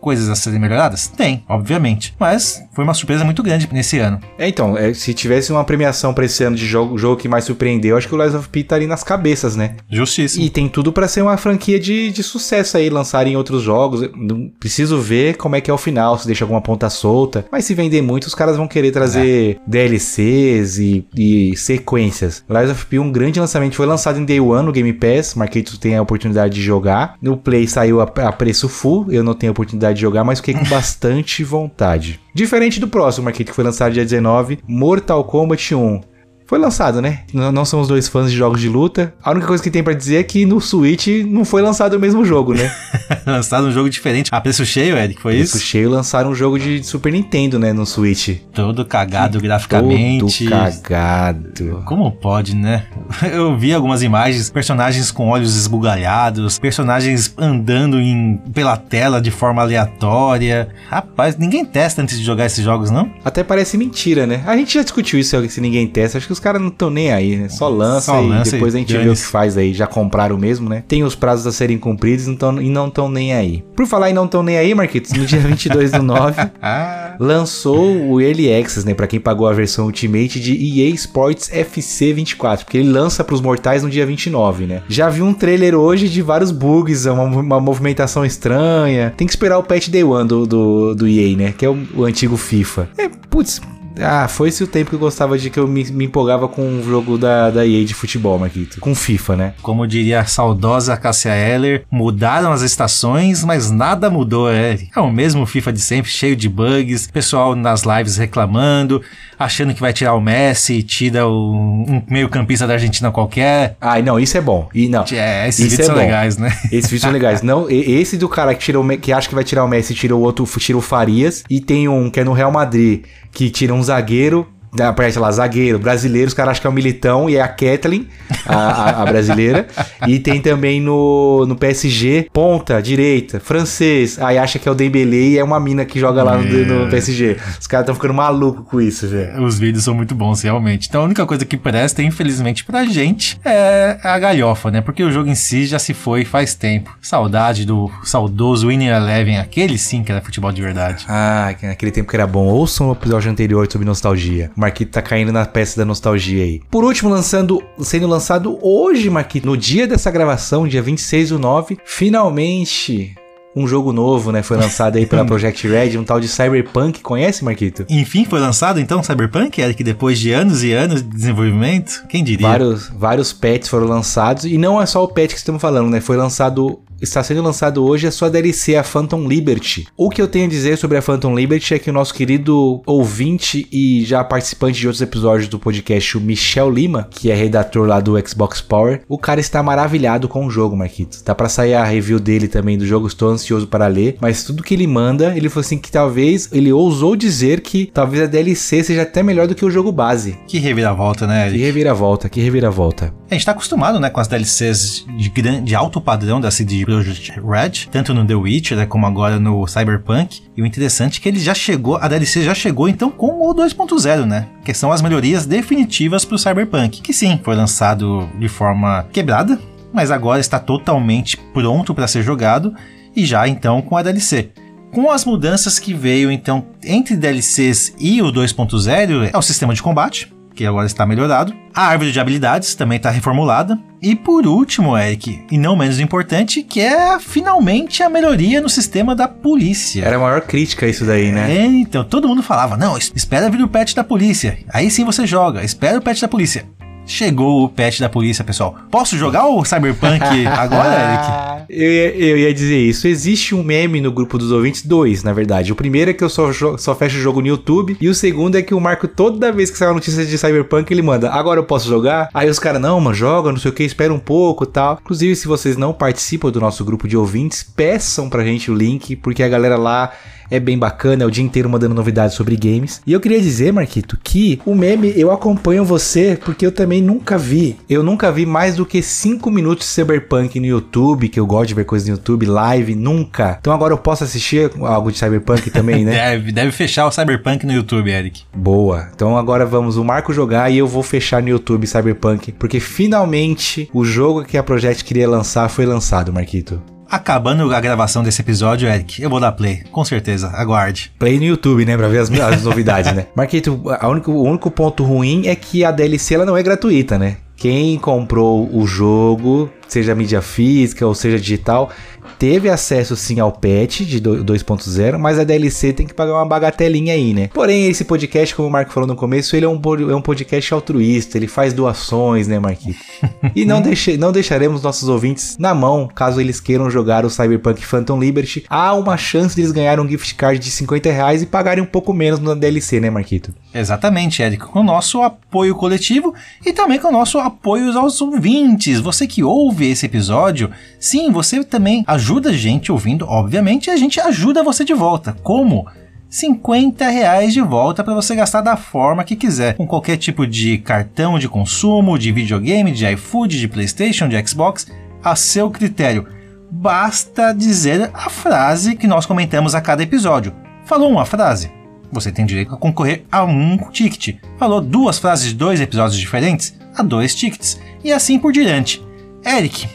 coisas 0.03 0.29
a 0.29 0.35
serem 0.35 0.59
melhoradas? 0.59 1.07
Tem, 1.07 1.45
obviamente. 1.49 2.15
Mas 2.19 2.61
foi 2.75 2.83
uma 2.83 2.93
surpresa 2.93 3.25
muito 3.25 3.43
grande 3.43 3.69
nesse 3.73 3.99
ano. 4.01 4.19
É, 4.37 4.49
então, 4.49 4.77
é, 4.77 4.93
se 4.93 5.15
tivesse 5.15 5.53
uma 5.53 5.63
premiação 5.65 6.13
pra 6.13 6.25
esse 6.25 6.43
ano 6.43 6.57
de 6.57 6.67
jogo, 6.67 6.99
jogo 6.99 7.17
que 7.17 7.29
mais 7.29 7.45
surpreendeu, 7.45 7.97
acho 7.97 8.09
que 8.09 8.15
o 8.15 8.21
Lies 8.21 8.35
of 8.35 8.49
P 8.49 8.65
tá 8.65 8.75
ali 8.75 8.87
nas 8.87 9.05
cabeças, 9.05 9.55
né? 9.55 9.77
Justíssimo. 9.89 10.45
E 10.45 10.51
tem 10.51 10.69
tudo 10.69 10.93
pra 10.93 11.07
ser 11.07 11.23
uma 11.23 11.37
franquia 11.37 11.79
de, 11.79 12.11
de 12.11 12.23
sucesso 12.23 12.77
aí, 12.77 12.91
lançarem 12.91 13.37
outros 13.37 13.63
jogos. 13.63 14.11
Não 14.15 14.51
preciso 14.59 14.99
ver 14.99 15.37
como 15.37 15.55
é 15.55 15.61
que 15.61 15.71
é 15.71 15.75
o 15.75 15.79
final, 15.79 16.19
se 16.19 16.27
deixa 16.27 16.45
alguma 16.45 16.61
ponta 16.61 16.91
solta. 16.91 17.45
Mas 17.53 17.65
se 17.65 17.75
vender 17.75 18.03
muito, 18.03 18.27
os 18.27 18.35
caras 18.35 18.57
vão 18.57 18.67
querer 18.67 18.91
trazer 18.91 19.61
DLCs 19.67 20.79
e, 20.79 21.07
e 21.17 21.57
sequências. 21.57 22.45
Lies 22.51 22.71
of 22.71 22.87
P, 22.87 22.99
um 22.99 23.13
grande 23.13 23.39
lançamento, 23.39 23.77
foi 23.77 23.87
lançado 23.87 24.19
em 24.19 24.25
Day 24.25 24.41
One 24.41 24.67
no 24.67 24.73
Game 24.73 24.93
Pass. 24.93 25.37
Marquito 25.37 25.79
tem 25.79 25.97
a 25.97 26.03
oportunidade 26.03 26.55
de 26.55 26.63
jogar. 26.63 27.17
No 27.23 27.37
Play 27.37 27.69
saiu 27.69 28.01
a, 28.01 28.05
a 28.05 28.33
preço 28.33 28.69
full, 28.69 29.07
eu 29.11 29.23
não 29.23 29.35
tenho 29.35 29.51
a 29.51 29.53
oportunidade 29.53 29.92
de 29.93 30.01
jogar, 30.01 30.25
mas 30.25 30.39
fiquei 30.39 30.55
com 30.55 30.65
bastante 30.65 31.43
vontade. 31.45 32.21
Diferente 32.35 32.81
do 32.81 32.89
próximo, 32.89 33.25
Marquito, 33.25 33.49
que 33.49 33.55
foi 33.55 33.65
lançado 33.65 33.93
dia 33.93 34.05
19, 34.05 34.59
Mortal 34.67 35.25
Kombat 35.25 35.75
1. 35.75 36.12
Foi 36.53 36.59
lançado, 36.59 37.01
né? 37.01 37.21
Não 37.33 37.65
somos 37.65 37.89
dois 37.89 38.09
fãs 38.09 38.31
de 38.31 38.37
jogos 38.37 38.61
de 38.61 38.69
luta. 38.69 39.15
A 39.25 39.31
única 39.31 39.47
coisa 39.47 39.63
que 39.63 39.71
tem 39.71 39.83
pra 39.83 39.95
dizer 39.95 40.17
é 40.17 40.23
que 40.23 40.45
no 40.45 40.61
Switch 40.61 41.07
não 41.27 41.47
foi 41.47 41.63
lançado 41.63 41.95
o 41.95 41.99
mesmo 41.99 42.27
jogo, 42.27 42.53
né? 42.53 42.71
Lançado 43.25 43.69
um 43.69 43.73
jogo 43.73 43.89
diferente. 43.89 44.29
A 44.31 44.39
preço 44.39 44.67
cheio, 44.67 44.97
Eric, 44.97 45.23
foi 45.23 45.37
Isso 45.37 45.57
isso? 45.57 45.65
cheio 45.65 45.89
lançaram 45.89 46.31
um 46.31 46.35
jogo 46.35 46.59
de 46.59 46.83
Super 46.83 47.11
Nintendo, 47.11 47.59
né? 47.59 47.73
No 47.73 47.87
Switch. 47.87 48.37
Todo 48.53 48.85
cagado 48.85 49.41
graficamente. 49.41 50.45
Todo 50.45 50.51
cagado. 50.51 51.83
Como 51.87 52.13
pode, 52.13 52.55
né? 52.55 52.85
Eu 53.33 53.57
vi 53.57 53.73
algumas 53.73 54.03
imagens, 54.03 54.51
personagens 54.51 55.11
com 55.11 55.29
olhos 55.29 55.57
esbugalhados, 55.57 56.59
personagens 56.59 57.33
andando 57.39 57.99
em, 57.99 58.37
pela 58.53 58.77
tela 58.77 59.23
de 59.23 59.31
forma 59.31 59.63
aleatória. 59.63 60.69
Rapaz, 60.91 61.39
ninguém 61.39 61.65
testa 61.65 62.03
antes 62.03 62.19
de 62.19 62.25
jogar 62.25 62.45
esses 62.45 62.63
jogos, 62.63 62.91
não? 62.91 63.11
Até 63.25 63.43
parece 63.43 63.79
mentira, 63.79 64.27
né? 64.27 64.43
A 64.47 64.55
gente 64.55 64.75
já 64.75 64.83
discutiu 64.83 65.19
isso 65.19 65.49
se 65.49 65.61
ninguém 65.63 65.87
testa. 65.87 66.19
Acho 66.19 66.27
que 66.27 66.33
os 66.33 66.42
caras 66.43 66.61
não 66.61 66.69
estão 66.69 66.91
nem 66.91 67.13
aí, 67.13 67.37
né? 67.37 67.49
Só 67.49 67.69
lança 67.69 68.13
Só 68.13 68.23
e 68.23 68.29
lança 68.29 68.51
depois 68.51 68.75
e 68.75 68.77
a 68.77 68.81
gente 68.81 68.97
vê 68.97 69.09
o 69.09 69.15
que 69.15 69.23
faz 69.23 69.57
aí. 69.57 69.73
Já 69.73 69.87
compraram 69.87 70.37
mesmo, 70.37 70.69
né? 70.69 70.85
Tem 70.87 71.03
os 71.05 71.15
prazos 71.15 71.47
a 71.47 71.53
serem 71.53 71.79
cumpridos 71.79 72.29
então, 72.29 72.61
e 72.61 72.69
não 72.69 72.89
estão 72.89 73.09
nem 73.09 73.33
aí. 73.33 73.65
Por 73.75 73.87
falar 73.87 74.11
em 74.11 74.13
não 74.13 74.27
estão 74.27 74.43
nem 74.43 74.59
aí, 74.59 74.75
Marquitos, 74.75 75.13
no 75.13 75.25
dia 75.25 75.39
22 75.41 75.93
do 75.93 76.03
9, 76.03 76.51
Ah, 76.61 77.17
lançou 77.21 78.09
o 78.09 78.21
Early 78.21 78.53
Access, 78.53 78.87
né, 78.87 78.95
Pra 78.95 79.07
quem 79.07 79.21
pagou 79.21 79.49
a 79.49 79.53
versão 79.53 79.87
Ultimate 79.87 80.41
de 80.41 80.81
EA 80.81 80.89
Sports 80.91 81.51
FC 81.53 82.13
24, 82.13 82.65
porque 82.65 82.79
ele 82.79 82.91
lança 82.91 83.25
pros 83.25 83.41
mortais 83.41 83.83
no 83.83 83.91
dia 83.91 84.05
29, 84.05 84.67
né? 84.67 84.83
Já 84.89 85.09
vi 85.09 85.23
um 85.23 85.33
trailer 85.33 85.75
hoje 85.75 86.09
de 86.09 86.23
vários 86.23 86.51
bugs, 86.51 87.07
uma, 87.07 87.25
uma 87.25 87.61
movimentação 87.61 88.25
estranha. 88.25 89.13
Tem 89.17 89.27
que 89.27 89.33
esperar 89.33 89.59
o 89.59 89.63
patch 89.63 89.89
Day 89.89 90.05
One 90.05 90.29
do, 90.29 90.47
do, 90.47 90.95
do 90.95 91.09
EA, 91.09 91.37
né? 91.37 91.55
Que 91.57 91.65
é 91.65 91.69
o, 91.69 91.79
o 91.95 92.05
antigo 92.05 92.37
FIFA. 92.37 92.89
É, 92.99 93.09
putz. 93.31 93.61
Ah, 94.01 94.29
foi 94.29 94.49
esse 94.49 94.63
o 94.63 94.67
tempo 94.67 94.91
que 94.91 94.97
eu 94.97 95.01
gostava 95.01 95.39
de 95.39 95.51
que 95.51 95.59
eu 95.59 95.67
me, 95.69 95.85
me 95.85 96.05
empolgava 96.05 96.49
com 96.49 96.63
o 96.79 96.83
jogo 96.83 97.19
da, 97.19 97.51
da 97.51 97.67
EA 97.67 97.85
de 97.85 97.95
futebol, 97.95 98.39
Marquito. 98.39 98.81
Com 98.81 98.95
FIFA, 98.95 99.37
né? 99.37 99.55
como 99.63 99.87
diria 99.87 100.21
a 100.21 100.27
saudosa 100.27 100.97
Cassia 100.97 101.35
Eller, 101.35 101.85
mudaram 101.91 102.53
as 102.53 102.63
estações, 102.63 103.45
mas 103.45 103.71
nada 103.71 104.11
mudou, 104.11 104.51
é. 104.51 104.79
É 104.95 105.01
o 105.01 105.11
mesmo 105.11 105.47
FIFA 105.47 105.73
de 105.73 105.81
sempre, 105.81 106.11
cheio 106.11 106.37
de 106.37 106.49
bugs, 106.49 107.09
pessoal 107.11 107.55
nas 107.55 107.83
lives 107.83 108.17
reclamando, 108.17 109.03
achando 109.39 109.75
que 109.75 109.81
vai 109.81 109.93
tirar 109.93 110.15
o 110.15 110.21
Messi 110.21 110.83
tira 110.83 111.27
o, 111.27 111.53
um 111.53 112.03
meio 112.09 112.29
campista 112.29 112.67
da 112.67 112.75
Argentina 112.75 113.11
qualquer. 113.11 113.77
Ah, 113.81 114.01
não, 114.01 114.19
isso 114.19 114.37
é 114.37 114.41
bom. 114.41 114.69
E 114.75 114.89
não. 114.89 115.05
É, 115.13 115.49
esses 115.49 115.65
vídeos 115.65 115.81
é 115.81 115.85
são 115.85 115.95
bom. 115.95 116.01
legais, 116.01 116.37
né? 116.37 116.49
Esses 116.71 116.91
vídeos 116.91 117.03
são 117.03 117.11
legais. 117.11 117.43
Não, 117.43 117.67
esse 117.71 118.17
do 118.17 118.29
cara 118.29 118.55
que, 118.55 118.61
tirou, 118.63 118.85
o 118.85 118.99
que 118.99 119.13
acha 119.13 119.29
que 119.29 119.35
vai 119.35 119.45
tirar 119.45 119.65
o 119.65 119.69
Messi 119.69 119.93
e 119.93 119.97
tira 119.97 120.15
o 120.15 120.21
outro, 120.21 120.47
tira 120.59 120.79
o 120.79 120.81
Farias. 120.81 121.45
E 121.49 121.61
tem 121.61 121.89
um 121.89 122.11
que 122.11 122.21
é 122.21 122.25
no 122.25 122.33
Real 122.33 122.51
Madrid, 122.51 123.05
que 123.33 123.51
tira 123.51 123.75
um 123.75 123.83
zagueiro 123.83 124.52
Aparece 124.81 125.19
lá, 125.19 125.31
zagueiro, 125.31 125.79
brasileiro, 125.79 126.29
os 126.29 126.35
caras 126.35 126.53
acham 126.53 126.63
que 126.63 126.67
é 126.67 126.71
o 126.71 126.73
Militão 126.73 127.29
e 127.29 127.37
é 127.37 127.43
a 127.43 127.49
Kathleen, 127.49 128.09
a, 128.47 129.03
a, 129.03 129.05
brasileira. 129.05 129.67
e 130.09 130.19
tem 130.19 130.41
também 130.41 130.81
no, 130.81 131.45
no 131.47 131.55
PSG, 131.55 132.29
ponta, 132.33 132.81
direita, 132.81 133.39
francês. 133.39 134.19
Aí 134.19 134.39
acha 134.39 134.59
que 134.59 134.67
é 134.67 134.73
o 134.73 134.75
Dembele 134.75 135.33
e 135.33 135.39
é 135.39 135.45
uma 135.45 135.61
mina 135.61 135.85
que 135.85 136.01
joga 136.01 136.23
lá 136.23 136.39
no, 136.39 136.85
no 136.85 136.91
PSG. 136.91 137.37
Os 137.61 137.67
caras 137.67 137.85
estão 137.85 137.95
ficando 137.95 138.15
malucos 138.15 138.65
com 138.67 138.81
isso, 138.81 139.07
velho. 139.07 139.43
Os 139.45 139.59
vídeos 139.59 139.85
são 139.85 139.93
muito 139.93 140.15
bons, 140.15 140.41
realmente. 140.41 140.89
Então 140.89 141.03
a 141.03 141.05
única 141.05 141.27
coisa 141.27 141.45
que 141.45 141.59
presta, 141.59 142.03
infelizmente, 142.03 142.65
pra 142.65 142.87
gente 142.87 143.39
é 143.45 143.99
a 144.03 144.19
galhofa, 144.19 144.71
né? 144.71 144.81
Porque 144.81 145.03
o 145.03 145.13
jogo 145.13 145.29
em 145.29 145.35
si 145.35 145.67
já 145.67 145.79
se 145.79 145.93
foi 145.93 146.25
faz 146.25 146.55
tempo. 146.55 146.97
Saudade 147.03 147.67
do 147.67 147.91
saudoso 148.03 148.69
Winning 148.69 148.87
Eleven, 148.87 149.37
aquele 149.37 149.77
sim 149.77 150.03
que 150.03 150.11
era 150.11 150.23
futebol 150.23 150.51
de 150.51 150.63
verdade. 150.63 151.05
Ah, 151.09 151.55
naquele 151.63 151.91
tempo 151.91 152.09
que 152.09 152.17
era 152.17 152.27
bom. 152.27 152.47
Ouçam 152.47 152.89
o 152.89 152.93
episódio 152.93 153.31
anterior 153.31 153.71
sobre 153.71 153.87
nostalgia. 153.87 154.51
Marquito 154.63 154.93
tá 154.93 155.03
caindo 155.03 155.33
na 155.33 155.45
peça 155.45 155.77
da 155.77 155.85
nostalgia 155.85 156.45
aí. 156.45 156.61
Por 156.71 156.85
último, 156.85 157.11
lançando, 157.11 157.63
sendo 157.81 158.07
lançado 158.07 158.59
hoje, 158.63 159.11
Marquito, 159.11 159.47
no 159.47 159.57
dia 159.57 159.87
dessa 159.87 160.11
gravação, 160.11 160.69
dia 160.69 160.81
26 160.81 161.31
do 161.31 161.39
9, 161.39 161.79
finalmente 161.85 163.15
um 163.55 163.67
jogo 163.67 163.93
novo, 163.93 164.33
né? 164.33 164.43
Foi 164.43 164.57
lançado 164.57 164.97
aí 164.97 165.05
pela 165.05 165.25
Project 165.27 165.67
Red, 165.69 165.99
um 165.99 166.05
tal 166.05 166.21
de 166.21 166.29
Cyberpunk. 166.29 167.01
Conhece, 167.01 167.45
Marquito? 167.45 167.85
Enfim, 167.89 168.25
foi 168.25 168.41
lançado 168.41 168.81
então 168.81 169.03
Cyberpunk? 169.03 169.61
Era 169.61 169.75
que 169.75 169.85
depois 169.85 170.19
de 170.19 170.33
anos 170.33 170.63
e 170.63 170.73
anos 170.73 171.03
de 171.03 171.09
desenvolvimento? 171.09 172.07
Quem 172.09 172.25
diria? 172.25 172.49
Vários, 172.49 172.89
vários 172.89 173.33
pets 173.33 173.69
foram 173.69 173.87
lançados. 173.87 174.45
E 174.45 174.57
não 174.57 174.81
é 174.81 174.87
só 174.87 175.03
o 175.03 175.09
pet 175.09 175.35
que 175.35 175.39
estamos 175.39 175.61
falando, 175.61 175.91
né? 175.91 176.01
Foi 176.01 176.17
lançado 176.17 176.81
está 177.03 177.23
sendo 177.23 177.43
lançado 177.43 177.85
hoje 177.85 178.07
a 178.07 178.13
sua 178.13 178.31
DLC, 178.31 178.77
a 178.77 178.85
Phantom 178.85 179.27
Liberty. 179.27 179.89
O 179.97 180.09
que 180.09 180.23
eu 180.23 180.29
tenho 180.29 180.47
a 180.47 180.49
dizer 180.49 180.79
sobre 180.79 180.97
a 180.97 181.03
Phantom 181.03 181.35
Liberty 181.35 181.75
é 181.75 181.79
que 181.79 181.91
o 181.91 181.93
nosso 181.93 182.15
querido 182.15 182.81
ouvinte 182.87 183.67
e 183.73 184.05
já 184.05 184.23
participante 184.23 184.79
de 184.79 184.87
outros 184.87 185.03
episódios 185.03 185.49
do 185.49 185.59
podcast, 185.59 186.17
o 186.17 186.21
Michel 186.21 186.71
Lima, 186.71 187.09
que 187.11 187.31
é 187.31 187.35
redator 187.35 187.87
lá 187.87 188.01
do 188.01 188.17
Xbox 188.27 188.61
Power, 188.61 189.03
o 189.09 189.19
cara 189.19 189.41
está 189.41 189.63
maravilhado 189.63 190.29
com 190.29 190.47
o 190.47 190.51
jogo, 190.51 190.77
Marquito. 190.77 191.23
Tá 191.25 191.35
para 191.35 191.49
sair 191.49 191.75
a 191.75 191.85
review 191.85 192.21
dele 192.21 192.47
também 192.47 192.79
do 192.79 192.87
jogo, 192.87 193.07
estou 193.07 193.31
ansioso 193.31 193.67
para 193.67 193.87
ler, 193.89 194.17
mas 194.21 194.45
tudo 194.45 194.63
que 194.63 194.75
ele 194.75 194.87
manda, 194.87 195.37
ele 195.37 195.49
falou 195.49 195.63
assim 195.63 195.79
que 195.79 195.91
talvez, 195.91 196.49
ele 196.53 196.73
ousou 196.73 197.17
dizer 197.17 197.61
que 197.61 197.91
talvez 197.93 198.23
a 198.23 198.27
DLC 198.27 198.85
seja 198.85 199.03
até 199.03 199.23
melhor 199.23 199.49
do 199.49 199.55
que 199.55 199.65
o 199.65 199.71
jogo 199.71 199.91
base. 199.91 200.39
Que 200.47 200.59
reviravolta, 200.59 201.27
né, 201.27 201.47
Eric? 201.47 201.59
Que 201.59 201.65
reviravolta, 201.65 202.29
que 202.29 202.41
reviravolta. 202.41 203.13
A 203.31 203.35
gente 203.35 203.47
tá 203.47 203.53
acostumado, 203.53 203.99
né, 203.99 204.11
com 204.11 204.21
as 204.21 204.29
DLCs 204.29 205.07
de, 205.17 205.31
grande, 205.31 205.63
de 205.63 205.75
alto 205.75 206.01
padrão 206.01 206.41
da 206.41 206.51
CD 206.51 206.85
Projekt 206.97 207.41
Red, 207.41 207.89
tanto 207.91 208.13
no 208.13 208.27
The 208.27 208.35
Witcher 208.35 208.77
né, 208.77 208.87
como 208.87 209.07
agora 209.07 209.39
no 209.39 209.67
Cyberpunk. 209.67 210.43
E 210.57 210.63
o 210.63 210.67
interessante 210.67 211.19
é 211.19 211.23
que 211.23 211.29
ele 211.29 211.41
já 211.41 211.55
chegou, 211.55 211.97
a 211.97 212.09
DLC 212.09 212.43
já 212.43 212.55
chegou 212.55 212.89
então 212.89 213.11
com 213.11 213.49
o 213.49 213.55
2.0, 213.55 214.25
né? 214.25 214.47
Que 214.65 214.75
são 214.75 214.93
as 214.93 215.03
melhorias 215.03 215.47
definitivas 215.47 216.25
para 216.25 216.35
o 216.35 216.39
Cyberpunk, 216.39 217.01
que 217.01 217.13
sim, 217.13 217.41
foi 217.43 217.55
lançado 217.55 218.29
de 218.39 218.49
forma 218.49 219.07
quebrada, 219.13 219.59
mas 219.93 220.11
agora 220.11 220.41
está 220.41 220.59
totalmente 220.59 221.37
pronto 221.37 221.95
para 221.95 222.07
ser 222.07 222.23
jogado 222.23 222.75
e 223.15 223.25
já 223.25 223.47
então 223.47 223.83
com 223.83 223.97
a 223.97 224.03
DLC. 224.03 224.51
Com 224.93 225.11
as 225.11 225.25
mudanças 225.25 225.79
que 225.79 225.95
veio 225.95 226.31
então 226.31 226.67
entre 226.85 227.17
DLCs 227.17 227.95
e 227.99 228.21
o 228.21 228.31
2.0 228.31 229.31
é 229.33 229.39
o 229.39 229.43
sistema 229.43 229.73
de 229.73 229.83
combate, 229.83 230.33
que 230.55 230.67
agora 230.67 230.87
está 230.87 231.07
melhorado. 231.07 231.55
A 231.75 231.87
árvore 231.87 232.13
de 232.13 232.21
habilidades 232.21 232.75
também 232.75 232.97
está 232.97 233.11
reformulada. 233.11 233.79
E 234.01 234.17
por 234.17 234.47
último, 234.47 234.99
Eric, 234.99 235.45
e 235.51 235.57
não 235.57 235.77
menos 235.77 236.01
importante, 236.01 236.63
que 236.63 236.81
é 236.81 237.19
finalmente 237.21 238.03
a 238.03 238.09
melhoria 238.09 238.61
no 238.61 238.69
sistema 238.69 239.15
da 239.15 239.29
polícia. 239.29 240.05
Era 240.05 240.17
a 240.17 240.21
maior 240.21 240.41
crítica 240.43 240.87
isso 240.87 241.05
daí, 241.05 241.31
né? 241.31 241.57
É, 241.57 241.65
então 241.65 242.05
todo 242.05 242.29
mundo 242.29 242.43
falava: 242.43 242.77
não, 242.77 242.99
espera 242.99 243.49
vir 243.49 243.63
o 243.63 243.69
patch 243.69 243.95
da 243.95 244.05
polícia. 244.05 244.59
Aí 244.69 244.91
sim 244.91 245.05
você 245.05 245.27
joga, 245.27 245.65
espera 245.65 245.99
o 245.99 246.03
patch 246.03 246.21
da 246.21 246.29
polícia. 246.29 246.65
Chegou 247.07 247.65
o 247.65 247.69
patch 247.69 248.01
da 248.01 248.09
polícia, 248.09 248.45
pessoal. 248.45 248.77
Posso 248.91 249.17
jogar 249.17 249.47
o 249.47 249.65
Cyberpunk 249.65 250.23
agora, 250.47 251.13
Eric? 251.13 251.63
Eu 251.69 251.91
ia, 251.91 252.17
eu 252.17 252.39
ia 252.39 252.55
dizer 252.55 252.79
isso. 252.79 253.09
Existe 253.09 253.55
um 253.55 253.63
meme 253.63 254.01
no 254.01 254.13
grupo 254.13 254.39
dos 254.39 254.51
ouvintes, 254.51 254.83
dois, 254.83 255.23
na 255.23 255.33
verdade. 255.33 255.73
O 255.73 255.77
primeiro 255.77 256.11
é 256.11 256.15
que 256.15 256.23
eu 256.23 256.29
só, 256.29 256.53
só 256.77 256.95
fecho 256.95 257.19
o 257.19 257.21
jogo 257.21 257.41
no 257.41 257.49
YouTube. 257.49 257.97
E 258.01 258.09
o 258.09 258.15
segundo 258.15 258.57
é 258.57 258.63
que 258.63 258.75
o 258.75 258.81
Marco, 258.81 259.09
toda 259.09 259.53
vez 259.53 259.71
que 259.71 259.79
sai 259.79 259.89
uma 259.89 259.95
notícia 259.95 260.25
de 260.25 260.39
Cyberpunk, 260.39 260.93
ele 260.93 261.03
manda: 261.03 261.31
Agora 261.31 261.61
eu 261.61 261.65
posso 261.65 261.89
jogar? 261.89 262.29
Aí 262.33 262.49
os 262.49 262.59
caras, 262.59 262.81
não, 262.81 263.01
mano, 263.01 263.15
joga, 263.15 263.51
não 263.51 263.59
sei 263.59 263.71
o 263.71 263.75
que, 263.75 263.83
espera 263.83 264.13
um 264.13 264.19
pouco 264.19 264.65
tal. 264.65 264.99
Inclusive, 265.01 265.35
se 265.37 265.49
vocês 265.49 265.77
não 265.77 265.93
participam 265.93 266.51
do 266.51 266.61
nosso 266.61 266.85
grupo 266.85 267.09
de 267.09 267.17
ouvintes, 267.17 267.63
peçam 267.63 268.29
pra 268.29 268.45
gente 268.45 268.71
o 268.71 268.75
link, 268.75 269.17
porque 269.17 269.43
a 269.43 269.49
galera 269.49 269.77
lá 269.77 270.13
é 270.53 270.61
bem 270.61 270.79
bacana, 270.79 271.25
é 271.25 271.27
o 271.27 271.31
dia 271.31 271.43
inteiro 271.43 271.69
mandando 271.69 271.95
novidades 271.95 272.37
sobre 272.37 272.57
games. 272.57 273.01
E 273.07 273.13
eu 273.13 273.21
queria 273.21 273.41
dizer, 273.41 273.73
Marquito, 273.73 274.19
que 274.23 274.61
o 274.67 274.75
meme 274.75 275.11
eu 275.17 275.33
acompanho 275.33 275.83
você 275.83 276.39
porque 276.45 276.67
eu 276.67 276.71
também 276.71 277.01
nunca 277.01 277.39
vi. 277.39 277.79
Eu 277.89 278.03
nunca 278.03 278.31
vi 278.31 278.45
mais 278.45 278.77
do 278.77 278.85
que 278.85 279.03
5 279.03 279.51
minutos 279.51 279.87
de 279.87 279.93
Cyberpunk 279.95 280.61
no 280.61 280.67
YouTube, 280.67 281.31
que 281.31 281.41
eu 281.41 281.47
gosto 281.47 281.69
de 281.69 281.75
ver 281.75 281.87
coisas 281.87 282.07
no 282.07 282.17
YouTube, 282.17 282.45
live, 282.45 282.95
nunca. 282.95 283.57
Então 283.61 283.73
agora 283.73 283.95
eu 283.95 283.99
posso 283.99 284.25
assistir 284.25 284.71
algo 284.83 285.11
de 285.11 285.19
Cyberpunk 285.19 285.71
também, 285.71 286.05
né? 286.05 286.13
deve, 286.37 286.53
deve 286.53 286.71
fechar 286.73 287.07
o 287.07 287.11
Cyberpunk 287.11 287.65
no 287.65 287.73
YouTube, 287.73 288.11
Eric. 288.11 288.43
Boa. 288.55 289.09
Então 289.15 289.39
agora 289.39 289.65
vamos 289.65 289.97
o 289.97 290.05
Marco 290.05 290.35
jogar 290.35 290.71
e 290.71 290.77
eu 290.77 290.87
vou 290.87 291.03
fechar 291.03 291.43
no 291.43 291.49
YouTube 291.49 291.87
Cyberpunk, 291.87 292.53
porque 292.53 292.79
finalmente 292.79 293.89
o 293.95 294.05
jogo 294.05 294.45
que 294.45 294.59
a 294.59 294.63
Project 294.63 295.03
queria 295.03 295.29
lançar 295.29 295.71
foi 295.71 295.87
lançado, 295.87 296.31
Marquito. 296.31 296.93
Acabando 297.13 297.71
a 297.75 297.79
gravação 297.79 298.23
desse 298.23 298.41
episódio, 298.41 298.89
Eric, 298.89 299.21
eu 299.21 299.29
vou 299.29 299.39
dar 299.39 299.53
play, 299.53 299.83
com 299.93 300.03
certeza, 300.03 300.49
aguarde. 300.55 301.13
Play 301.19 301.37
no 301.37 301.45
YouTube, 301.45 301.85
né, 301.85 301.95
pra 301.95 302.09
ver 302.09 302.21
as, 302.21 302.31
as 302.31 302.63
novidades, 302.63 303.13
né? 303.13 303.27
Marquito, 303.37 303.83
a 304.01 304.09
único, 304.09 304.33
o 304.33 304.43
único 304.45 304.71
ponto 304.71 305.05
ruim 305.05 305.47
é 305.47 305.55
que 305.55 305.85
a 305.85 305.91
DLC 305.91 306.37
ela 306.37 306.47
não 306.47 306.57
é 306.57 306.63
gratuita, 306.63 307.19
né? 307.19 307.37
Quem 307.55 307.99
comprou 307.99 308.67
o 308.75 308.87
jogo, 308.87 309.71
seja 309.87 310.15
mídia 310.15 310.41
física 310.41 311.07
ou 311.07 311.15
seja 311.15 311.39
digital, 311.39 311.91
teve 312.39 312.69
acesso 312.69 313.17
sim 313.17 313.41
ao 313.41 313.53
patch 313.53 314.01
de 314.01 314.21
2.0, 314.21 315.19
mas 315.19 315.39
a 315.39 315.45
DLC 315.45 315.93
tem 315.93 316.07
que 316.07 316.15
pagar 316.15 316.35
uma 316.35 316.47
bagatelinha 316.47 317.15
aí, 317.15 317.33
né? 317.33 317.49
Porém, 317.53 317.89
esse 317.89 318.05
podcast, 318.05 318.55
como 318.55 318.69
o 318.69 318.71
Marco 318.71 318.93
falou 318.93 319.07
no 319.07 319.17
começo, 319.17 319.55
ele 319.57 319.67
é 319.67 319.69
um, 319.69 319.81
é 320.11 320.15
um 320.15 320.23
podcast 320.23 320.75
altruísta, 320.75 321.37
ele 321.37 321.47
faz 321.47 321.73
doações, 321.73 322.49
né, 322.49 322.59
Marquinhos? 322.59 322.99
e 323.55 323.65
não, 323.65 323.81
deixe, 323.81 324.17
não 324.17 324.33
deixaremos 324.33 324.83
nossos 324.83 325.09
ouvintes 325.09 325.57
na 325.59 325.75
mão, 325.75 326.09
caso 326.13 326.41
eles 326.41 326.61
queiram 326.61 326.91
jogar 326.91 327.25
o 327.25 327.31
Cyberpunk 327.31 327.85
Phantom 327.85 328.19
Liberty. 328.19 328.65
Há 328.69 328.95
uma 328.95 329.17
chance 329.17 329.55
deles 329.55 329.73
ganharem 329.73 330.05
um 330.05 330.09
gift 330.09 330.35
card 330.35 330.59
de 330.59 330.71
50 330.71 331.11
reais 331.11 331.43
e 331.43 331.47
pagarem 331.47 331.83
um 331.83 331.87
pouco 331.87 332.13
menos 332.13 332.41
na 332.41 332.55
DLC, 332.55 333.01
né, 333.01 333.11
Marquito? 333.11 333.55
Exatamente, 333.75 334.43
Érico. 334.43 334.69
Com 334.69 334.81
o 334.81 334.85
nosso 334.85 335.23
apoio 335.23 335.75
coletivo 335.75 336.35
e 336.65 336.73
também 336.73 336.99
com 336.99 337.09
o 337.09 337.13
nosso 337.13 337.39
apoio 337.39 337.97
aos 337.99 338.21
ouvintes. 338.21 339.01
Você 339.01 339.27
que 339.27 339.43
ouve 339.43 339.91
esse 339.91 340.07
episódio, 340.07 340.71
sim, 341.01 341.31
você 341.31 341.63
também 341.65 342.05
ajuda 342.13 342.51
a 342.51 342.53
gente 342.53 342.93
ouvindo, 342.93 343.27
obviamente, 343.27 343.87
e 343.87 343.91
a 343.91 343.97
gente 343.97 344.21
ajuda 344.21 344.63
você 344.63 344.85
de 344.85 344.95
volta. 344.95 345.37
Como? 345.43 345.87
50 346.29 347.09
reais 347.09 347.53
de 347.53 347.61
volta 347.61 348.03
para 348.03 348.15
você 348.15 348.35
gastar 348.35 348.63
da 348.63 348.77
forma 348.77 349.25
que 349.25 349.37
quiser, 349.37 349.77
com 349.77 349.87
qualquer 349.87 350.17
tipo 350.17 350.47
de 350.47 350.79
cartão 350.79 351.39
de 351.39 351.49
consumo, 351.49 352.19
de 352.19 352.33
videogame, 352.33 352.91
de 352.91 353.07
iFood, 353.07 353.61
de 353.61 353.69
PlayStation, 353.69 354.29
de 354.29 354.47
Xbox, 354.47 354.87
a 355.23 355.37
seu 355.37 355.71
critério. 355.71 356.27
Basta 356.71 357.53
dizer 357.53 358.11
a 358.15 358.31
frase 358.31 358.97
que 358.97 359.07
nós 359.07 359.27
comentamos 359.27 359.75
a 359.75 359.81
cada 359.81 360.03
episódio. 360.03 360.55
Falou 360.87 361.11
uma 361.11 361.27
frase? 361.27 361.71
Você 362.11 362.33
tem 362.33 362.47
direito 362.47 362.75
a 362.75 362.79
concorrer 362.79 363.25
a 363.31 363.45
um 363.45 363.77
ticket. 363.91 364.37
Falou 364.59 364.81
duas 364.81 365.19
frases 365.19 365.49
de 365.49 365.55
dois 365.55 365.81
episódios 365.81 366.19
diferentes? 366.19 366.75
A 366.97 367.03
dois 367.03 367.35
tickets. 367.35 367.79
E 368.03 368.11
assim 368.11 368.39
por 368.39 368.53
diante. 368.53 369.03
Eric, 369.45 369.87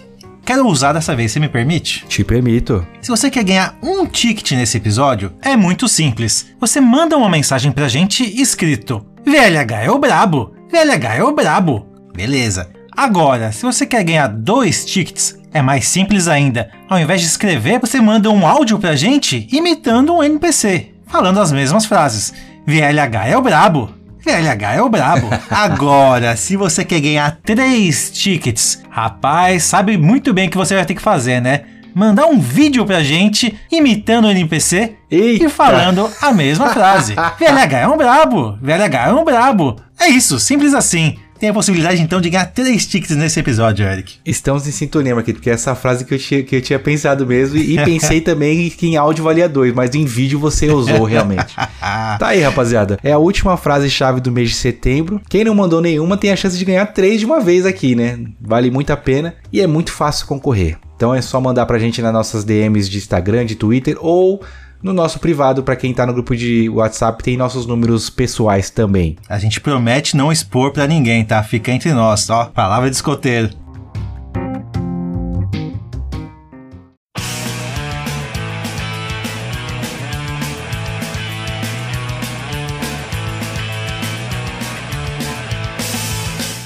Quero 0.48 0.66
usar 0.66 0.94
dessa 0.94 1.14
vez, 1.14 1.34
você 1.34 1.42
me 1.42 1.50
permite? 1.50 2.06
Te 2.08 2.24
permito. 2.24 2.88
Se 3.02 3.10
você 3.10 3.30
quer 3.30 3.44
ganhar 3.44 3.78
um 3.84 4.06
ticket 4.06 4.54
nesse 4.54 4.78
episódio, 4.78 5.34
é 5.42 5.58
muito 5.58 5.90
simples. 5.90 6.54
Você 6.58 6.80
manda 6.80 7.18
uma 7.18 7.28
mensagem 7.28 7.70
pra 7.70 7.90
gente 7.90 8.24
escrito: 8.24 9.06
VLH 9.26 9.84
é 9.84 9.92
o 9.92 10.00
brabo, 10.00 10.56
VLH 10.72 11.16
é 11.18 11.24
o 11.26 11.36
brabo. 11.36 11.86
Beleza. 12.16 12.70
Agora, 12.96 13.52
se 13.52 13.64
você 13.64 13.86
quer 13.86 14.06
ganhar 14.06 14.28
dois 14.28 14.86
tickets, 14.86 15.38
é 15.54 15.62
mais 15.62 15.86
simples 15.86 16.30
ainda. 16.30 16.72
Ao 16.88 16.98
invés 16.98 17.20
de 17.20 17.28
escrever, 17.28 17.82
você 17.82 18.00
manda 18.00 18.32
um 18.32 18.48
áudio 18.48 18.80
pra 18.80 18.96
gente 18.96 19.50
imitando 19.52 20.14
um 20.14 20.24
NPC, 20.24 20.94
falando 21.08 21.42
as 21.42 21.52
mesmas 21.52 21.86
frases. 21.86 22.34
VLH 22.66 23.28
é 23.28 23.38
o 23.38 23.42
brabo, 23.42 23.94
VLH 24.28 24.76
é 24.76 24.82
o 24.82 24.90
brabo. 24.90 25.30
Agora, 25.50 26.36
se 26.36 26.58
você 26.58 26.84
quer 26.84 27.00
ganhar 27.00 27.40
três 27.46 28.12
tickets, 28.12 28.84
rapaz, 28.90 29.64
sabe 29.64 29.98
muito 29.98 30.34
bem 30.34 30.50
o 30.50 30.52
que 30.52 30.58
você 30.58 30.76
vai 30.76 30.86
ter 30.86 30.96
que 30.96 31.02
fazer, 31.02 31.42
né? 31.42 31.62
Mandar 31.96 32.26
um 32.26 32.38
vídeo 32.38 32.86
pra 32.86 33.02
gente 33.02 33.58
imitando 33.72 34.26
o 34.26 34.30
NPC 34.30 34.98
Eita. 35.10 35.46
e 35.46 35.50
falando 35.50 36.12
a 36.22 36.34
mesma 36.34 36.72
frase. 36.72 37.16
VLH 37.40 37.78
é 37.80 37.88
um 37.88 37.96
brabo, 37.96 38.58
VLH 38.62 39.08
é 39.08 39.14
um 39.14 39.24
brabo. 39.24 39.78
É 39.98 40.10
isso, 40.10 40.38
simples 40.42 40.74
assim. 40.74 41.18
Tem 41.40 41.50
a 41.50 41.54
possibilidade 41.54 42.02
então 42.02 42.20
de 42.20 42.30
ganhar 42.30 42.46
três 42.48 42.86
tickets 42.86 43.16
nesse 43.16 43.40
episódio, 43.40 43.86
Eric. 43.86 44.16
Estamos 44.26 44.68
em 44.68 44.72
sintonia, 44.72 45.16
Marquito, 45.16 45.36
porque 45.36 45.50
é 45.50 45.54
essa 45.54 45.76
frase 45.76 46.06
que 46.06 46.14
eu 46.14 46.20
tinha, 46.20 46.44
que 46.44 46.56
eu 46.56 46.62
tinha 46.62 46.80
pensado 46.80 47.26
mesmo. 47.26 47.58
E 47.58 47.76
pensei 47.84 48.20
também 48.22 48.70
que 48.70 48.88
em 48.88 48.98
áudio 48.98 49.24
valia 49.24 49.48
dois, 49.48 49.74
mas 49.74 49.94
em 49.96 50.06
vídeo 50.06 50.40
você 50.40 50.70
usou 50.70 51.04
realmente. 51.04 51.56
tá 52.20 52.28
aí, 52.28 52.42
rapaziada. 52.42 52.98
É 53.04 53.12
a 53.12 53.18
última 53.18 53.56
frase-chave 53.58 54.20
do 54.20 54.32
mês 54.32 54.50
de 54.50 54.56
setembro. 54.56 55.22
Quem 55.30 55.44
não 55.44 55.56
mandou 55.56 55.82
nenhuma 55.82 56.18
tem 56.18 56.32
a 56.32 56.36
chance 56.36 56.58
de 56.58 56.66
ganhar 56.66 56.86
três 56.88 57.20
de 57.20 57.26
uma 57.26 57.40
vez 57.40 57.66
aqui, 57.66 57.96
né? 57.96 58.20
Vale 58.42 58.72
muito 58.72 58.92
a 58.92 58.98
pena 58.98 59.36
e 59.52 59.62
é 59.62 59.68
muito 59.68 59.92
fácil 59.92 60.28
concorrer. 60.28 60.78
Então 60.96 61.14
é 61.14 61.22
só 61.22 61.40
mandar 61.40 61.66
pra 61.68 61.78
gente 61.78 62.02
nas 62.02 62.12
nossas 62.12 62.44
DMs 62.44 62.90
de 62.90 62.98
Instagram, 62.98 63.46
de 63.46 63.56
Twitter 63.56 63.96
ou 64.00 64.42
no 64.82 64.94
nosso 64.94 65.20
privado, 65.20 65.64
para 65.64 65.76
quem 65.76 65.94
tá 65.94 66.06
no 66.06 66.14
grupo 66.14 66.36
de 66.36 66.70
WhatsApp, 66.70 67.24
tem 67.24 67.38
nossos 67.38 67.66
números 67.66 68.10
pessoais 68.10 68.70
também. 68.70 69.18
A 69.28 69.40
gente 69.40 69.60
promete 69.60 70.16
não 70.16 70.32
expor 70.32 70.72
para 70.72 70.88
ninguém, 70.88 71.26
tá? 71.26 71.42
Fica 71.44 71.72
entre 71.72 71.94
nós, 71.94 72.30
ó. 72.30 72.46
Palavra 72.46 72.90
de 72.90 72.96
escoteiro. 72.96 73.50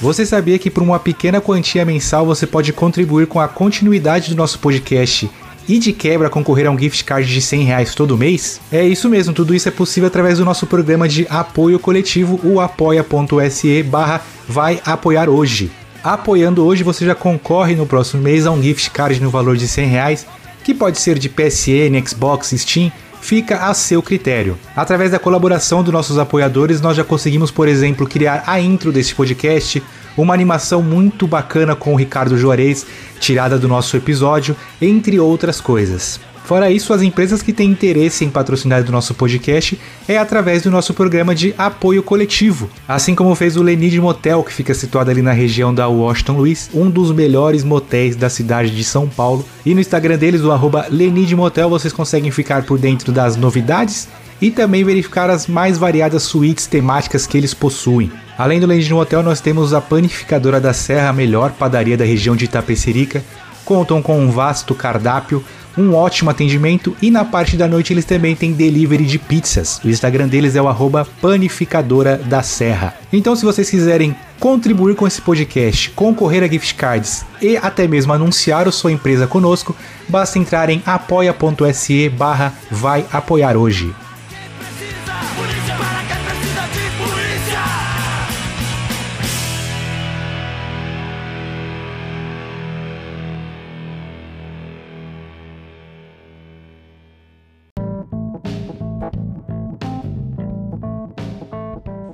Você 0.02 0.26
sabia 0.26 0.58
que 0.58 0.68
por 0.68 0.82
uma 0.82 0.98
pequena 0.98 1.40
quantia 1.40 1.84
mensal 1.84 2.26
você 2.26 2.44
pode 2.44 2.72
contribuir 2.72 3.28
com 3.28 3.38
a 3.38 3.46
continuidade 3.46 4.30
do 4.30 4.36
nosso 4.36 4.58
podcast 4.58 5.30
e 5.72 5.78
de 5.78 5.90
quebra 5.90 6.28
concorrer 6.28 6.66
a 6.66 6.70
um 6.70 6.78
gift 6.78 7.02
card 7.02 7.26
de 7.26 7.40
100 7.40 7.62
reais 7.64 7.94
todo 7.94 8.18
mês? 8.18 8.60
É 8.70 8.84
isso 8.84 9.08
mesmo, 9.08 9.32
tudo 9.32 9.54
isso 9.54 9.68
é 9.68 9.72
possível 9.72 10.06
através 10.06 10.36
do 10.36 10.44
nosso 10.44 10.66
programa 10.66 11.08
de 11.08 11.26
apoio 11.30 11.78
coletivo, 11.78 12.38
o 12.44 12.60
apoia.se 12.60 13.82
barra 13.84 14.20
vai 14.46 14.82
apoiar 14.84 15.30
hoje. 15.30 15.70
Apoiando 16.04 16.62
hoje 16.62 16.82
você 16.82 17.06
já 17.06 17.14
concorre 17.14 17.74
no 17.74 17.86
próximo 17.86 18.22
mês 18.22 18.46
a 18.46 18.50
um 18.50 18.62
gift 18.62 18.90
card 18.90 19.18
no 19.22 19.30
valor 19.30 19.56
de 19.56 19.66
100 19.66 19.88
reais, 19.88 20.26
que 20.62 20.74
pode 20.74 21.00
ser 21.00 21.18
de 21.18 21.30
PSN, 21.30 22.06
Xbox, 22.06 22.52
Steam, 22.54 22.92
fica 23.22 23.64
a 23.64 23.72
seu 23.72 24.02
critério. 24.02 24.58
Através 24.76 25.12
da 25.12 25.18
colaboração 25.18 25.82
dos 25.82 25.92
nossos 25.92 26.18
apoiadores, 26.18 26.82
nós 26.82 26.98
já 26.98 27.04
conseguimos, 27.04 27.50
por 27.50 27.66
exemplo, 27.66 28.06
criar 28.06 28.44
a 28.46 28.60
intro 28.60 28.92
desse 28.92 29.14
podcast, 29.14 29.82
uma 30.16 30.34
animação 30.34 30.82
muito 30.82 31.26
bacana 31.26 31.74
com 31.74 31.92
o 31.92 31.96
Ricardo 31.96 32.36
Juarez, 32.36 32.86
tirada 33.20 33.58
do 33.58 33.68
nosso 33.68 33.96
episódio, 33.96 34.56
entre 34.80 35.18
outras 35.18 35.60
coisas. 35.60 36.20
Fora 36.44 36.70
isso, 36.70 36.92
as 36.92 37.02
empresas 37.02 37.40
que 37.40 37.52
têm 37.52 37.70
interesse 37.70 38.24
em 38.24 38.30
patrocinar 38.30 38.82
do 38.82 38.90
nosso 38.90 39.14
podcast 39.14 39.78
é 40.08 40.18
através 40.18 40.62
do 40.62 40.70
nosso 40.70 40.92
programa 40.92 41.34
de 41.34 41.54
apoio 41.56 42.02
coletivo, 42.02 42.68
assim 42.86 43.14
como 43.14 43.34
fez 43.34 43.56
o 43.56 43.62
Lenid 43.62 44.00
Motel, 44.00 44.42
que 44.42 44.52
fica 44.52 44.74
situado 44.74 45.10
ali 45.10 45.22
na 45.22 45.32
região 45.32 45.72
da 45.72 45.86
Washington 45.86 46.32
Luiz, 46.32 46.68
um 46.74 46.90
dos 46.90 47.12
melhores 47.12 47.62
motéis 47.62 48.16
da 48.16 48.28
cidade 48.28 48.70
de 48.70 48.82
São 48.82 49.08
Paulo. 49.08 49.46
E 49.64 49.72
no 49.72 49.80
Instagram 49.80 50.18
deles, 50.18 50.42
o 50.42 50.50
arroba 50.50 50.86
Lenid 50.90 51.34
Motel, 51.36 51.70
vocês 51.70 51.92
conseguem 51.92 52.32
ficar 52.32 52.64
por 52.64 52.78
dentro 52.78 53.12
das 53.12 53.36
novidades 53.36 54.08
e 54.40 54.50
também 54.50 54.82
verificar 54.82 55.30
as 55.30 55.46
mais 55.46 55.78
variadas 55.78 56.24
suítes 56.24 56.66
temáticas 56.66 57.24
que 57.24 57.38
eles 57.38 57.54
possuem. 57.54 58.10
Além 58.42 58.58
do 58.58 58.66
Lenid 58.66 58.92
Motel, 58.92 59.22
nós 59.22 59.40
temos 59.40 59.72
a 59.72 59.80
Panificadora 59.80 60.60
da 60.60 60.72
Serra, 60.72 61.10
a 61.10 61.12
melhor 61.12 61.52
padaria 61.52 61.96
da 61.96 62.04
região 62.04 62.34
de 62.34 62.46
Itapecerica. 62.46 63.22
Contam 63.64 64.02
com 64.02 64.18
um 64.18 64.32
vasto 64.32 64.74
cardápio, 64.74 65.44
um 65.78 65.94
ótimo 65.94 66.28
atendimento 66.28 66.92
e 67.00 67.08
na 67.08 67.24
parte 67.24 67.56
da 67.56 67.68
noite 67.68 67.92
eles 67.92 68.04
também 68.04 68.34
têm 68.34 68.52
delivery 68.52 69.04
de 69.04 69.16
pizzas. 69.16 69.80
O 69.84 69.88
Instagram 69.88 70.26
deles 70.26 70.56
é 70.56 70.60
o 70.60 70.66
arroba 70.66 71.06
panificadora 71.20 72.16
da 72.16 72.42
serra. 72.42 72.96
Então 73.12 73.36
se 73.36 73.44
vocês 73.44 73.70
quiserem 73.70 74.12
contribuir 74.40 74.96
com 74.96 75.06
esse 75.06 75.22
podcast, 75.22 75.90
concorrer 75.90 76.42
a 76.42 76.48
gift 76.48 76.74
cards 76.74 77.24
e 77.40 77.56
até 77.56 77.86
mesmo 77.86 78.12
anunciar 78.12 78.66
a 78.66 78.72
sua 78.72 78.90
empresa 78.90 79.24
conosco, 79.24 79.76
basta 80.08 80.36
entrar 80.36 80.68
em 80.68 80.82
apoia.se 80.84 82.08
barra 82.08 82.52
vai 82.68 83.06
apoiar 83.12 83.56
hoje. 83.56 83.94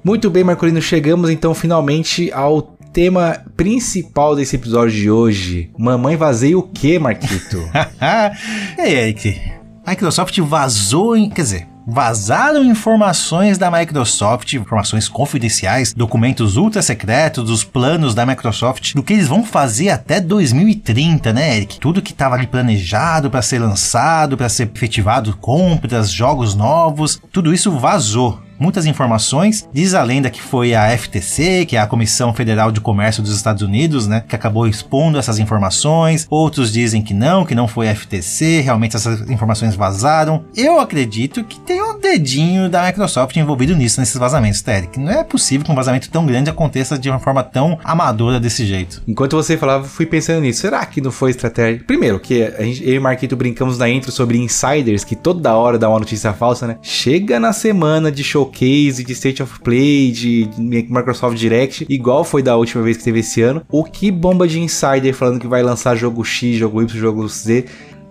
Muito 0.08 0.30
bem, 0.30 0.42
Marcolino, 0.42 0.80
chegamos 0.80 1.28
então 1.28 1.52
finalmente 1.52 2.32
ao 2.32 2.62
tema 2.62 3.44
principal 3.54 4.34
desse 4.34 4.56
episódio 4.56 4.96
de 4.96 5.10
hoje. 5.10 5.70
Mamãe 5.76 6.16
vazei 6.16 6.54
o 6.54 6.62
que, 6.62 6.98
Marquito? 6.98 7.58
e 8.78 8.80
aí, 8.80 8.94
Eric? 8.94 9.38
A 9.84 9.90
Microsoft 9.90 10.38
vazou, 10.40 11.14
em, 11.14 11.28
quer 11.28 11.42
dizer, 11.42 11.68
vazaram 11.86 12.64
informações 12.64 13.58
da 13.58 13.70
Microsoft, 13.70 14.54
informações 14.54 15.10
confidenciais, 15.10 15.92
documentos 15.92 16.56
ultra 16.56 16.80
secretos 16.80 17.44
dos 17.44 17.62
planos 17.62 18.14
da 18.14 18.24
Microsoft, 18.24 18.94
do 18.94 19.02
que 19.02 19.12
eles 19.12 19.28
vão 19.28 19.44
fazer 19.44 19.90
até 19.90 20.22
2030, 20.22 21.34
né, 21.34 21.58
Eric? 21.58 21.78
Tudo 21.78 22.00
que 22.00 22.12
estava 22.12 22.34
ali 22.34 22.46
planejado 22.46 23.30
para 23.30 23.42
ser 23.42 23.58
lançado, 23.58 24.38
para 24.38 24.48
ser 24.48 24.70
efetivado, 24.74 25.36
compras, 25.36 26.10
jogos 26.10 26.54
novos, 26.54 27.20
tudo 27.30 27.52
isso 27.52 27.70
vazou 27.72 28.47
muitas 28.58 28.86
informações. 28.86 29.68
Diz 29.72 29.94
a 29.94 30.02
lenda 30.02 30.30
que 30.30 30.40
foi 30.40 30.74
a 30.74 30.96
FTC, 30.96 31.66
que 31.66 31.76
é 31.76 31.80
a 31.80 31.86
Comissão 31.86 32.32
Federal 32.32 32.70
de 32.70 32.80
Comércio 32.80 33.22
dos 33.22 33.34
Estados 33.34 33.62
Unidos, 33.62 34.06
né, 34.06 34.24
que 34.26 34.34
acabou 34.34 34.66
expondo 34.66 35.18
essas 35.18 35.38
informações. 35.38 36.26
Outros 36.30 36.72
dizem 36.72 37.02
que 37.02 37.14
não, 37.14 37.44
que 37.44 37.54
não 37.54 37.68
foi 37.68 37.88
a 37.88 37.94
FTC, 37.94 38.60
realmente 38.60 38.96
essas 38.96 39.28
informações 39.30 39.74
vazaram. 39.74 40.44
Eu 40.56 40.80
acredito 40.80 41.44
que 41.44 41.60
tem 41.60 41.82
um 41.82 41.98
dedinho 41.98 42.68
da 42.68 42.86
Microsoft 42.86 43.36
envolvido 43.36 43.76
nisso, 43.76 44.00
nesses 44.00 44.16
vazamentos, 44.16 44.62
Terek. 44.62 44.98
Não 44.98 45.12
é 45.12 45.24
possível 45.24 45.64
que 45.64 45.72
um 45.72 45.74
vazamento 45.74 46.10
tão 46.10 46.26
grande 46.26 46.50
aconteça 46.50 46.98
de 46.98 47.08
uma 47.08 47.18
forma 47.18 47.42
tão 47.42 47.78
amadora 47.84 48.40
desse 48.40 48.66
jeito. 48.66 49.02
Enquanto 49.06 49.36
você 49.36 49.56
falava, 49.56 49.84
fui 49.84 50.06
pensando 50.06 50.40
nisso. 50.40 50.60
Será 50.60 50.84
que 50.84 51.00
não 51.00 51.10
foi 51.10 51.30
estratégia? 51.30 51.82
Primeiro, 51.86 52.18
que 52.18 52.42
a 52.42 52.62
gente, 52.62 52.86
eu 52.86 52.94
e 52.94 52.98
o 52.98 53.02
Marquito 53.02 53.36
brincamos 53.36 53.78
na 53.78 53.88
intro 53.88 54.10
sobre 54.10 54.38
insiders, 54.38 55.04
que 55.04 55.16
toda 55.16 55.54
hora 55.54 55.78
dá 55.78 55.88
uma 55.88 55.98
notícia 55.98 56.32
falsa, 56.32 56.66
né? 56.66 56.76
Chega 56.82 57.38
na 57.38 57.52
semana 57.52 58.10
de 58.10 58.24
show 58.24 58.46
showcase, 58.48 59.04
de 59.04 59.12
State 59.12 59.42
of 59.42 59.60
Play, 59.60 60.10
de 60.10 60.48
Microsoft 60.58 61.36
Direct, 61.36 61.86
igual 61.88 62.24
foi 62.24 62.42
da 62.42 62.56
última 62.56 62.82
vez 62.82 62.96
que 62.96 63.04
teve 63.04 63.20
esse 63.20 63.42
ano. 63.42 63.62
O 63.70 63.84
que 63.84 64.10
bomba 64.10 64.48
de 64.48 64.60
insider 64.60 65.14
falando 65.14 65.40
que 65.40 65.46
vai 65.46 65.62
lançar 65.62 65.94
jogo 65.94 66.24
X, 66.24 66.56
jogo 66.56 66.82
Y, 66.82 66.98
jogo 66.98 67.28
Z. 67.28 67.66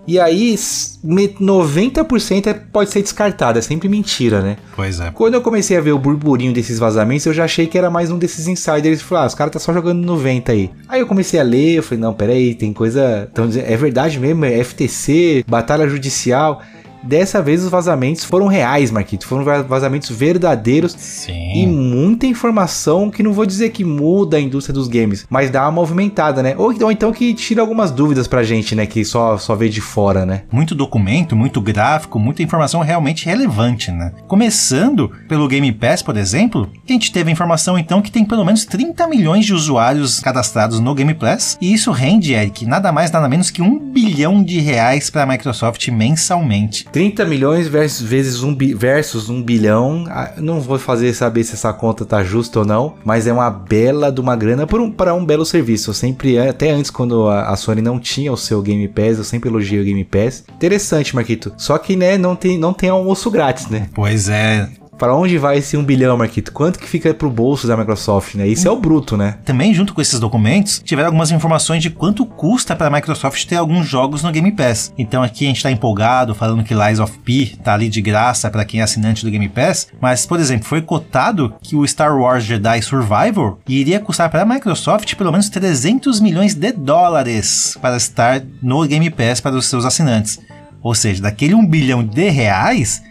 E 0.06 0.18
aí, 0.18 0.54
90% 0.54 2.46
é, 2.46 2.54
pode 2.54 2.88
ser 2.88 3.02
descartado, 3.02 3.58
é 3.58 3.62
sempre 3.62 3.90
mentira, 3.90 4.40
né? 4.40 4.56
Pois 4.74 5.00
é. 5.00 5.10
Quando 5.10 5.34
eu 5.34 5.42
comecei 5.42 5.76
a 5.76 5.82
ver 5.82 5.92
o 5.92 5.98
burburinho 5.98 6.50
desses 6.50 6.78
vazamentos, 6.78 7.26
eu 7.26 7.34
já 7.34 7.44
achei 7.44 7.66
que 7.66 7.76
era 7.76 7.90
mais 7.90 8.10
um 8.10 8.16
desses 8.16 8.48
insiders. 8.48 9.02
Falei, 9.02 9.24
ah, 9.24 9.26
os 9.26 9.34
caras 9.34 9.52
tá 9.52 9.58
só 9.58 9.70
jogando 9.70 10.02
90 10.02 10.50
aí. 10.50 10.70
Aí 10.88 11.00
eu 11.00 11.06
comecei 11.06 11.38
a 11.38 11.42
ler, 11.42 11.74
eu 11.74 11.82
falei, 11.82 12.00
não, 12.00 12.14
peraí, 12.14 12.54
tem 12.54 12.72
coisa. 12.72 13.28
Tão 13.34 13.48
dizendo, 13.48 13.66
é 13.66 13.76
verdade 13.76 14.18
mesmo, 14.18 14.46
é 14.46 14.64
FTC, 14.64 15.44
batalha 15.46 15.86
judicial. 15.86 16.62
Dessa 17.08 17.40
vez 17.40 17.64
os 17.64 17.70
vazamentos 17.70 18.22
foram 18.22 18.48
reais, 18.48 18.90
Marquito. 18.90 19.26
Foram 19.26 19.42
vazamentos 19.64 20.10
verdadeiros. 20.10 20.92
Sim. 20.92 21.52
E 21.54 21.66
muita 21.66 22.26
informação 22.26 23.10
que 23.10 23.22
não 23.22 23.32
vou 23.32 23.46
dizer 23.46 23.70
que 23.70 23.82
muda 23.82 24.36
a 24.36 24.40
indústria 24.40 24.74
dos 24.74 24.88
games, 24.88 25.26
mas 25.30 25.50
dá 25.50 25.62
uma 25.62 25.72
movimentada, 25.72 26.42
né? 26.42 26.54
Ou, 26.58 26.74
ou 26.82 26.92
então 26.92 27.10
que 27.10 27.32
tira 27.32 27.62
algumas 27.62 27.90
dúvidas 27.90 28.28
pra 28.28 28.42
gente, 28.42 28.74
né? 28.74 28.84
Que 28.84 29.06
só, 29.06 29.38
só 29.38 29.54
vê 29.54 29.70
de 29.70 29.80
fora, 29.80 30.26
né? 30.26 30.42
Muito 30.52 30.74
documento, 30.74 31.34
muito 31.34 31.62
gráfico, 31.62 32.18
muita 32.18 32.42
informação 32.42 32.82
realmente 32.82 33.24
relevante, 33.24 33.90
né? 33.90 34.12
Começando 34.26 35.10
pelo 35.26 35.48
Game 35.48 35.72
Pass, 35.72 36.02
por 36.02 36.16
exemplo, 36.18 36.68
a 36.86 36.92
gente 36.92 37.10
teve 37.10 37.30
a 37.30 37.32
informação 37.32 37.78
então 37.78 38.02
que 38.02 38.12
tem 38.12 38.22
pelo 38.22 38.44
menos 38.44 38.66
30 38.66 39.06
milhões 39.06 39.46
de 39.46 39.54
usuários 39.54 40.20
cadastrados 40.20 40.78
no 40.78 40.94
Game 40.94 41.14
Pass. 41.14 41.56
E 41.58 41.72
isso 41.72 41.90
rende, 41.90 42.34
Eric, 42.34 42.66
nada 42.66 42.92
mais, 42.92 43.10
nada 43.10 43.30
menos 43.30 43.50
que 43.50 43.62
um 43.62 43.78
bilhão 43.78 44.42
de 44.42 44.60
reais 44.60 45.08
para 45.08 45.22
a 45.22 45.26
Microsoft 45.26 45.88
mensalmente. 45.88 46.84
30 46.98 47.24
milhões 47.26 47.68
versus, 47.68 48.04
vezes 48.04 48.42
um 48.42 48.52
bi, 48.52 48.74
versus 48.74 49.30
um 49.30 49.40
bilhão. 49.40 50.04
Ah, 50.08 50.32
não 50.38 50.60
vou 50.60 50.80
fazer 50.80 51.14
saber 51.14 51.44
se 51.44 51.54
essa 51.54 51.72
conta 51.72 52.04
tá 52.04 52.24
justa 52.24 52.58
ou 52.58 52.64
não, 52.64 52.94
mas 53.04 53.24
é 53.28 53.32
uma 53.32 53.48
bela 53.48 54.10
de 54.10 54.20
uma 54.20 54.34
grana 54.34 54.66
para 54.66 54.82
um, 54.82 55.20
um 55.20 55.24
belo 55.24 55.46
serviço. 55.46 55.90
Eu 55.90 55.94
sempre, 55.94 56.36
até 56.40 56.70
antes, 56.72 56.90
quando 56.90 57.28
a, 57.28 57.50
a, 57.50 57.56
Sony 57.56 57.80
não 57.80 58.00
tinha 58.00 58.32
o 58.32 58.36
seu 58.36 58.60
Game 58.60 58.88
Pass, 58.88 59.18
eu 59.18 59.22
sempre 59.22 59.48
elogiei 59.48 59.80
o 59.80 59.84
Game 59.84 60.04
Pass. 60.04 60.42
Interessante, 60.52 61.14
Marquito. 61.14 61.52
Só 61.56 61.78
que, 61.78 61.94
né, 61.94 62.18
não 62.18 62.34
tem, 62.34 62.58
não 62.58 62.72
tem 62.72 62.90
almoço 62.90 63.30
grátis, 63.30 63.68
né? 63.68 63.88
Pois 63.94 64.28
é. 64.28 64.68
Pra 64.98 65.14
onde 65.14 65.38
vai 65.38 65.58
esse 65.58 65.76
1 65.76 65.84
bilhão, 65.84 66.16
Marquito? 66.16 66.52
Quanto 66.52 66.78
que 66.78 66.88
fica 66.88 67.14
pro 67.14 67.30
bolso 67.30 67.68
da 67.68 67.76
Microsoft, 67.76 68.34
né? 68.34 68.48
Isso 68.48 68.66
é 68.66 68.70
o 68.70 68.76
bruto, 68.76 69.16
né? 69.16 69.38
Também, 69.44 69.72
junto 69.72 69.94
com 69.94 70.00
esses 70.00 70.18
documentos, 70.18 70.82
tiveram 70.84 71.06
algumas 71.06 71.30
informações 71.30 71.82
de 71.82 71.88
quanto 71.88 72.26
custa 72.26 72.74
para 72.74 72.88
a 72.88 72.90
Microsoft 72.90 73.44
ter 73.46 73.54
alguns 73.54 73.86
jogos 73.86 74.24
no 74.24 74.32
Game 74.32 74.50
Pass. 74.50 74.92
Então 74.98 75.22
aqui 75.22 75.44
a 75.44 75.48
gente 75.48 75.62
tá 75.62 75.70
empolgado, 75.70 76.34
falando 76.34 76.64
que 76.64 76.74
Lies 76.74 76.98
of 76.98 77.16
P 77.20 77.52
tá 77.62 77.74
ali 77.74 77.88
de 77.88 78.02
graça 78.02 78.50
para 78.50 78.64
quem 78.64 78.80
é 78.80 78.82
assinante 78.82 79.24
do 79.24 79.30
Game 79.30 79.48
Pass, 79.48 79.86
mas, 80.00 80.26
por 80.26 80.40
exemplo, 80.40 80.66
foi 80.66 80.82
cotado 80.82 81.54
que 81.62 81.76
o 81.76 81.86
Star 81.86 82.18
Wars 82.18 82.42
Jedi 82.42 82.82
Survivor 82.82 83.58
iria 83.68 84.00
custar 84.00 84.28
para 84.28 84.42
a 84.42 84.46
Microsoft 84.46 85.14
pelo 85.14 85.30
menos 85.30 85.48
300 85.48 86.18
milhões 86.18 86.54
de 86.54 86.72
dólares 86.72 87.78
para 87.80 87.96
estar 87.96 88.42
no 88.60 88.84
Game 88.86 89.08
Pass 89.10 89.40
para 89.40 89.54
os 89.54 89.66
seus 89.66 89.84
assinantes. 89.84 90.40
Ou 90.82 90.94
seja, 90.94 91.22
daquele 91.22 91.54
1 91.54 91.66
bilhão 91.66 92.04
de 92.04 92.28
reais, 92.30 93.02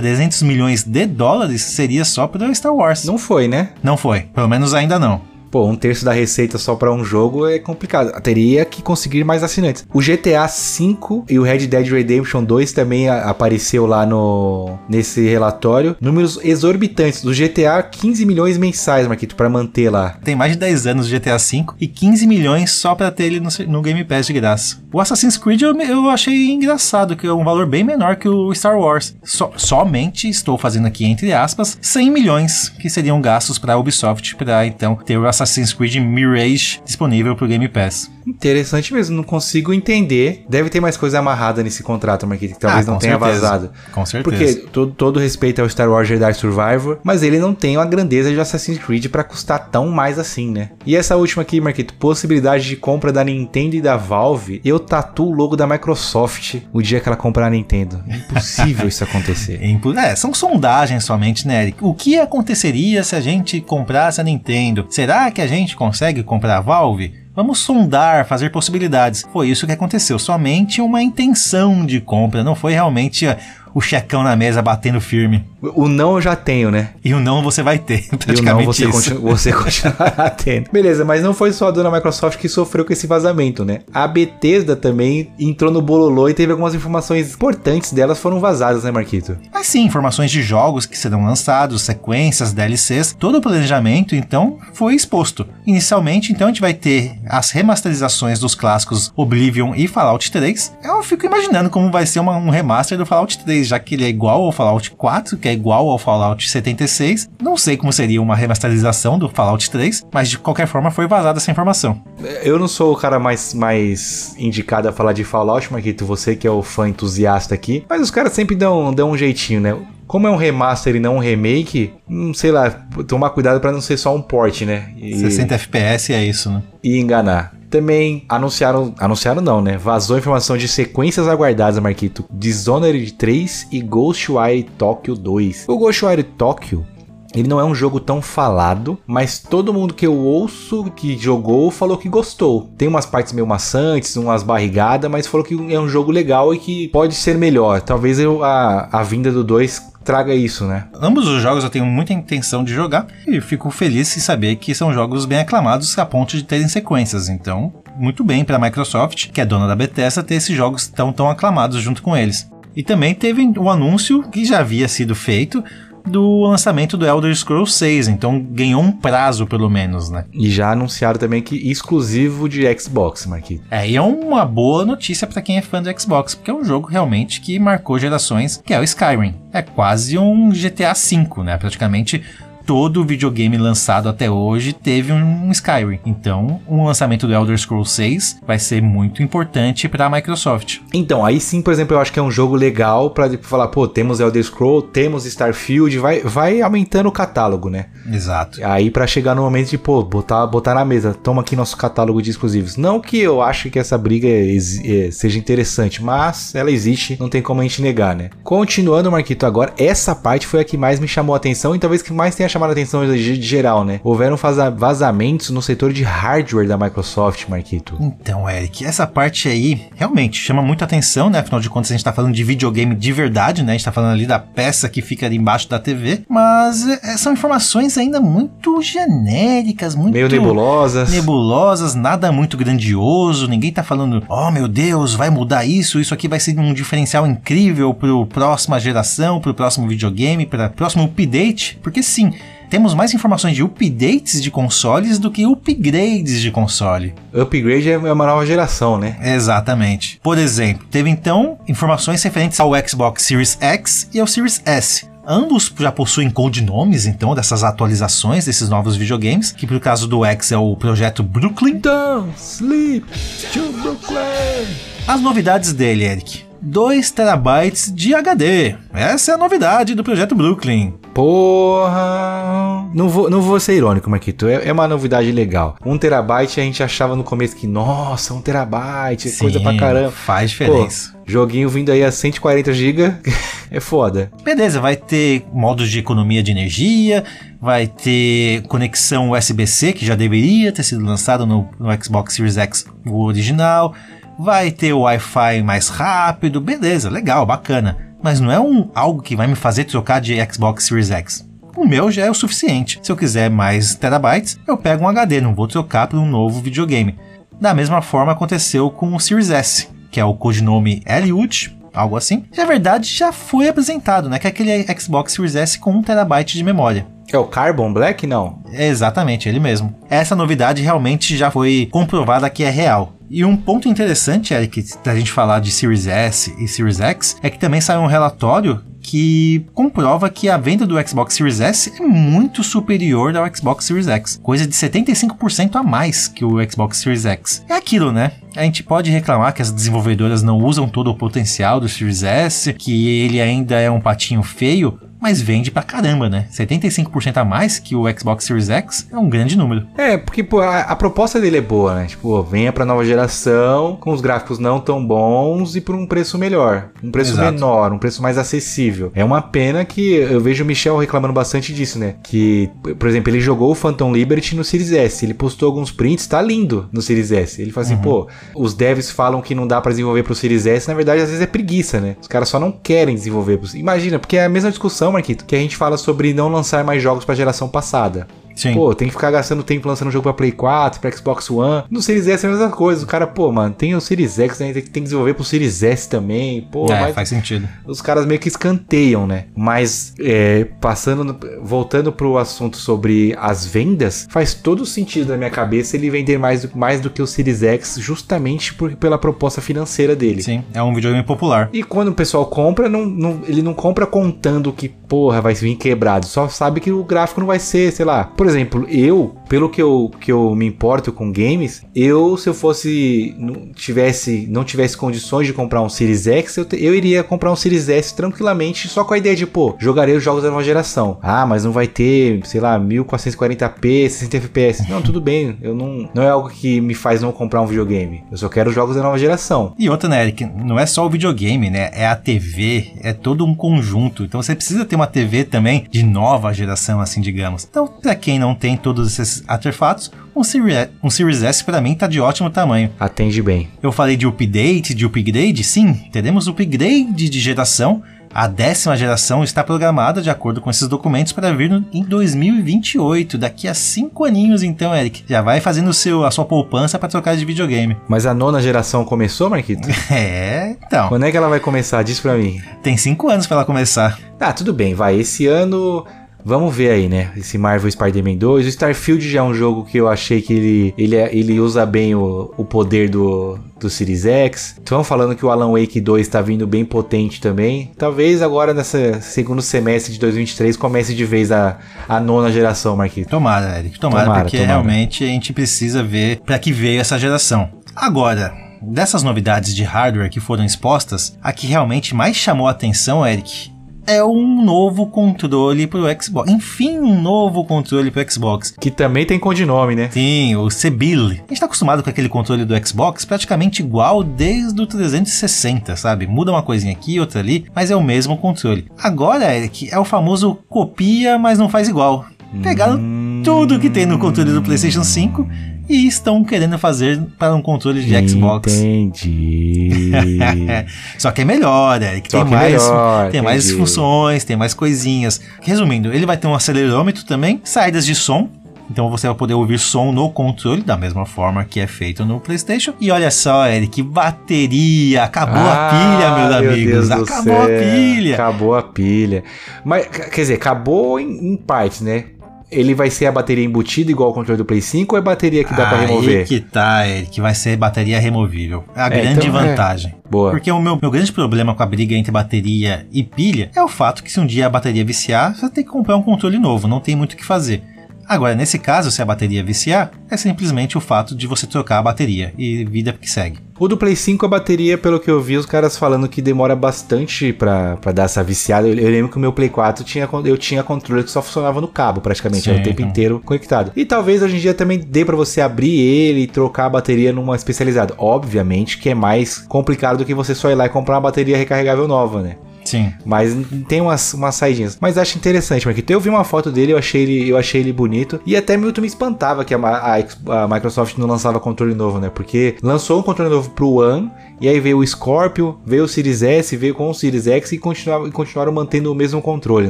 300 0.00 0.42
milhões 0.42 0.82
de 0.82 1.06
dólares 1.06 1.62
seria 1.62 2.04
só 2.04 2.26
para 2.26 2.48
o 2.48 2.54
Star 2.54 2.74
Wars. 2.74 3.04
Não 3.04 3.16
foi, 3.16 3.46
né? 3.46 3.68
Não 3.80 3.96
foi, 3.96 4.22
pelo 4.22 4.48
menos 4.48 4.74
ainda 4.74 4.98
não. 4.98 5.33
Pô, 5.54 5.68
um 5.68 5.76
terço 5.76 6.04
da 6.04 6.10
receita 6.12 6.58
só 6.58 6.74
para 6.74 6.92
um 6.92 7.04
jogo 7.04 7.46
é 7.46 7.60
complicado. 7.60 8.10
Teria 8.20 8.64
que 8.64 8.82
conseguir 8.82 9.22
mais 9.22 9.40
assinantes. 9.44 9.86
O 9.94 10.00
GTA 10.00 10.48
V 10.48 11.22
e 11.30 11.38
o 11.38 11.44
Red 11.44 11.68
Dead 11.68 11.86
Redemption 11.86 12.42
2 12.42 12.72
também 12.72 13.08
a- 13.08 13.30
apareceu 13.30 13.86
lá 13.86 14.04
no 14.04 14.76
nesse 14.88 15.20
relatório. 15.28 15.94
Números 16.00 16.40
exorbitantes. 16.42 17.22
Do 17.22 17.32
GTA, 17.32 17.80
15 17.84 18.26
milhões 18.26 18.58
mensais, 18.58 19.06
Marquito, 19.06 19.36
para 19.36 19.48
manter 19.48 19.90
lá. 19.90 20.18
Tem 20.24 20.34
mais 20.34 20.54
de 20.54 20.58
10 20.58 20.88
anos 20.88 21.06
de 21.06 21.14
GTA 21.20 21.38
V 21.38 21.66
e 21.80 21.86
15 21.86 22.26
milhões 22.26 22.72
só 22.72 22.96
pra 22.96 23.12
ter 23.12 23.26
ele 23.26 23.38
no, 23.38 23.48
no 23.68 23.80
Game 23.80 24.02
Pass 24.02 24.26
de 24.26 24.32
graça. 24.32 24.82
O 24.92 25.00
Assassin's 25.00 25.36
Creed 25.38 25.62
eu, 25.62 25.72
eu 25.82 26.10
achei 26.10 26.50
engraçado, 26.50 27.14
que 27.14 27.28
é 27.28 27.32
um 27.32 27.44
valor 27.44 27.64
bem 27.66 27.84
menor 27.84 28.16
que 28.16 28.28
o 28.28 28.52
Star 28.52 28.76
Wars. 28.76 29.14
So- 29.22 29.52
somente 29.56 30.28
estou 30.28 30.58
fazendo 30.58 30.88
aqui, 30.88 31.04
entre 31.04 31.32
aspas, 31.32 31.78
100 31.80 32.10
milhões 32.10 32.70
que 32.70 32.90
seriam 32.90 33.20
gastos 33.20 33.56
pra 33.56 33.78
Ubisoft 33.78 34.34
pra 34.34 34.66
então 34.66 34.96
ter 34.96 35.16
o 35.16 35.28
Assassin's 35.28 35.43
Creed 35.76 35.96
Mirage 35.96 36.80
disponível 36.84 37.36
pro 37.36 37.46
Game 37.46 37.68
Pass. 37.68 38.10
Interessante 38.26 38.92
mesmo, 38.92 39.16
não 39.16 39.22
consigo 39.22 39.72
entender. 39.72 40.44
Deve 40.48 40.70
ter 40.70 40.80
mais 40.80 40.96
coisa 40.96 41.18
amarrada 41.18 41.62
nesse 41.62 41.82
contrato, 41.82 42.26
Marquito, 42.26 42.54
que 42.54 42.60
talvez 42.60 42.88
Ah, 42.88 42.92
não 42.92 42.98
tenha 42.98 43.18
certeza. 43.18 43.40
vazado. 43.40 43.70
Com 43.92 44.06
certeza. 44.06 44.54
Porque 44.54 44.68
todo, 44.70 44.92
todo 44.92 45.20
respeito 45.20 45.60
ao 45.60 45.68
Star 45.68 45.90
Wars 45.90 46.08
Jedi 46.08 46.32
Survivor, 46.34 46.98
mas 47.04 47.22
ele 47.22 47.38
não 47.38 47.54
tem 47.54 47.76
a 47.76 47.84
grandeza 47.84 48.32
de 48.32 48.40
Assassin's 48.40 48.78
Creed 48.78 49.08
pra 49.08 49.22
custar 49.22 49.68
tão 49.70 49.88
mais 49.88 50.18
assim, 50.18 50.50
né? 50.50 50.70
E 50.86 50.96
essa 50.96 51.16
última 51.16 51.42
aqui, 51.42 51.60
Marquito, 51.60 51.94
possibilidade 51.94 52.66
de 52.66 52.76
compra 52.76 53.12
da 53.12 53.22
Nintendo 53.22 53.76
e 53.76 53.80
da 53.82 53.96
Valve, 53.96 54.60
eu 54.64 54.78
tatuo 54.78 55.30
o 55.30 55.34
logo 55.34 55.56
da 55.56 55.66
Microsoft 55.66 56.56
o 56.72 56.80
dia 56.80 57.00
que 57.00 57.08
ela 57.08 57.16
comprar 57.16 57.46
a 57.46 57.50
Nintendo. 57.50 58.02
É 58.08 58.16
impossível 58.16 58.88
isso 58.88 59.04
acontecer. 59.04 59.60
É, 59.96 60.12
é, 60.12 60.16
são 60.16 60.32
sondagens 60.34 61.04
somente, 61.04 61.46
né, 61.46 61.62
Eric? 61.62 61.78
O 61.80 61.94
que 61.94 62.18
aconteceria 62.18 63.02
se 63.02 63.14
a 63.14 63.20
gente 63.20 63.60
comprasse 63.60 64.20
a 64.20 64.24
Nintendo? 64.24 64.86
Será 64.90 65.30
que 65.34 65.42
a 65.42 65.46
gente 65.46 65.76
consegue 65.76 66.22
comprar 66.22 66.56
a 66.56 66.60
Valve? 66.60 67.12
Vamos 67.34 67.58
sondar, 67.58 68.24
fazer 68.24 68.50
possibilidades. 68.50 69.24
Foi 69.32 69.48
isso 69.48 69.66
que 69.66 69.72
aconteceu. 69.72 70.18
Somente 70.18 70.80
uma 70.80 71.02
intenção 71.02 71.84
de 71.84 72.00
compra. 72.00 72.44
Não 72.44 72.54
foi 72.54 72.72
realmente 72.72 73.26
ah, 73.26 73.36
o 73.74 73.80
checão 73.80 74.22
na 74.22 74.36
mesa 74.36 74.62
batendo 74.62 75.00
firme. 75.00 75.44
O 75.74 75.88
não 75.88 76.14
eu 76.16 76.20
já 76.20 76.34
tenho, 76.36 76.70
né? 76.70 76.90
E 77.04 77.14
o 77.14 77.20
não 77.20 77.42
você 77.42 77.62
vai 77.62 77.78
ter. 77.78 78.04
E 78.04 78.06
o 78.06 78.10
não 78.12 78.18
Praticamente 78.18 78.66
você, 78.66 78.84
isso. 78.84 78.92
continu 78.92 79.20
você 79.20 79.52
continuará 79.54 80.30
tendo. 80.30 80.70
Beleza, 80.72 81.04
mas 81.04 81.22
não 81.22 81.32
foi 81.34 81.52
só 81.52 81.68
a 81.68 81.70
dona 81.70 81.90
Microsoft 81.90 82.38
que 82.38 82.48
sofreu 82.48 82.84
com 82.84 82.92
esse 82.92 83.06
vazamento, 83.06 83.64
né? 83.64 83.80
A 83.92 84.06
Bethesda 84.06 84.74
também 84.76 85.30
entrou 85.38 85.70
no 85.70 85.80
bololô 85.82 86.28
e 86.28 86.34
teve 86.34 86.52
algumas 86.52 86.74
informações 86.74 87.34
importantes 87.34 87.92
delas 87.92 88.18
foram 88.18 88.40
vazadas, 88.40 88.84
né, 88.84 88.90
Marquito? 88.90 89.36
Mas 89.52 89.66
sim, 89.66 89.84
informações 89.84 90.30
de 90.30 90.42
jogos 90.42 90.86
que 90.86 90.96
serão 90.98 91.24
lançados, 91.24 91.82
sequências, 91.82 92.52
DLCs, 92.52 93.14
todo 93.18 93.38
o 93.38 93.40
planejamento, 93.40 94.14
então, 94.14 94.58
foi 94.72 94.94
exposto. 94.94 95.46
Inicialmente, 95.66 96.32
então, 96.32 96.46
a 96.46 96.50
gente 96.50 96.60
vai 96.60 96.74
ter 96.74 97.12
as 97.26 97.50
remasterizações 97.50 98.38
dos 98.38 98.54
clássicos 98.54 99.12
Oblivion 99.16 99.74
e 99.74 99.86
Fallout 99.88 100.30
3. 100.30 100.72
Eu 100.82 101.02
fico 101.02 101.26
imaginando 101.26 101.70
como 101.70 101.90
vai 101.90 102.06
ser 102.06 102.20
uma- 102.20 102.36
um 102.36 102.50
remaster 102.50 102.96
do 102.98 103.06
Fallout 103.06 103.38
3, 103.44 103.66
já 103.66 103.78
que 103.78 103.94
ele 103.94 104.04
é 104.04 104.08
igual 104.08 104.42
ao 104.42 104.52
Fallout 104.52 104.90
4, 104.92 105.36
que 105.36 105.48
é 105.48 105.52
igual 105.54 105.88
ao 105.88 105.98
Fallout 105.98 106.48
76. 106.48 107.28
Não 107.42 107.56
sei 107.56 107.76
como 107.76 107.92
seria 107.92 108.20
uma 108.20 108.36
remasterização 108.36 109.18
do 109.18 109.28
Fallout 109.28 109.70
3, 109.70 110.04
mas 110.12 110.28
de 110.28 110.38
qualquer 110.38 110.66
forma 110.66 110.90
foi 110.90 111.06
vazada 111.06 111.38
essa 111.38 111.50
informação. 111.50 112.02
Eu 112.42 112.58
não 112.58 112.68
sou 112.68 112.92
o 112.92 112.96
cara 112.96 113.18
mais, 113.18 113.54
mais 113.54 114.34
indicado 114.38 114.88
a 114.88 114.92
falar 114.92 115.12
de 115.12 115.24
Fallout, 115.24 115.72
Marquito, 115.72 116.04
você 116.04 116.36
que 116.36 116.46
é 116.46 116.50
o 116.50 116.62
fã 116.62 116.88
entusiasta 116.88 117.54
aqui, 117.54 117.84
mas 117.88 118.00
os 118.02 118.10
caras 118.10 118.32
sempre 118.32 118.54
dão, 118.56 118.92
dão 118.92 119.10
um 119.10 119.16
jeitinho, 119.16 119.60
né? 119.60 119.76
Como 120.06 120.26
é 120.26 120.30
um 120.30 120.36
remaster 120.36 120.94
e 120.96 121.00
não 121.00 121.16
um 121.16 121.18
remake, 121.18 121.92
hum, 122.08 122.34
sei 122.34 122.52
lá, 122.52 122.70
tomar 123.08 123.30
cuidado 123.30 123.58
pra 123.58 123.72
não 123.72 123.80
ser 123.80 123.96
só 123.96 124.14
um 124.14 124.20
port, 124.20 124.60
né? 124.62 124.90
E- 124.98 125.16
60 125.18 125.54
FPS 125.54 126.12
é 126.12 126.22
isso, 126.24 126.50
né? 126.50 126.62
e 126.82 126.98
enganar. 126.98 127.54
Também 127.74 128.24
anunciaram, 128.28 128.94
anunciaram 129.00 129.42
não, 129.42 129.60
né? 129.60 129.76
Vazou 129.76 130.16
informação 130.16 130.56
de 130.56 130.68
sequências 130.68 131.26
aguardadas, 131.26 131.82
Marquito. 131.82 132.24
Dishonored 132.30 133.14
3 133.14 133.66
e 133.72 133.80
Ghostwire 133.80 134.62
Tokyo 134.78 135.16
2. 135.16 135.64
O 135.66 135.76
Ghostwire 135.76 136.22
Tokyo, 136.22 136.86
ele 137.34 137.48
não 137.48 137.58
é 137.58 137.64
um 137.64 137.74
jogo 137.74 137.98
tão 137.98 138.22
falado, 138.22 138.96
mas 139.08 139.40
todo 139.40 139.74
mundo 139.74 139.92
que 139.92 140.06
eu 140.06 140.16
ouço 140.16 140.84
que 140.94 141.18
jogou 141.18 141.68
falou 141.68 141.98
que 141.98 142.08
gostou. 142.08 142.70
Tem 142.78 142.86
umas 142.86 143.06
partes 143.06 143.32
meio 143.32 143.44
maçantes, 143.44 144.14
umas 144.14 144.44
barrigadas, 144.44 145.10
mas 145.10 145.26
falou 145.26 145.44
que 145.44 145.54
é 145.74 145.80
um 145.80 145.88
jogo 145.88 146.12
legal 146.12 146.54
e 146.54 146.58
que 146.60 146.86
pode 146.90 147.16
ser 147.16 147.36
melhor. 147.36 147.82
Talvez 147.82 148.20
eu, 148.20 148.44
a, 148.44 148.88
a 148.92 149.02
vinda 149.02 149.32
do 149.32 149.42
2 149.42 149.93
traga 150.04 150.34
isso, 150.34 150.66
né? 150.66 150.84
Ambos 151.00 151.26
os 151.26 151.42
jogos 151.42 151.64
eu 151.64 151.70
tenho 151.70 151.86
muita 151.86 152.12
intenção 152.12 152.62
de 152.62 152.72
jogar 152.72 153.06
e 153.26 153.40
fico 153.40 153.70
feliz 153.70 154.16
em 154.16 154.20
saber 154.20 154.56
que 154.56 154.74
são 154.74 154.92
jogos 154.92 155.24
bem 155.24 155.38
aclamados 155.38 155.98
a 155.98 156.04
ponto 156.04 156.36
de 156.36 156.44
terem 156.44 156.68
sequências. 156.68 157.28
Então, 157.28 157.72
muito 157.96 158.22
bem 158.22 158.44
para 158.44 158.56
a 158.56 158.60
Microsoft, 158.60 159.30
que 159.30 159.40
é 159.40 159.46
dona 159.46 159.66
da 159.66 159.74
Bethesda, 159.74 160.22
ter 160.22 160.34
esses 160.34 160.54
jogos 160.54 160.86
tão 160.86 161.12
tão 161.12 161.28
aclamados 161.28 161.80
junto 161.80 162.02
com 162.02 162.16
eles. 162.16 162.48
E 162.76 162.82
também 162.82 163.14
teve 163.14 163.52
o 163.56 163.70
anúncio 163.70 164.22
que 164.24 164.44
já 164.44 164.58
havia 164.58 164.88
sido 164.88 165.14
feito 165.14 165.62
do 166.06 166.42
lançamento 166.42 166.96
do 166.96 167.06
Elder 167.06 167.34
Scrolls 167.34 167.72
6, 167.76 168.08
então 168.08 168.40
ganhou 168.40 168.82
um 168.82 168.92
prazo 168.92 169.46
pelo 169.46 169.70
menos, 169.70 170.10
né? 170.10 170.24
E 170.32 170.50
já 170.50 170.72
anunciaram 170.72 171.18
também 171.18 171.42
que 171.42 171.70
exclusivo 171.70 172.48
de 172.48 172.62
Xbox, 172.78 173.26
Marquito. 173.26 173.64
É, 173.70 173.88
e 173.88 173.96
é 173.96 174.02
uma 174.02 174.44
boa 174.44 174.84
notícia 174.84 175.26
para 175.26 175.42
quem 175.42 175.56
é 175.56 175.62
fã 175.62 175.82
do 175.82 176.00
Xbox, 176.00 176.34
porque 176.34 176.50
é 176.50 176.54
um 176.54 176.64
jogo 176.64 176.88
realmente 176.88 177.40
que 177.40 177.58
marcou 177.58 177.98
gerações, 177.98 178.62
que 178.64 178.74
é 178.74 178.80
o 178.80 178.84
Skyrim. 178.84 179.34
É 179.52 179.62
quase 179.62 180.18
um 180.18 180.50
GTA 180.50 180.92
V, 180.92 181.42
né? 181.42 181.56
Praticamente 181.56 182.22
todo 182.66 183.04
videogame 183.04 183.56
lançado 183.56 184.08
até 184.08 184.30
hoje 184.30 184.72
teve 184.72 185.12
um 185.12 185.50
Skyrim. 185.50 186.00
Então, 186.04 186.60
o 186.66 186.84
lançamento 186.84 187.26
do 187.26 187.34
Elder 187.34 187.56
Scrolls 187.58 187.90
6 187.92 188.40
vai 188.46 188.58
ser 188.58 188.82
muito 188.82 189.22
importante 189.22 189.88
para 189.88 190.06
a 190.06 190.10
Microsoft. 190.10 190.78
Então, 190.92 191.24
aí 191.24 191.40
sim, 191.40 191.62
por 191.62 191.72
exemplo, 191.72 191.96
eu 191.96 192.00
acho 192.00 192.12
que 192.12 192.18
é 192.18 192.22
um 192.22 192.30
jogo 192.30 192.54
legal 192.54 193.10
pra 193.10 193.28
tipo, 193.28 193.46
falar, 193.46 193.68
pô, 193.68 193.86
temos 193.86 194.20
Elder 194.20 194.42
Scroll, 194.42 194.82
temos 194.82 195.24
Starfield, 195.26 195.98
vai, 195.98 196.20
vai 196.20 196.60
aumentando 196.60 197.08
o 197.08 197.12
catálogo, 197.12 197.68
né? 197.68 197.86
Exato. 198.10 198.64
Aí 198.64 198.90
pra 198.90 199.06
chegar 199.06 199.34
no 199.34 199.42
momento 199.42 199.70
de, 199.70 199.78
pô, 199.78 200.02
botar, 200.02 200.46
botar 200.46 200.74
na 200.74 200.84
mesa, 200.84 201.14
toma 201.14 201.42
aqui 201.42 201.56
nosso 201.56 201.76
catálogo 201.76 202.20
de 202.22 202.30
exclusivos. 202.30 202.76
Não 202.76 203.00
que 203.00 203.18
eu 203.18 203.42
ache 203.42 203.70
que 203.70 203.78
essa 203.78 203.96
briga 203.98 204.28
é, 204.28 205.10
seja 205.10 205.38
interessante, 205.38 206.02
mas 206.02 206.54
ela 206.54 206.70
existe, 206.70 207.16
não 207.20 207.28
tem 207.28 207.42
como 207.42 207.60
a 207.60 207.64
gente 207.64 207.82
negar, 207.82 208.16
né? 208.16 208.30
Continuando, 208.42 209.10
Marquito, 209.10 209.46
agora, 209.46 209.72
essa 209.78 210.14
parte 210.14 210.46
foi 210.46 210.60
a 210.60 210.64
que 210.64 210.76
mais 210.76 210.98
me 210.98 211.08
chamou 211.08 211.34
a 211.34 211.36
atenção 211.36 211.74
e 211.74 211.78
talvez 211.78 212.02
que 212.02 212.12
mais 212.12 212.34
tenha 212.34 212.48
chamado 212.54 212.70
a 212.70 212.72
atenção 212.72 213.04
de, 213.06 213.34
geral, 213.42 213.84
né? 213.84 214.00
Houveram 214.02 214.36
vaza- 214.36 214.70
vazamentos 214.70 215.50
no 215.50 215.60
setor 215.60 215.92
de 215.92 216.02
hardware 216.02 216.66
da 216.66 216.76
Microsoft, 216.78 217.46
Marquito. 217.48 217.96
Então, 218.00 218.48
Eric, 218.48 218.84
essa 218.84 219.06
parte 219.06 219.48
aí 219.48 219.86
realmente 219.94 220.38
chama 220.40 220.62
muita 220.62 220.84
atenção, 220.84 221.28
né? 221.28 221.40
Afinal 221.40 221.60
de 221.60 221.68
contas, 221.68 221.90
a 221.90 221.94
gente 221.94 222.04
tá 222.04 222.12
falando 222.12 222.32
de 222.34 222.42
videogame 222.44 222.94
de 222.94 223.12
verdade, 223.12 223.62
né? 223.62 223.72
A 223.72 223.76
gente 223.76 223.84
tá 223.84 223.92
falando 223.92 224.12
ali 224.12 224.26
da 224.26 224.38
peça 224.38 224.88
que 224.88 225.02
fica 225.02 225.26
ali 225.26 225.36
embaixo 225.36 225.68
da 225.68 225.78
TV, 225.78 226.22
mas 226.28 226.86
é, 226.88 227.16
são 227.16 227.32
informações 227.32 227.98
ainda 227.98 228.20
muito 228.20 228.80
genéricas, 228.82 229.94
muito 229.94 230.14
Meio 230.14 230.28
nebulosas. 230.28 231.10
nebulosas, 231.10 231.94
nada 231.94 232.30
muito 232.32 232.56
grandioso, 232.56 233.46
ninguém 233.48 233.72
tá 233.72 233.82
falando, 233.82 234.22
oh 234.28 234.50
meu 234.50 234.68
Deus, 234.68 235.14
vai 235.14 235.30
mudar 235.30 235.64
isso, 235.64 236.00
isso 236.00 236.14
aqui 236.14 236.28
vai 236.28 236.40
ser 236.40 236.58
um 236.58 236.72
diferencial 236.72 237.26
incrível 237.26 237.92
pro 237.94 238.26
próxima 238.26 238.78
geração, 238.78 239.40
pro 239.40 239.54
próximo 239.54 239.88
videogame, 239.88 240.46
para 240.46 240.68
próximo 240.68 241.04
update, 241.04 241.78
porque 241.82 242.02
sim, 242.02 242.32
temos 242.68 242.94
mais 242.94 243.14
informações 243.14 243.54
de 243.54 243.62
updates 243.62 244.42
de 244.42 244.50
consoles 244.50 245.18
do 245.18 245.30
que 245.30 245.46
upgrades 245.46 246.40
de 246.40 246.50
console. 246.50 247.14
Upgrade 247.32 247.90
é 247.90 247.98
uma 247.98 248.26
nova 248.26 248.44
geração, 248.46 248.98
né? 248.98 249.16
Exatamente. 249.22 250.20
Por 250.22 250.38
exemplo, 250.38 250.86
teve 250.90 251.10
então 251.10 251.58
informações 251.68 252.22
referentes 252.22 252.58
ao 252.60 252.72
Xbox 252.86 253.22
Series 253.22 253.56
X 253.60 254.08
e 254.12 254.20
ao 254.20 254.26
Series 254.26 254.62
S. 254.64 255.06
Ambos 255.26 255.72
já 255.78 255.90
possuem 255.90 256.28
codinomes, 256.28 257.06
então, 257.06 257.34
dessas 257.34 257.64
atualizações 257.64 258.44
desses 258.44 258.68
novos 258.68 258.94
videogames, 258.94 259.52
que 259.52 259.66
pro 259.66 259.80
caso 259.80 260.06
do 260.06 260.22
X 260.24 260.52
é 260.52 260.58
o 260.58 260.76
projeto 260.76 261.22
Brooklyn. 261.22 261.78
Don't 261.78 262.30
sleep 262.36 263.06
to 263.52 263.72
Brooklyn. 263.80 264.66
As 265.08 265.20
novidades 265.22 265.72
dele, 265.72 266.04
Eric. 266.04 266.44
2 266.64 267.10
terabytes 267.10 267.92
de 267.94 268.14
HD. 268.14 268.74
Essa 268.92 269.32
é 269.32 269.34
a 269.34 269.38
novidade 269.38 269.94
do 269.94 270.02
projeto 270.02 270.34
Brooklyn. 270.34 270.94
Porra! 271.12 272.88
Não 272.94 273.08
vou, 273.08 273.28
não 273.28 273.42
vou 273.42 273.60
ser 273.60 273.74
irônico, 273.76 274.08
Marquito. 274.08 274.48
É, 274.48 274.66
é 274.68 274.72
uma 274.72 274.88
novidade 274.88 275.30
legal. 275.30 275.76
Um 275.84 275.98
terabyte 275.98 276.58
a 276.58 276.64
gente 276.64 276.82
achava 276.82 277.14
no 277.14 277.22
começo 277.22 277.54
que, 277.54 277.66
nossa, 277.66 278.32
um 278.32 278.40
terabyte, 278.40 279.28
é 279.28 279.32
coisa 279.32 279.60
pra 279.60 279.76
caramba. 279.76 280.10
Faz 280.10 280.50
diferença. 280.50 281.12
Pô, 281.12 281.18
joguinho 281.26 281.68
vindo 281.68 281.92
aí 281.92 282.02
a 282.02 282.10
140 282.10 282.72
GB 282.72 283.14
é 283.70 283.80
foda. 283.80 284.30
Beleza, 284.42 284.80
vai 284.80 284.96
ter 284.96 285.44
modos 285.52 285.90
de 285.90 285.98
economia 285.98 286.42
de 286.42 286.50
energia, 286.50 287.24
vai 287.60 287.86
ter 287.86 288.62
conexão 288.62 289.30
USB-C, 289.30 289.92
que 289.92 290.04
já 290.04 290.14
deveria 290.14 290.72
ter 290.72 290.82
sido 290.82 291.04
lançado 291.04 291.46
no, 291.46 291.68
no 291.78 292.02
Xbox 292.02 292.34
Series 292.34 292.56
X, 292.56 292.86
o 293.06 293.22
original. 293.24 293.94
Vai 294.38 294.70
ter 294.70 294.92
o 294.92 295.00
Wi-Fi 295.00 295.62
mais 295.62 295.88
rápido, 295.88 296.60
beleza, 296.60 297.08
legal, 297.08 297.46
bacana. 297.46 297.96
Mas 298.22 298.40
não 298.40 298.50
é 298.50 298.58
um, 298.58 298.90
algo 298.94 299.22
que 299.22 299.36
vai 299.36 299.46
me 299.46 299.54
fazer 299.54 299.84
trocar 299.84 300.20
de 300.20 300.36
Xbox 300.50 300.84
Series 300.84 301.10
X. 301.10 301.48
O 301.76 301.84
meu 301.84 302.10
já 302.10 302.24
é 302.24 302.30
o 302.30 302.34
suficiente. 302.34 302.98
Se 303.02 303.10
eu 303.10 303.16
quiser 303.16 303.50
mais 303.50 303.94
terabytes, 303.94 304.58
eu 304.66 304.76
pego 304.76 305.04
um 305.04 305.08
HD, 305.08 305.40
não 305.40 305.54
vou 305.54 305.68
trocar 305.68 306.06
por 306.06 306.18
um 306.18 306.26
novo 306.26 306.60
videogame. 306.60 307.18
Da 307.60 307.74
mesma 307.74 308.00
forma 308.02 308.32
aconteceu 308.32 308.90
com 308.90 309.14
o 309.14 309.20
Series 309.20 309.50
S, 309.50 309.88
que 310.10 310.18
é 310.18 310.24
o 310.24 310.34
codinome 310.34 311.02
Elliot, 311.06 311.76
algo 311.92 312.16
assim. 312.16 312.44
E 312.56 312.60
a 312.60 312.64
verdade 312.64 313.08
já 313.08 313.32
foi 313.32 313.68
apresentado, 313.68 314.28
né? 314.28 314.38
Que 314.38 314.46
é 314.46 314.50
aquele 314.50 315.00
Xbox 315.00 315.32
Series 315.32 315.54
S 315.54 315.78
com 315.78 315.92
1 315.92 316.02
terabyte 316.02 316.56
de 316.56 316.64
memória. 316.64 317.06
É 317.32 317.38
o 317.38 317.44
Carbon 317.44 317.92
Black, 317.92 318.26
não? 318.26 318.62
É 318.72 318.86
exatamente, 318.86 319.48
ele 319.48 319.58
mesmo. 319.58 319.94
Essa 320.08 320.36
novidade 320.36 320.82
realmente 320.82 321.36
já 321.36 321.50
foi 321.50 321.88
comprovada 321.90 322.50
que 322.50 322.64
é 322.64 322.70
real. 322.70 323.14
E 323.30 323.44
um 323.44 323.56
ponto 323.56 323.88
interessante, 323.88 324.52
Eric, 324.52 324.84
da 325.02 325.16
gente 325.16 325.32
falar 325.32 325.60
de 325.60 325.70
Series 325.70 326.06
S 326.06 326.54
e 326.58 326.68
Series 326.68 327.00
X, 327.00 327.36
é 327.42 327.50
que 327.50 327.58
também 327.58 327.80
saiu 327.80 328.00
um 328.00 328.06
relatório 328.06 328.80
que 329.00 329.66
comprova 329.74 330.30
que 330.30 330.48
a 330.48 330.56
venda 330.56 330.86
do 330.86 330.96
Xbox 331.06 331.34
Series 331.34 331.60
S 331.60 331.92
é 331.98 332.00
muito 332.00 332.64
superior 332.64 333.36
ao 333.36 333.54
Xbox 333.54 333.84
Series 333.84 334.08
X, 334.08 334.40
coisa 334.42 334.66
de 334.66 334.72
75% 334.74 335.76
a 335.76 335.82
mais 335.82 336.26
que 336.26 336.44
o 336.44 336.58
Xbox 336.70 336.98
Series 336.98 337.26
X. 337.26 337.64
É 337.68 337.74
aquilo, 337.74 338.10
né? 338.10 338.32
A 338.56 338.62
gente 338.62 338.82
pode 338.82 339.10
reclamar 339.10 339.52
que 339.52 339.60
as 339.60 339.70
desenvolvedoras 339.70 340.42
não 340.42 340.58
usam 340.58 340.88
todo 340.88 341.10
o 341.10 341.16
potencial 341.16 341.80
do 341.80 341.88
Series 341.88 342.22
S, 342.22 342.72
que 342.72 343.20
ele 343.20 343.40
ainda 343.40 343.78
é 343.78 343.90
um 343.90 344.00
patinho 344.00 344.42
feio, 344.42 344.98
mas 345.24 345.40
vende 345.40 345.70
pra 345.70 345.82
caramba, 345.82 346.28
né? 346.28 346.46
75% 346.52 347.38
a 347.38 347.44
mais 347.46 347.78
que 347.78 347.96
o 347.96 348.04
Xbox 348.14 348.44
Series 348.44 348.68
X 348.68 349.08
é 349.10 349.16
um 349.16 349.26
grande 349.26 349.56
número. 349.56 349.86
É, 349.96 350.18
porque 350.18 350.44
pô, 350.44 350.60
a, 350.60 350.80
a, 350.80 350.94
proposta 350.94 351.40
dele 351.40 351.56
é 351.56 351.62
boa, 351.62 351.94
né? 351.94 352.04
Tipo, 352.04 352.42
venha 352.42 352.70
pra 352.74 352.84
nova 352.84 353.02
geração, 353.06 353.96
com 353.96 354.12
os 354.12 354.20
gráficos 354.20 354.58
não 354.58 354.78
tão 354.78 355.02
bons 355.02 355.76
e 355.76 355.80
por 355.80 355.94
um 355.94 356.06
preço 356.06 356.36
melhor. 356.36 356.90
Um 357.02 357.10
preço 357.10 357.32
Exato. 357.32 357.54
menor, 357.54 357.90
um 357.90 357.98
preço 357.98 358.20
mais 358.20 358.36
acessível. 358.36 359.10
É 359.14 359.24
uma 359.24 359.40
pena 359.40 359.82
que 359.82 360.12
eu 360.12 360.42
vejo 360.42 360.62
o 360.62 360.66
Michel 360.66 360.98
reclamando 360.98 361.32
bastante 361.32 361.72
disso, 361.72 361.98
né? 361.98 362.16
Que, 362.22 362.70
por 362.98 363.08
exemplo, 363.08 363.32
ele 363.32 363.40
jogou 363.40 363.70
o 363.70 363.74
Phantom 363.74 364.12
Liberty 364.12 364.54
no 364.54 364.62
Series 364.62 364.92
S. 364.92 365.24
Ele 365.24 365.32
postou 365.32 365.68
alguns 365.68 365.90
prints, 365.90 366.26
tá 366.26 366.42
lindo 366.42 366.86
no 366.92 367.00
Series 367.00 367.32
S. 367.32 367.62
Ele 367.62 367.70
fala 367.70 367.86
assim, 367.86 367.94
uhum. 367.94 368.02
pô, 368.02 368.28
os 368.54 368.74
devs 368.74 369.10
falam 369.10 369.40
que 369.40 369.54
não 369.54 369.66
dá 369.66 369.80
para 369.80 369.92
desenvolver 369.92 370.22
pro 370.22 370.34
Series 370.34 370.66
S, 370.66 370.86
na 370.86 370.92
verdade, 370.92 371.22
às 371.22 371.30
vezes 371.30 371.42
é 371.42 371.46
preguiça, 371.46 371.98
né? 371.98 372.14
Os 372.20 372.28
caras 372.28 372.50
só 372.50 372.60
não 372.60 372.70
querem 372.70 373.14
desenvolver. 373.14 373.58
Imagina, 373.72 374.18
porque 374.18 374.36
é 374.36 374.44
a 374.44 374.50
mesma 374.50 374.68
discussão 374.68 375.13
Marquito, 375.14 375.44
que 375.44 375.56
a 375.56 375.58
gente 375.58 375.76
fala 375.76 375.96
sobre 375.96 376.34
não 376.34 376.48
lançar 376.48 376.84
mais 376.84 377.02
jogos 377.02 377.24
pra 377.24 377.34
geração 377.34 377.68
passada. 377.68 378.26
Sim. 378.54 378.74
Pô, 378.74 378.94
tem 378.94 379.08
que 379.08 379.14
ficar 379.14 379.30
gastando 379.30 379.62
tempo 379.62 379.88
lançando 379.88 380.10
jogo 380.10 380.24
pra 380.24 380.32
Play 380.32 380.52
4, 380.52 381.00
pra 381.00 381.10
Xbox 381.10 381.50
One. 381.50 381.84
No 381.90 382.00
Series 382.00 382.28
S 382.28 382.44
é 382.44 382.48
a 382.48 382.52
mesma 382.52 382.70
coisa. 382.70 383.04
O 383.04 383.06
cara, 383.06 383.26
pô, 383.26 383.50
mano, 383.50 383.74
tem 383.74 383.94
o 383.94 384.00
Series 384.00 384.38
X, 384.38 384.58
né? 384.60 384.72
Tem 384.72 384.82
que 384.82 385.00
desenvolver 385.00 385.34
pro 385.34 385.44
Series 385.44 385.82
S 385.82 386.08
também. 386.08 386.62
Pô, 386.70 386.90
é, 386.92 387.12
faz 387.12 387.28
sentido. 387.28 387.68
Os 387.84 388.00
caras 388.00 388.26
meio 388.26 388.40
que 388.40 388.48
escanteiam, 388.48 389.26
né? 389.26 389.46
Mas, 389.56 390.14
é, 390.18 390.64
passando, 390.80 391.36
voltando 391.62 392.12
pro 392.12 392.38
assunto 392.38 392.76
sobre 392.76 393.34
as 393.38 393.66
vendas, 393.66 394.26
faz 394.30 394.54
todo 394.54 394.86
sentido 394.86 395.30
na 395.30 395.36
minha 395.36 395.50
cabeça 395.50 395.96
ele 395.96 396.10
vender 396.10 396.38
mais, 396.38 396.72
mais 396.72 397.00
do 397.00 397.10
que 397.10 397.22
o 397.22 397.26
Series 397.26 397.62
X, 397.62 397.96
justamente 397.98 398.74
por, 398.74 398.94
pela 398.96 399.18
proposta 399.18 399.60
financeira 399.60 400.14
dele. 400.14 400.42
Sim, 400.42 400.62
é 400.72 400.82
um 400.82 400.94
videogame 400.94 401.24
popular. 401.24 401.68
E 401.72 401.82
quando 401.82 402.08
o 402.08 402.14
pessoal 402.14 402.46
compra, 402.46 402.88
não, 402.88 403.04
não, 403.04 403.40
ele 403.46 403.62
não 403.62 403.74
compra 403.74 404.06
contando 404.06 404.72
que, 404.72 404.88
porra, 404.88 405.40
vai 405.40 405.54
vir 405.54 405.76
quebrado. 405.76 406.26
Só 406.26 406.48
sabe 406.48 406.80
que 406.80 406.92
o 406.92 407.04
gráfico 407.04 407.40
não 407.40 407.46
vai 407.46 407.58
ser, 407.58 407.92
sei 407.92 408.04
lá, 408.04 408.24
por 408.24 408.43
exemplo, 408.46 408.86
eu, 408.88 409.34
pelo 409.48 409.68
que 409.68 409.80
eu, 409.80 410.10
que 410.20 410.32
eu 410.32 410.54
me 410.54 410.66
importo 410.66 411.12
com 411.12 411.32
games, 411.32 411.82
eu, 411.94 412.36
se 412.36 412.48
eu 412.48 412.54
fosse, 412.54 413.34
não 413.38 413.72
tivesse, 413.72 414.46
não 414.48 414.64
tivesse 414.64 414.96
condições 414.96 415.46
de 415.46 415.52
comprar 415.52 415.82
um 415.82 415.88
Series 415.88 416.26
X, 416.26 416.56
eu, 416.56 416.66
eu 416.72 416.94
iria 416.94 417.22
comprar 417.22 417.52
um 417.52 417.56
Series 417.56 417.88
S 417.88 418.14
tranquilamente, 418.14 418.88
só 418.88 419.04
com 419.04 419.14
a 419.14 419.18
ideia 419.18 419.36
de, 419.36 419.46
pô, 419.46 419.74
jogarei 419.78 420.16
os 420.16 420.22
jogos 420.22 420.42
da 420.42 420.50
nova 420.50 420.64
geração. 420.64 421.18
Ah, 421.22 421.46
mas 421.46 421.64
não 421.64 421.72
vai 421.72 421.86
ter, 421.86 422.40
sei 422.44 422.60
lá, 422.60 422.78
1440p, 422.78 424.08
60 424.08 424.36
FPS. 424.36 424.88
Não, 424.88 425.02
tudo 425.02 425.20
bem, 425.20 425.56
eu 425.60 425.74
não, 425.74 426.08
não 426.14 426.22
é 426.22 426.28
algo 426.28 426.48
que 426.48 426.80
me 426.80 426.94
faz 426.94 427.22
não 427.22 427.32
comprar 427.32 427.62
um 427.62 427.66
videogame. 427.66 428.24
Eu 428.30 428.36
só 428.36 428.48
quero 428.48 428.70
os 428.70 428.74
jogos 428.74 428.96
da 428.96 429.02
nova 429.02 429.18
geração. 429.18 429.74
E 429.78 429.88
outra, 429.88 430.08
né, 430.08 430.22
Eric, 430.22 430.44
não 430.44 430.78
é 430.78 430.86
só 430.86 431.06
o 431.06 431.10
videogame, 431.10 431.70
né? 431.70 431.90
É 431.92 432.06
a 432.06 432.16
TV, 432.16 432.92
é 433.00 433.12
todo 433.12 433.44
um 433.44 433.54
conjunto. 433.54 434.24
Então 434.24 434.42
você 434.42 434.54
precisa 434.54 434.84
ter 434.84 434.96
uma 434.96 435.06
TV 435.06 435.44
também 435.44 435.86
de 435.90 436.02
nova 436.02 436.52
geração, 436.52 437.00
assim, 437.00 437.20
digamos. 437.20 437.66
Então, 437.68 437.86
pra 437.86 438.14
quem 438.14 438.33
não 438.38 438.54
tem 438.54 438.76
todos 438.76 439.18
esses 439.18 439.42
artefatos, 439.46 440.10
um 440.34 440.42
Series, 440.42 440.88
um 441.02 441.10
Series 441.10 441.42
S 441.42 441.62
para 441.62 441.80
mim 441.80 441.94
tá 441.94 442.06
de 442.06 442.20
ótimo 442.20 442.50
tamanho. 442.50 442.90
Atende 442.98 443.40
bem. 443.42 443.68
Eu 443.82 443.92
falei 443.92 444.16
de 444.16 444.26
update, 444.26 444.94
de 444.94 445.06
upgrade, 445.06 445.62
sim, 445.62 445.94
teremos 446.10 446.48
upgrade 446.48 447.28
de 447.28 447.40
geração. 447.40 448.02
A 448.34 448.48
décima 448.48 448.96
geração 448.96 449.44
está 449.44 449.62
programada, 449.62 450.20
de 450.20 450.28
acordo 450.28 450.60
com 450.60 450.68
esses 450.68 450.88
documentos, 450.88 451.32
para 451.32 451.52
vir 451.52 451.70
no, 451.70 451.84
em 451.92 452.02
2028, 452.02 453.38
daqui 453.38 453.68
a 453.68 453.74
cinco 453.74 454.24
aninhos, 454.24 454.64
então, 454.64 454.92
Eric. 454.92 455.22
Já 455.28 455.40
vai 455.40 455.60
fazendo 455.60 455.92
seu, 455.92 456.24
a 456.24 456.32
sua 456.32 456.44
poupança 456.44 456.98
para 456.98 457.08
trocar 457.08 457.36
de 457.36 457.44
videogame. 457.44 457.96
Mas 458.08 458.26
a 458.26 458.34
nona 458.34 458.60
geração 458.60 459.04
começou, 459.04 459.48
Marquito? 459.48 459.88
É, 460.10 460.76
então. 460.84 461.08
Quando 461.08 461.24
é 461.24 461.30
que 461.30 461.36
ela 461.36 461.48
vai 461.48 461.60
começar? 461.60 462.02
Diz 462.02 462.18
pra 462.18 462.34
mim. 462.34 462.60
Tem 462.82 462.96
cinco 462.96 463.28
anos 463.28 463.46
para 463.46 463.58
ela 463.58 463.64
começar. 463.64 464.18
Ah, 464.40 464.52
tudo 464.52 464.72
bem, 464.72 464.94
vai. 464.94 465.18
Esse 465.18 465.46
ano 465.46 466.04
Vamos 466.44 466.76
ver 466.76 466.90
aí, 466.90 467.08
né? 467.08 467.30
Esse 467.36 467.56
Marvel 467.56 467.90
Spider-Man 467.90 468.36
2. 468.36 468.66
O 468.66 468.68
Starfield 468.68 469.28
já 469.28 469.40
é 469.40 469.42
um 469.42 469.54
jogo 469.54 469.84
que 469.84 469.96
eu 469.96 470.08
achei 470.08 470.42
que 470.42 470.52
ele, 470.52 470.94
ele, 470.98 471.16
é, 471.16 471.34
ele 471.34 471.58
usa 471.58 471.86
bem 471.86 472.14
o, 472.14 472.52
o 472.56 472.64
poder 472.64 473.08
do, 473.08 473.58
do 473.80 473.88
Series 473.88 474.26
X. 474.26 474.74
Estão 474.78 475.02
falando 475.02 475.34
que 475.34 475.44
o 475.44 475.50
Alan 475.50 475.72
Wake 475.72 476.00
2 476.00 476.20
está 476.20 476.42
vindo 476.42 476.66
bem 476.66 476.84
potente 476.84 477.40
também. 477.40 477.90
Talvez 477.96 478.42
agora, 478.42 478.74
nesse 478.74 479.22
segundo 479.22 479.62
semestre 479.62 480.12
de 480.12 480.18
2023, 480.18 480.76
comece 480.76 481.14
de 481.14 481.24
vez 481.24 481.50
a, 481.50 481.78
a 482.06 482.20
nona 482.20 482.52
geração, 482.52 482.94
Marquinhos. 482.94 483.30
Tomara, 483.30 483.78
Eric. 483.78 483.98
Tomara, 483.98 484.24
tomara 484.24 484.40
porque 484.42 484.58
tomara. 484.58 484.74
realmente 484.74 485.24
a 485.24 485.28
gente 485.28 485.52
precisa 485.52 486.02
ver 486.02 486.40
para 486.44 486.58
que 486.58 486.72
veio 486.72 487.00
essa 487.00 487.18
geração. 487.18 487.70
Agora, 487.96 488.52
dessas 488.82 489.22
novidades 489.22 489.74
de 489.74 489.82
hardware 489.82 490.28
que 490.28 490.40
foram 490.40 490.64
expostas, 490.64 491.38
a 491.42 491.52
que 491.52 491.66
realmente 491.66 492.14
mais 492.14 492.36
chamou 492.36 492.68
a 492.68 492.72
atenção, 492.72 493.26
Eric, 493.26 493.73
é 494.06 494.24
um 494.24 494.62
novo 494.62 495.06
controle 495.06 495.86
pro 495.86 496.04
Xbox. 496.20 496.50
Enfim, 496.50 496.98
um 496.98 497.20
novo 497.20 497.64
controle 497.64 498.10
pro 498.10 498.30
Xbox. 498.30 498.74
Que 498.80 498.90
também 498.90 499.26
tem 499.26 499.38
codinome, 499.38 499.94
né? 499.94 500.10
Sim, 500.10 500.56
o 500.56 500.70
Sebil. 500.70 501.26
A 501.26 501.30
gente 501.30 501.60
tá 501.60 501.66
acostumado 501.66 502.02
com 502.02 502.10
aquele 502.10 502.28
controle 502.28 502.64
do 502.64 502.86
Xbox 502.86 503.24
praticamente 503.24 503.82
igual 503.82 504.22
desde 504.22 504.80
o 504.80 504.86
360, 504.86 505.96
sabe? 505.96 506.26
Muda 506.26 506.50
uma 506.50 506.62
coisinha 506.62 506.92
aqui, 506.92 507.18
outra 507.18 507.40
ali, 507.40 507.66
mas 507.74 507.90
é 507.90 507.96
o 507.96 508.02
mesmo 508.02 508.36
controle. 508.36 508.86
Agora, 508.98 509.54
Eric, 509.54 509.88
é 509.90 509.98
o 509.98 510.04
famoso 510.04 510.58
copia, 510.68 511.38
mas 511.38 511.58
não 511.58 511.68
faz 511.68 511.88
igual. 511.88 512.26
Pegaram 512.62 512.96
hum... 512.96 513.42
tudo 513.44 513.80
que 513.80 513.90
tem 513.90 514.06
no 514.06 514.18
controle 514.18 514.52
do 514.52 514.62
PlayStation 514.62 515.02
5 515.02 515.48
e 515.88 516.06
estão 516.06 516.42
querendo 516.44 516.78
fazer 516.78 517.20
para 517.38 517.54
um 517.54 517.62
controle 517.62 518.02
de 518.02 518.28
Xbox. 518.28 518.72
Entendi. 518.74 520.10
Só 521.18 521.30
que 521.30 521.42
é 521.42 521.44
melhor, 521.44 522.02
é 522.02 522.20
que 522.20 522.30
Só 522.30 522.38
tem 522.38 522.46
que 522.46 522.54
mais, 522.54 522.82
melhor, 522.82 523.30
tem 523.30 523.42
mais 523.42 523.70
funções, 523.70 524.44
tem 524.44 524.56
mais 524.56 524.74
coisinhas. 524.74 525.40
Resumindo, 525.60 526.12
ele 526.12 526.26
vai 526.26 526.36
ter 526.36 526.46
um 526.46 526.54
acelerômetro 526.54 527.24
também, 527.24 527.60
saídas 527.64 528.06
de 528.06 528.14
som, 528.14 528.48
então 528.90 529.10
você 529.10 529.26
vai 529.26 529.36
poder 529.36 529.54
ouvir 529.54 529.78
som 529.78 530.12
no 530.12 530.30
controle, 530.30 530.82
da 530.82 530.96
mesma 530.96 531.24
forma 531.24 531.64
que 531.64 531.80
é 531.80 531.86
feito 531.86 532.24
no 532.24 532.38
PlayStation. 532.38 532.94
E 533.00 533.10
olha 533.10 533.30
só, 533.30 533.66
Eric, 533.66 534.02
bateria! 534.02 535.24
Acabou 535.24 535.62
ah, 535.62 535.88
a 535.88 535.90
pilha, 535.90 536.34
meus 536.36 536.60
meu 536.60 536.70
amigos! 536.70 537.08
Deus 537.08 537.30
acabou 537.30 537.62
a 537.62 537.66
pilha! 537.66 538.34
Acabou 538.34 538.74
a 538.74 538.82
pilha. 538.82 539.44
Mas, 539.84 540.06
quer 540.06 540.40
dizer, 540.40 540.54
acabou 540.54 541.18
em, 541.18 541.52
em 541.52 541.56
partes, 541.56 542.02
né? 542.02 542.24
Ele 542.70 542.94
vai 542.94 543.10
ser 543.10 543.26
a 543.26 543.32
bateria 543.32 543.64
embutida 543.64 544.10
igual 544.10 544.28
ao 544.28 544.34
controle 544.34 544.58
do 544.58 544.64
Play 544.64 544.80
5 544.80 545.14
ou 545.14 545.18
é 545.18 545.22
bateria 545.22 545.64
que 545.64 545.74
dá 545.74 545.86
para 545.86 545.98
remover? 545.98 546.40
Aí 546.40 546.44
que 546.44 546.60
tá, 546.60 547.06
Eric, 547.06 547.40
vai 547.40 547.54
ser 547.54 547.76
bateria 547.76 548.18
removível. 548.18 548.84
É 548.94 549.00
a 549.02 549.06
é, 549.06 549.10
grande 549.10 549.46
então, 549.46 549.60
é. 549.60 549.68
vantagem. 549.68 550.12
É. 550.12 550.28
Boa. 550.28 550.50
Porque 550.50 550.70
o 550.70 550.80
meu, 550.80 550.98
meu 551.00 551.10
grande 551.10 551.32
problema 551.32 551.74
com 551.74 551.82
a 551.82 551.86
briga 551.86 552.14
entre 552.14 552.32
bateria 552.32 553.06
e 553.12 553.22
pilha 553.22 553.70
é 553.74 553.82
o 553.82 553.88
fato 553.88 554.22
que 554.22 554.32
se 554.32 554.40
um 554.40 554.46
dia 554.46 554.66
a 554.66 554.70
bateria 554.70 555.04
viciar, 555.04 555.54
você 555.54 555.68
tem 555.68 555.84
que 555.84 555.90
comprar 555.90 556.16
um 556.16 556.22
controle 556.22 556.58
novo, 556.58 556.88
não 556.88 557.00
tem 557.00 557.14
muito 557.14 557.34
o 557.34 557.36
que 557.36 557.44
fazer. 557.44 557.82
Agora, 558.26 558.54
nesse 558.54 558.78
caso, 558.78 559.10
se 559.10 559.20
a 559.20 559.24
bateria 559.24 559.62
viciar, 559.62 560.10
é 560.30 560.36
simplesmente 560.36 560.96
o 560.96 561.00
fato 561.00 561.34
de 561.36 561.46
você 561.46 561.66
trocar 561.66 561.98
a 561.98 562.02
bateria 562.02 562.54
e 562.56 562.84
vida 562.84 563.12
que 563.12 563.30
segue. 563.30 563.58
O 563.76 563.88
do 563.88 563.96
Play 563.96 564.14
5, 564.14 564.46
a 564.46 564.48
bateria, 564.48 564.96
pelo 564.96 565.18
que 565.18 565.28
eu 565.28 565.40
vi, 565.40 565.56
os 565.56 565.66
caras 565.66 565.98
falando 565.98 566.28
que 566.28 566.40
demora 566.40 566.76
bastante 566.76 567.52
pra, 567.52 567.96
pra 567.96 568.12
dar 568.12 568.24
essa 568.24 568.40
viciada. 568.40 568.86
Eu, 568.86 568.94
eu 568.94 569.10
lembro 569.10 569.28
que 569.28 569.36
o 569.36 569.40
meu 569.40 569.52
Play 569.52 569.68
4 569.68 570.04
tinha, 570.04 570.28
eu 570.44 570.56
tinha 570.56 570.82
controle 570.84 571.24
que 571.24 571.30
só 571.30 571.42
funcionava 571.42 571.80
no 571.80 571.88
cabo, 571.88 572.20
praticamente, 572.20 572.70
era 572.70 572.78
o 572.78 572.84
Sim. 572.84 572.90
tempo 572.90 573.02
inteiro 573.02 573.42
conectado. 573.44 573.90
E 573.96 574.04
talvez 574.04 574.42
hoje 574.42 574.56
em 574.56 574.60
dia 574.60 574.74
também 574.74 575.00
dê 575.00 575.24
pra 575.24 575.34
você 575.34 575.60
abrir 575.60 575.98
ele 575.98 576.42
e 576.42 576.46
trocar 576.46 576.86
a 576.86 576.90
bateria 576.90 577.32
numa 577.32 577.56
especializada. 577.56 578.14
Obviamente 578.16 578.96
que 578.96 579.10
é 579.10 579.14
mais 579.14 579.58
complicado 579.58 580.18
do 580.18 580.24
que 580.24 580.34
você 580.34 580.54
só 580.54 580.70
ir 580.70 580.76
lá 580.76 580.86
e 580.86 580.90
comprar 580.90 581.16
uma 581.16 581.22
bateria 581.22 581.56
recarregável 581.56 582.06
nova, 582.06 582.42
né? 582.42 582.56
Sim. 582.84 583.12
Mas 583.24 583.56
tem 583.88 584.00
umas, 584.00 584.34
umas 584.34 584.54
saidinhas. 584.54 584.98
Mas 585.00 585.16
acho 585.18 585.36
interessante, 585.38 585.86
Marquito. 585.86 586.10
Eu 586.10 586.20
vi 586.20 586.28
uma 586.28 586.44
foto 586.44 586.70
dele, 586.70 586.92
eu 586.92 586.98
achei 586.98 587.22
ele, 587.22 587.48
eu 587.48 587.56
achei 587.56 587.80
ele 587.80 587.92
bonito. 587.92 588.40
E 588.46 588.56
até 588.56 588.76
Milton 588.76 589.00
me 589.00 589.06
espantava 589.06 589.64
que 589.64 589.74
a, 589.74 589.78
a 589.78 590.64
a 590.64 590.68
Microsoft 590.68 591.16
não 591.18 591.26
lançava 591.26 591.58
controle 591.60 591.94
novo, 591.94 592.18
né? 592.18 592.30
Porque 592.32 592.76
lançou 592.82 593.18
um 593.18 593.22
controle 593.22 593.50
novo 593.50 593.70
pro 593.70 593.94
One, 593.94 594.30
e 594.60 594.68
aí 594.68 594.78
veio 594.80 594.98
o 594.98 595.06
Scorpio, 595.06 595.78
veio 595.84 596.04
o 596.04 596.08
Series 596.08 596.42
S, 596.42 596.76
veio 596.76 596.94
com 596.94 597.08
o 597.10 597.14
Series 597.14 597.46
X 597.46 597.72
e, 597.72 597.78
continuava, 597.78 598.28
e 598.28 598.30
continuaram 598.30 598.72
mantendo 598.72 599.10
o 599.10 599.14
mesmo 599.14 599.40
controle, 599.42 599.88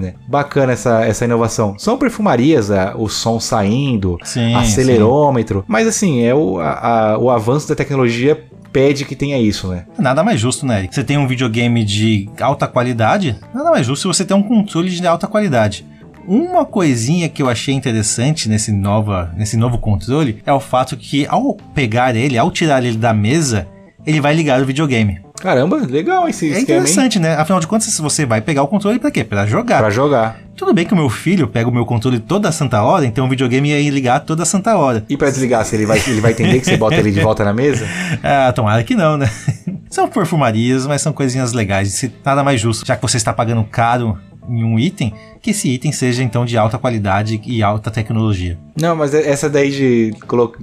né? 0.00 0.14
Bacana 0.28 0.72
essa, 0.72 1.04
essa 1.04 1.24
inovação. 1.24 1.74
São 1.78 1.96
perfumarias, 1.98 2.70
a- 2.70 2.94
o 2.96 3.08
som 3.08 3.38
saindo, 3.40 4.18
Sim, 4.24 4.54
acelerômetro. 4.54 5.64
Mas 5.66 5.86
assim, 5.86 6.22
é 6.22 6.34
o, 6.34 6.58
a- 6.60 7.18
o 7.20 7.30
avanço 7.30 7.68
da 7.68 7.74
tecnologia 7.74 8.42
pede 8.74 9.04
que 9.04 9.14
tenha 9.14 9.38
isso, 9.38 9.68
né? 9.68 9.86
Nada 9.96 10.24
mais 10.24 10.40
justo, 10.40 10.66
né? 10.66 10.88
Você 10.90 11.04
tem 11.04 11.16
um 11.16 11.28
videogame 11.28 11.84
de 11.84 12.28
alta 12.40 12.66
qualidade, 12.66 13.38
nada 13.54 13.70
mais 13.70 13.86
justo 13.86 14.02
se 14.02 14.08
você 14.08 14.24
ter 14.24 14.34
um 14.34 14.42
controle 14.42 14.90
de 14.90 15.06
alta 15.06 15.28
qualidade. 15.28 15.86
Uma 16.26 16.64
coisinha 16.64 17.28
que 17.28 17.40
eu 17.40 17.48
achei 17.48 17.72
interessante 17.72 18.48
nesse, 18.48 18.72
nova, 18.72 19.32
nesse 19.36 19.56
novo 19.56 19.78
controle 19.78 20.42
é 20.44 20.52
o 20.52 20.58
fato 20.58 20.96
que 20.96 21.24
ao 21.28 21.54
pegar 21.72 22.16
ele, 22.16 22.36
ao 22.36 22.50
tirar 22.50 22.82
ele 22.82 22.96
da 22.96 23.14
mesa, 23.14 23.68
ele 24.04 24.20
vai 24.20 24.34
ligar 24.34 24.60
o 24.60 24.66
videogame. 24.66 25.23
Caramba, 25.40 25.76
legal 25.78 26.28
esse 26.28 26.46
É 26.46 26.58
esquema, 26.58 26.58
hein? 26.58 26.62
interessante, 26.84 27.18
né? 27.18 27.34
Afinal 27.34 27.58
de 27.60 27.66
contas, 27.66 27.98
você 27.98 28.24
vai 28.24 28.40
pegar 28.40 28.62
o 28.62 28.68
controle 28.68 28.98
pra 28.98 29.10
quê? 29.10 29.24
Pra 29.24 29.44
jogar. 29.46 29.78
Pra 29.80 29.90
jogar. 29.90 30.38
Tudo 30.56 30.72
bem 30.72 30.86
que 30.86 30.92
o 30.92 30.96
meu 30.96 31.10
filho 31.10 31.48
pega 31.48 31.68
o 31.68 31.72
meu 31.72 31.84
controle 31.84 32.20
toda 32.20 32.52
santa 32.52 32.80
hora, 32.82 33.04
então 33.04 33.26
o 33.26 33.28
videogame 33.28 33.70
ia 33.70 33.90
ligar 33.90 34.20
toda 34.20 34.44
santa 34.44 34.76
hora. 34.76 35.04
E 35.08 35.16
pra 35.16 35.28
desligar, 35.30 35.64
se 35.64 35.74
ele 35.74 35.84
vai, 35.86 36.00
ele 36.06 36.20
vai 36.20 36.30
entender 36.30 36.60
que 36.60 36.66
você 36.66 36.76
bota 36.76 36.94
ele 36.94 37.10
de 37.10 37.20
volta 37.20 37.44
na 37.44 37.52
mesa? 37.52 37.84
Ah, 38.22 38.52
tomara 38.52 38.82
que 38.84 38.94
não, 38.94 39.16
né? 39.16 39.28
São 39.90 40.08
perfumarias, 40.08 40.86
mas 40.86 41.02
são 41.02 41.12
coisinhas 41.12 41.52
legais. 41.52 42.08
Nada 42.24 42.42
mais 42.42 42.60
justo, 42.60 42.86
já 42.86 42.96
que 42.96 43.02
você 43.02 43.16
está 43.16 43.32
pagando 43.32 43.62
caro 43.64 44.18
em 44.48 44.64
um 44.64 44.78
item, 44.78 45.12
que 45.44 45.50
esse 45.50 45.68
item 45.68 45.92
seja 45.92 46.22
então 46.22 46.46
de 46.46 46.56
alta 46.56 46.78
qualidade 46.78 47.38
e 47.44 47.62
alta 47.62 47.90
tecnologia. 47.90 48.58
Não, 48.80 48.96
mas 48.96 49.12
essa 49.12 49.48
daí 49.48 49.70
de 49.70 50.14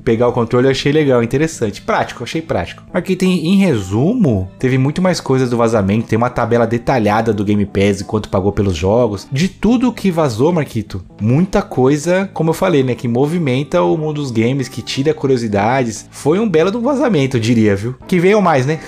pegar 0.04 0.28
o 0.28 0.34
controle 0.34 0.66
eu 0.66 0.72
achei 0.72 0.92
legal, 0.92 1.22
interessante. 1.22 1.84
Prático, 1.84 2.24
achei 2.24 2.42
prático. 2.42 2.84
Aqui 2.92 3.16
tem, 3.16 3.46
em 3.48 3.58
resumo, 3.58 4.50
teve 4.58 4.80
muito 4.80 5.00
mais 5.00 5.22
coisas 5.22 5.52
do 5.52 5.56
vazamento. 5.56 6.08
Tem 6.08 6.18
uma 6.18 6.32
tabela 6.32 6.66
detalhada 6.66 7.32
do 7.32 7.46
Game 7.46 7.66
Pass 7.66 8.02
e 8.02 8.04
quanto 8.04 8.28
pagou 8.28 8.52
pelos 8.52 8.76
jogos. 8.76 9.28
De 9.32 9.48
tudo 9.48 9.94
que 9.94 10.10
vazou, 10.10 10.52
Marquito, 10.52 11.06
muita 11.22 11.62
coisa, 11.62 12.28
como 12.34 12.50
eu 12.50 12.54
falei, 12.56 12.84
né? 12.84 12.96
Que 12.96 13.08
movimenta 13.08 13.84
o 13.84 13.96
mundo 13.96 14.16
dos 14.16 14.32
games, 14.32 14.68
que 14.68 14.82
tira 14.82 15.14
curiosidades. 15.14 16.10
Foi 16.10 16.40
um 16.40 16.50
belo 16.50 16.72
do 16.72 16.82
vazamento, 16.82 17.38
eu 17.38 17.42
diria, 17.42 17.76
viu? 17.76 17.96
Que 18.08 18.20
veio 18.20 18.42
mais, 18.42 18.66
né? 18.66 18.80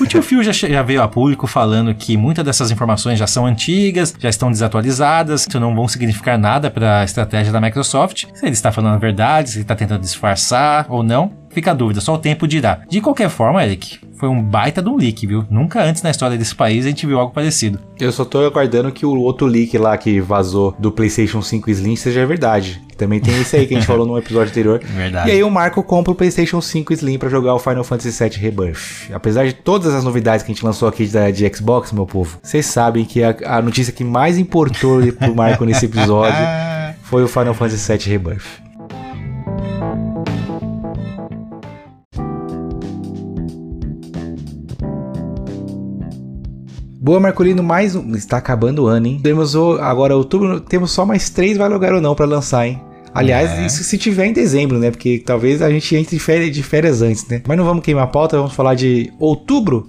O 0.00 0.06
tio 0.06 0.22
Phil 0.22 0.44
já, 0.44 0.52
já 0.52 0.82
veio 0.82 1.02
a 1.02 1.08
público 1.08 1.48
falando 1.48 1.92
que 1.92 2.16
muitas 2.16 2.44
dessas 2.44 2.70
informações 2.70 3.18
já 3.18 3.26
são 3.26 3.44
antigas, 3.44 4.14
já 4.16 4.28
estão 4.28 4.48
desatualizadas, 4.50 5.37
que 5.46 5.58
não 5.58 5.74
vão 5.74 5.88
significar 5.88 6.38
nada 6.38 6.70
para 6.70 7.00
a 7.00 7.04
estratégia 7.04 7.52
da 7.52 7.60
Microsoft. 7.60 8.26
Se 8.34 8.44
ele 8.44 8.52
está 8.52 8.72
falando 8.72 8.94
a 8.94 8.98
verdade, 8.98 9.50
se 9.50 9.56
ele 9.56 9.62
está 9.62 9.74
tentando 9.74 10.00
disfarçar 10.00 10.86
ou 10.88 11.02
não, 11.02 11.32
fica 11.50 11.70
a 11.70 11.74
dúvida, 11.74 12.00
só 12.00 12.14
o 12.14 12.18
tempo 12.18 12.46
dirá. 12.46 12.82
De 12.88 13.00
qualquer 13.00 13.28
forma, 13.28 13.64
Eric, 13.64 13.98
foi 14.18 14.28
um 14.28 14.42
baita 14.42 14.82
de 14.82 14.88
um 14.88 14.96
leak, 14.96 15.26
viu? 15.26 15.44
Nunca 15.48 15.82
antes 15.82 16.02
na 16.02 16.10
história 16.10 16.36
desse 16.36 16.54
país 16.54 16.84
a 16.84 16.88
gente 16.88 17.06
viu 17.06 17.18
algo 17.18 17.32
parecido. 17.32 17.78
Eu 18.00 18.10
só 18.10 18.24
tô 18.24 18.44
aguardando 18.44 18.90
que 18.90 19.06
o 19.06 19.16
outro 19.20 19.46
leak 19.46 19.78
lá 19.78 19.96
que 19.96 20.20
vazou 20.20 20.74
do 20.78 20.90
PlayStation 20.90 21.40
5 21.40 21.70
Slim 21.70 21.96
seja 21.96 22.26
verdade. 22.26 22.82
Que 22.88 22.96
também 22.96 23.20
tem 23.20 23.40
esse 23.40 23.56
aí 23.56 23.66
que 23.66 23.74
a 23.74 23.78
gente 23.78 23.86
falou 23.88 24.06
no 24.06 24.18
episódio 24.18 24.50
anterior. 24.50 24.80
Verdade. 24.82 25.28
E 25.28 25.32
aí 25.32 25.42
o 25.42 25.50
Marco 25.50 25.82
compra 25.82 26.12
o 26.12 26.14
PlayStation 26.16 26.60
5 26.60 26.92
Slim 26.92 27.18
pra 27.18 27.28
jogar 27.28 27.54
o 27.54 27.58
Final 27.58 27.84
Fantasy 27.84 28.10
VII 28.10 28.38
Rebirth. 28.38 29.10
Apesar 29.12 29.46
de 29.46 29.52
todas 29.52 29.94
as 29.94 30.02
novidades 30.02 30.44
que 30.44 30.50
a 30.50 30.54
gente 30.54 30.64
lançou 30.64 30.88
aqui 30.88 31.06
da, 31.06 31.30
de 31.30 31.48
Xbox, 31.54 31.92
meu 31.92 32.06
povo, 32.06 32.38
vocês 32.42 32.66
sabem 32.66 33.04
que 33.04 33.22
a, 33.22 33.36
a 33.44 33.62
notícia 33.62 33.92
que 33.92 34.02
mais 34.02 34.36
importou 34.36 35.00
pro 35.14 35.34
Marco 35.34 35.64
nesse 35.64 35.86
episódio 35.86 36.38
foi 37.02 37.22
o 37.22 37.28
Final 37.28 37.54
Fantasy 37.54 37.92
VII 37.92 38.10
Rebirth. 38.10 38.67
Boa, 47.00 47.20
Marcolino, 47.20 47.62
mais 47.62 47.94
um. 47.94 48.14
Está 48.16 48.38
acabando 48.38 48.82
o 48.82 48.86
ano, 48.86 49.06
hein? 49.06 49.20
Temos 49.22 49.54
o, 49.54 49.74
agora 49.78 50.16
outubro, 50.16 50.60
temos 50.60 50.90
só 50.90 51.06
mais 51.06 51.30
três 51.30 51.56
Vai 51.56 51.68
Lugar 51.68 51.94
ou 51.94 52.00
Não 52.00 52.14
pra 52.14 52.26
lançar, 52.26 52.66
hein? 52.66 52.80
Aliás, 53.14 53.50
É. 53.50 53.66
isso 53.66 53.84
se 53.84 53.96
tiver 53.96 54.26
em 54.26 54.32
dezembro, 54.32 54.78
né? 54.78 54.90
Porque 54.90 55.22
talvez 55.24 55.62
a 55.62 55.70
gente 55.70 55.94
entre 55.94 56.16
de 56.16 56.22
férias, 56.22 56.50
de 56.50 56.62
férias 56.62 57.00
antes, 57.00 57.26
né? 57.28 57.40
Mas 57.46 57.56
não 57.56 57.64
vamos 57.64 57.84
queimar 57.84 58.04
a 58.04 58.08
pauta, 58.08 58.36
vamos 58.36 58.52
falar 58.52 58.74
de 58.74 59.12
outubro, 59.18 59.88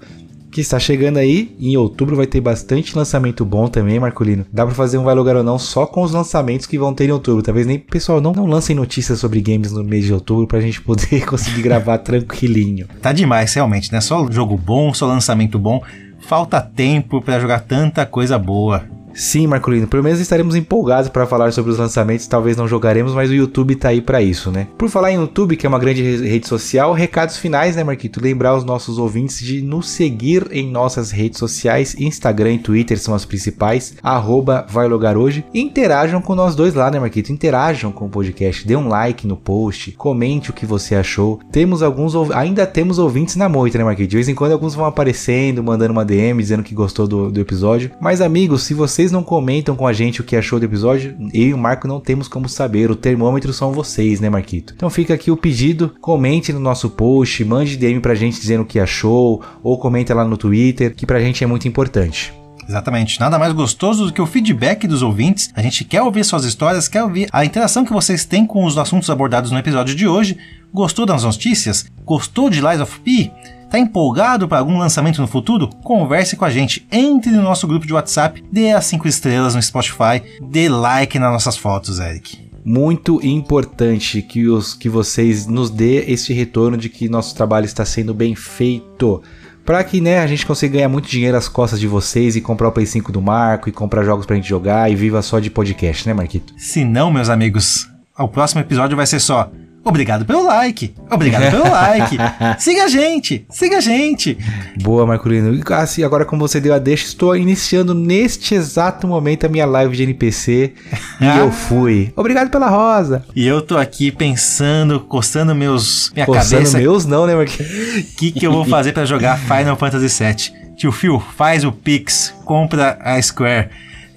que 0.51 0.61
está 0.61 0.79
chegando 0.79 1.17
aí. 1.17 1.55
Em 1.59 1.75
outubro 1.77 2.15
vai 2.15 2.27
ter 2.27 2.41
bastante 2.41 2.95
lançamento 2.95 3.43
bom 3.43 3.67
também, 3.67 3.99
Marcolino. 3.99 4.45
Dá 4.53 4.63
pra 4.65 4.75
fazer 4.75 4.99
um 4.99 5.03
Vai 5.03 5.15
Lugar 5.15 5.35
ou 5.35 5.43
Não 5.43 5.57
só 5.57 5.87
com 5.87 6.03
os 6.03 6.11
lançamentos 6.11 6.67
que 6.67 6.77
vão 6.77 6.93
ter 6.93 7.09
em 7.09 7.11
outubro. 7.11 7.41
Talvez 7.41 7.65
nem, 7.65 7.79
pessoal, 7.79 8.21
não, 8.21 8.33
não 8.33 8.45
lancem 8.45 8.75
notícias 8.75 9.19
sobre 9.19 9.41
games 9.41 9.71
no 9.71 9.83
mês 9.83 10.05
de 10.05 10.13
outubro 10.13 10.45
pra 10.47 10.61
gente 10.61 10.79
poder 10.81 11.25
conseguir 11.27 11.63
gravar 11.63 11.97
tranquilinho. 11.97 12.87
Tá 13.01 13.11
demais, 13.11 13.53
realmente, 13.53 13.91
né? 13.91 13.99
Só 13.99 14.29
jogo 14.31 14.55
bom, 14.57 14.93
só 14.93 15.07
lançamento 15.07 15.57
bom. 15.57 15.81
Falta 16.19 16.61
tempo 16.61 17.21
pra 17.21 17.39
jogar 17.39 17.61
tanta 17.61 18.05
coisa 18.05 18.37
boa. 18.37 18.83
Sim, 19.19 19.47
Marcolino, 19.47 19.85
pelo 19.85 20.01
menos 20.01 20.21
estaremos 20.21 20.55
empolgados 20.55 21.09
para 21.09 21.25
falar 21.25 21.51
sobre 21.51 21.71
os 21.73 21.77
lançamentos, 21.77 22.25
talvez 22.25 22.55
não 22.55 22.69
jogaremos, 22.69 23.13
mas 23.13 23.29
o 23.29 23.33
YouTube 23.33 23.75
tá 23.75 23.89
aí 23.89 23.99
para 23.99 24.21
isso, 24.21 24.49
né? 24.49 24.67
Por 24.77 24.89
falar 24.89 25.11
em 25.11 25.15
YouTube, 25.15 25.57
que 25.57 25.65
é 25.65 25.69
uma 25.69 25.77
grande 25.77 26.01
re- 26.01 26.25
rede 26.25 26.47
social, 26.47 26.93
recados 26.93 27.35
finais, 27.37 27.75
né, 27.75 27.83
Marquito? 27.83 28.21
Lembrar 28.23 28.55
os 28.55 28.63
nossos 28.63 28.97
ouvintes 28.97 29.41
de 29.41 29.61
nos 29.61 29.89
seguir 29.89 30.47
em 30.51 30.71
nossas 30.71 31.11
redes 31.11 31.37
sociais, 31.37 31.95
Instagram 31.99 32.53
e 32.53 32.59
Twitter 32.59 32.97
são 32.97 33.13
as 33.13 33.25
principais, 33.25 33.95
arroba 34.01 34.65
vai 34.69 34.87
logar 34.87 35.17
hoje, 35.17 35.43
interajam 35.53 36.21
com 36.21 36.33
nós 36.33 36.55
dois 36.55 36.73
lá, 36.73 36.89
né, 36.89 36.97
Marquito? 36.97 37.29
Interajam 37.33 37.91
com 37.91 38.05
o 38.05 38.09
podcast, 38.09 38.65
dê 38.65 38.77
um 38.77 38.87
like 38.87 39.27
no 39.27 39.35
post, 39.35 39.91
comente 39.91 40.49
o 40.49 40.53
que 40.53 40.65
você 40.65 40.95
achou. 40.95 41.41
Temos 41.51 41.83
alguns, 41.83 42.15
ainda 42.31 42.65
temos 42.65 42.97
ouvintes 42.97 43.35
na 43.35 43.49
moita, 43.49 43.77
né, 43.77 43.83
Marquito? 43.83 44.09
De 44.11 44.15
vez 44.15 44.29
em 44.29 44.33
quando 44.35 44.53
alguns 44.53 44.75
vão 44.75 44.85
aparecendo, 44.85 45.61
mandando 45.61 45.91
uma 45.91 46.05
DM, 46.05 46.41
dizendo 46.41 46.63
que 46.63 46.73
gostou 46.73 47.05
do, 47.05 47.29
do 47.29 47.41
episódio. 47.41 47.91
Mas, 47.99 48.21
amigos, 48.21 48.63
se 48.63 48.73
vocês 48.73 49.08
não 49.11 49.23
comentam 49.23 49.75
com 49.75 49.87
a 49.87 49.93
gente 49.93 50.21
o 50.21 50.23
que 50.23 50.35
achou 50.35 50.59
do 50.59 50.65
episódio, 50.65 51.15
eu 51.33 51.47
e 51.47 51.53
o 51.53 51.57
Marco 51.57 51.87
não 51.87 51.99
temos 51.99 52.27
como 52.27 52.49
saber. 52.49 52.89
O 52.91 52.95
termômetro 52.95 53.53
são 53.53 53.71
vocês, 53.71 54.19
né, 54.19 54.29
Marquito? 54.29 54.73
Então 54.75 54.89
fica 54.89 55.13
aqui 55.13 55.31
o 55.31 55.37
pedido, 55.37 55.93
comente 56.01 56.53
no 56.53 56.59
nosso 56.59 56.89
post, 56.89 57.43
mande 57.43 57.77
DM 57.77 57.99
pra 57.99 58.15
gente 58.15 58.39
dizendo 58.39 58.63
o 58.63 58.65
que 58.65 58.79
achou, 58.79 59.43
ou 59.63 59.77
comenta 59.77 60.13
lá 60.13 60.25
no 60.25 60.37
Twitter, 60.37 60.95
que 60.95 61.05
pra 61.05 61.19
gente 61.19 61.43
é 61.43 61.47
muito 61.47 61.67
importante. 61.67 62.33
Exatamente. 62.67 63.19
Nada 63.19 63.39
mais 63.39 63.51
gostoso 63.51 64.05
do 64.05 64.13
que 64.13 64.21
o 64.21 64.27
feedback 64.27 64.87
dos 64.87 65.01
ouvintes. 65.01 65.49
A 65.55 65.61
gente 65.61 65.83
quer 65.83 66.03
ouvir 66.03 66.23
suas 66.23 66.45
histórias, 66.45 66.87
quer 66.87 67.03
ouvir 67.03 67.27
a 67.31 67.43
interação 67.43 67.83
que 67.83 67.91
vocês 67.91 68.25
têm 68.25 68.45
com 68.45 68.63
os 68.63 68.77
assuntos 68.77 69.09
abordados 69.09 69.49
no 69.49 69.57
episódio 69.57 69.95
de 69.95 70.07
hoje. 70.07 70.37
Gostou 70.71 71.03
das 71.03 71.23
notícias? 71.23 71.85
Gostou 72.05 72.47
de 72.47 72.61
Lies 72.61 72.79
of 72.79 72.99
P? 72.99 73.31
Tá 73.69 73.77
empolgado 73.77 74.47
para 74.47 74.57
algum 74.57 74.79
lançamento 74.79 75.21
no 75.21 75.27
futuro? 75.27 75.69
Converse 75.83 76.35
com 76.35 76.43
a 76.43 76.49
gente, 76.49 76.87
entre 76.91 77.29
no 77.31 77.43
nosso 77.43 77.67
grupo 77.67 77.85
de 77.85 77.93
WhatsApp, 77.93 78.43
dê 78.51 78.71
as 78.71 78.85
5 78.85 79.07
estrelas 79.07 79.53
no 79.53 79.61
Spotify, 79.61 80.23
dê 80.41 80.67
like 80.67 81.19
nas 81.19 81.31
nossas 81.31 81.55
fotos, 81.55 81.99
Eric. 81.99 82.49
Muito 82.65 83.23
importante 83.23 84.23
que, 84.23 84.47
os, 84.47 84.73
que 84.73 84.89
vocês 84.89 85.45
nos 85.45 85.69
dê 85.69 86.03
esse 86.11 86.33
retorno 86.33 86.77
de 86.77 86.89
que 86.89 87.07
nosso 87.07 87.35
trabalho 87.35 87.65
está 87.65 87.85
sendo 87.85 88.11
bem 88.11 88.33
feito. 88.33 89.21
Para 89.63 89.83
que 89.83 90.01
né, 90.01 90.19
a 90.19 90.25
gente 90.25 90.47
consiga 90.47 90.73
ganhar 90.73 90.89
muito 90.89 91.07
dinheiro 91.07 91.37
às 91.37 91.47
costas 91.47 91.79
de 91.79 91.87
vocês 91.87 92.35
e 92.35 92.41
comprar 92.41 92.69
o 92.69 92.71
Play 92.71 92.87
5 92.87 93.11
do 93.11 93.21
Marco 93.21 93.69
e 93.69 93.71
comprar 93.71 94.03
jogos 94.03 94.25
pra 94.25 94.35
gente 94.35 94.49
jogar 94.49 94.91
e 94.91 94.95
viva 94.95 95.21
só 95.21 95.39
de 95.39 95.51
podcast, 95.51 96.07
né, 96.07 96.13
Marquito? 96.13 96.55
Se 96.57 96.83
não, 96.83 97.11
meus 97.11 97.29
amigos, 97.29 97.87
o 98.17 98.27
próximo 98.27 98.61
episódio 98.61 98.97
vai 98.97 99.05
ser 99.05 99.19
só 99.19 99.51
Obrigado 99.83 100.25
pelo 100.25 100.43
like. 100.43 100.93
Obrigado 101.09 101.49
pelo 101.49 101.63
like. 101.69 102.17
Siga 102.59 102.85
a 102.85 102.87
gente. 102.87 103.45
Siga 103.49 103.77
a 103.77 103.81
gente. 103.81 104.37
Boa, 104.81 105.05
Marcolino. 105.05 105.53
E 105.53 105.63
Assim, 105.73 106.03
agora 106.03 106.25
como 106.25 106.47
você 106.47 106.59
deu 106.59 106.73
a 106.73 106.79
deixa, 106.79 107.05
estou 107.05 107.35
iniciando 107.35 107.93
neste 107.93 108.55
exato 108.55 109.07
momento 109.07 109.45
a 109.45 109.49
minha 109.49 109.65
live 109.65 109.95
de 109.95 110.03
NPC 110.03 110.73
e 111.21 111.39
eu 111.39 111.51
fui. 111.51 112.11
Obrigado 112.15 112.49
pela 112.49 112.69
rosa. 112.69 113.23
E 113.35 113.47
eu 113.47 113.61
tô 113.61 113.77
aqui 113.77 114.11
pensando, 114.11 114.99
coçando 114.99 115.55
meus 115.55 116.11
minha 116.13 116.25
Coçando 116.25 116.55
cabeça, 116.55 116.77
meus 116.77 117.05
não, 117.05 117.25
né, 117.25 117.35
Marquinhos? 117.35 117.71
o 117.71 118.15
que, 118.17 118.31
que 118.31 118.45
eu 118.45 118.51
vou 118.51 118.65
fazer 118.65 118.91
pra 118.93 119.05
jogar 119.05 119.37
Final 119.37 119.75
Fantasy 119.77 120.23
VII. 120.23 120.59
Tio 120.75 120.91
Phil, 120.91 121.19
faz 121.35 121.63
o 121.63 121.71
Pix, 121.71 122.33
compra 122.45 122.97
a 123.01 123.21
Square. 123.21 123.69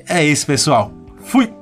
É 0.09 0.25
isso, 0.25 0.47
pessoal. 0.47 0.93
Fui! 1.25 1.53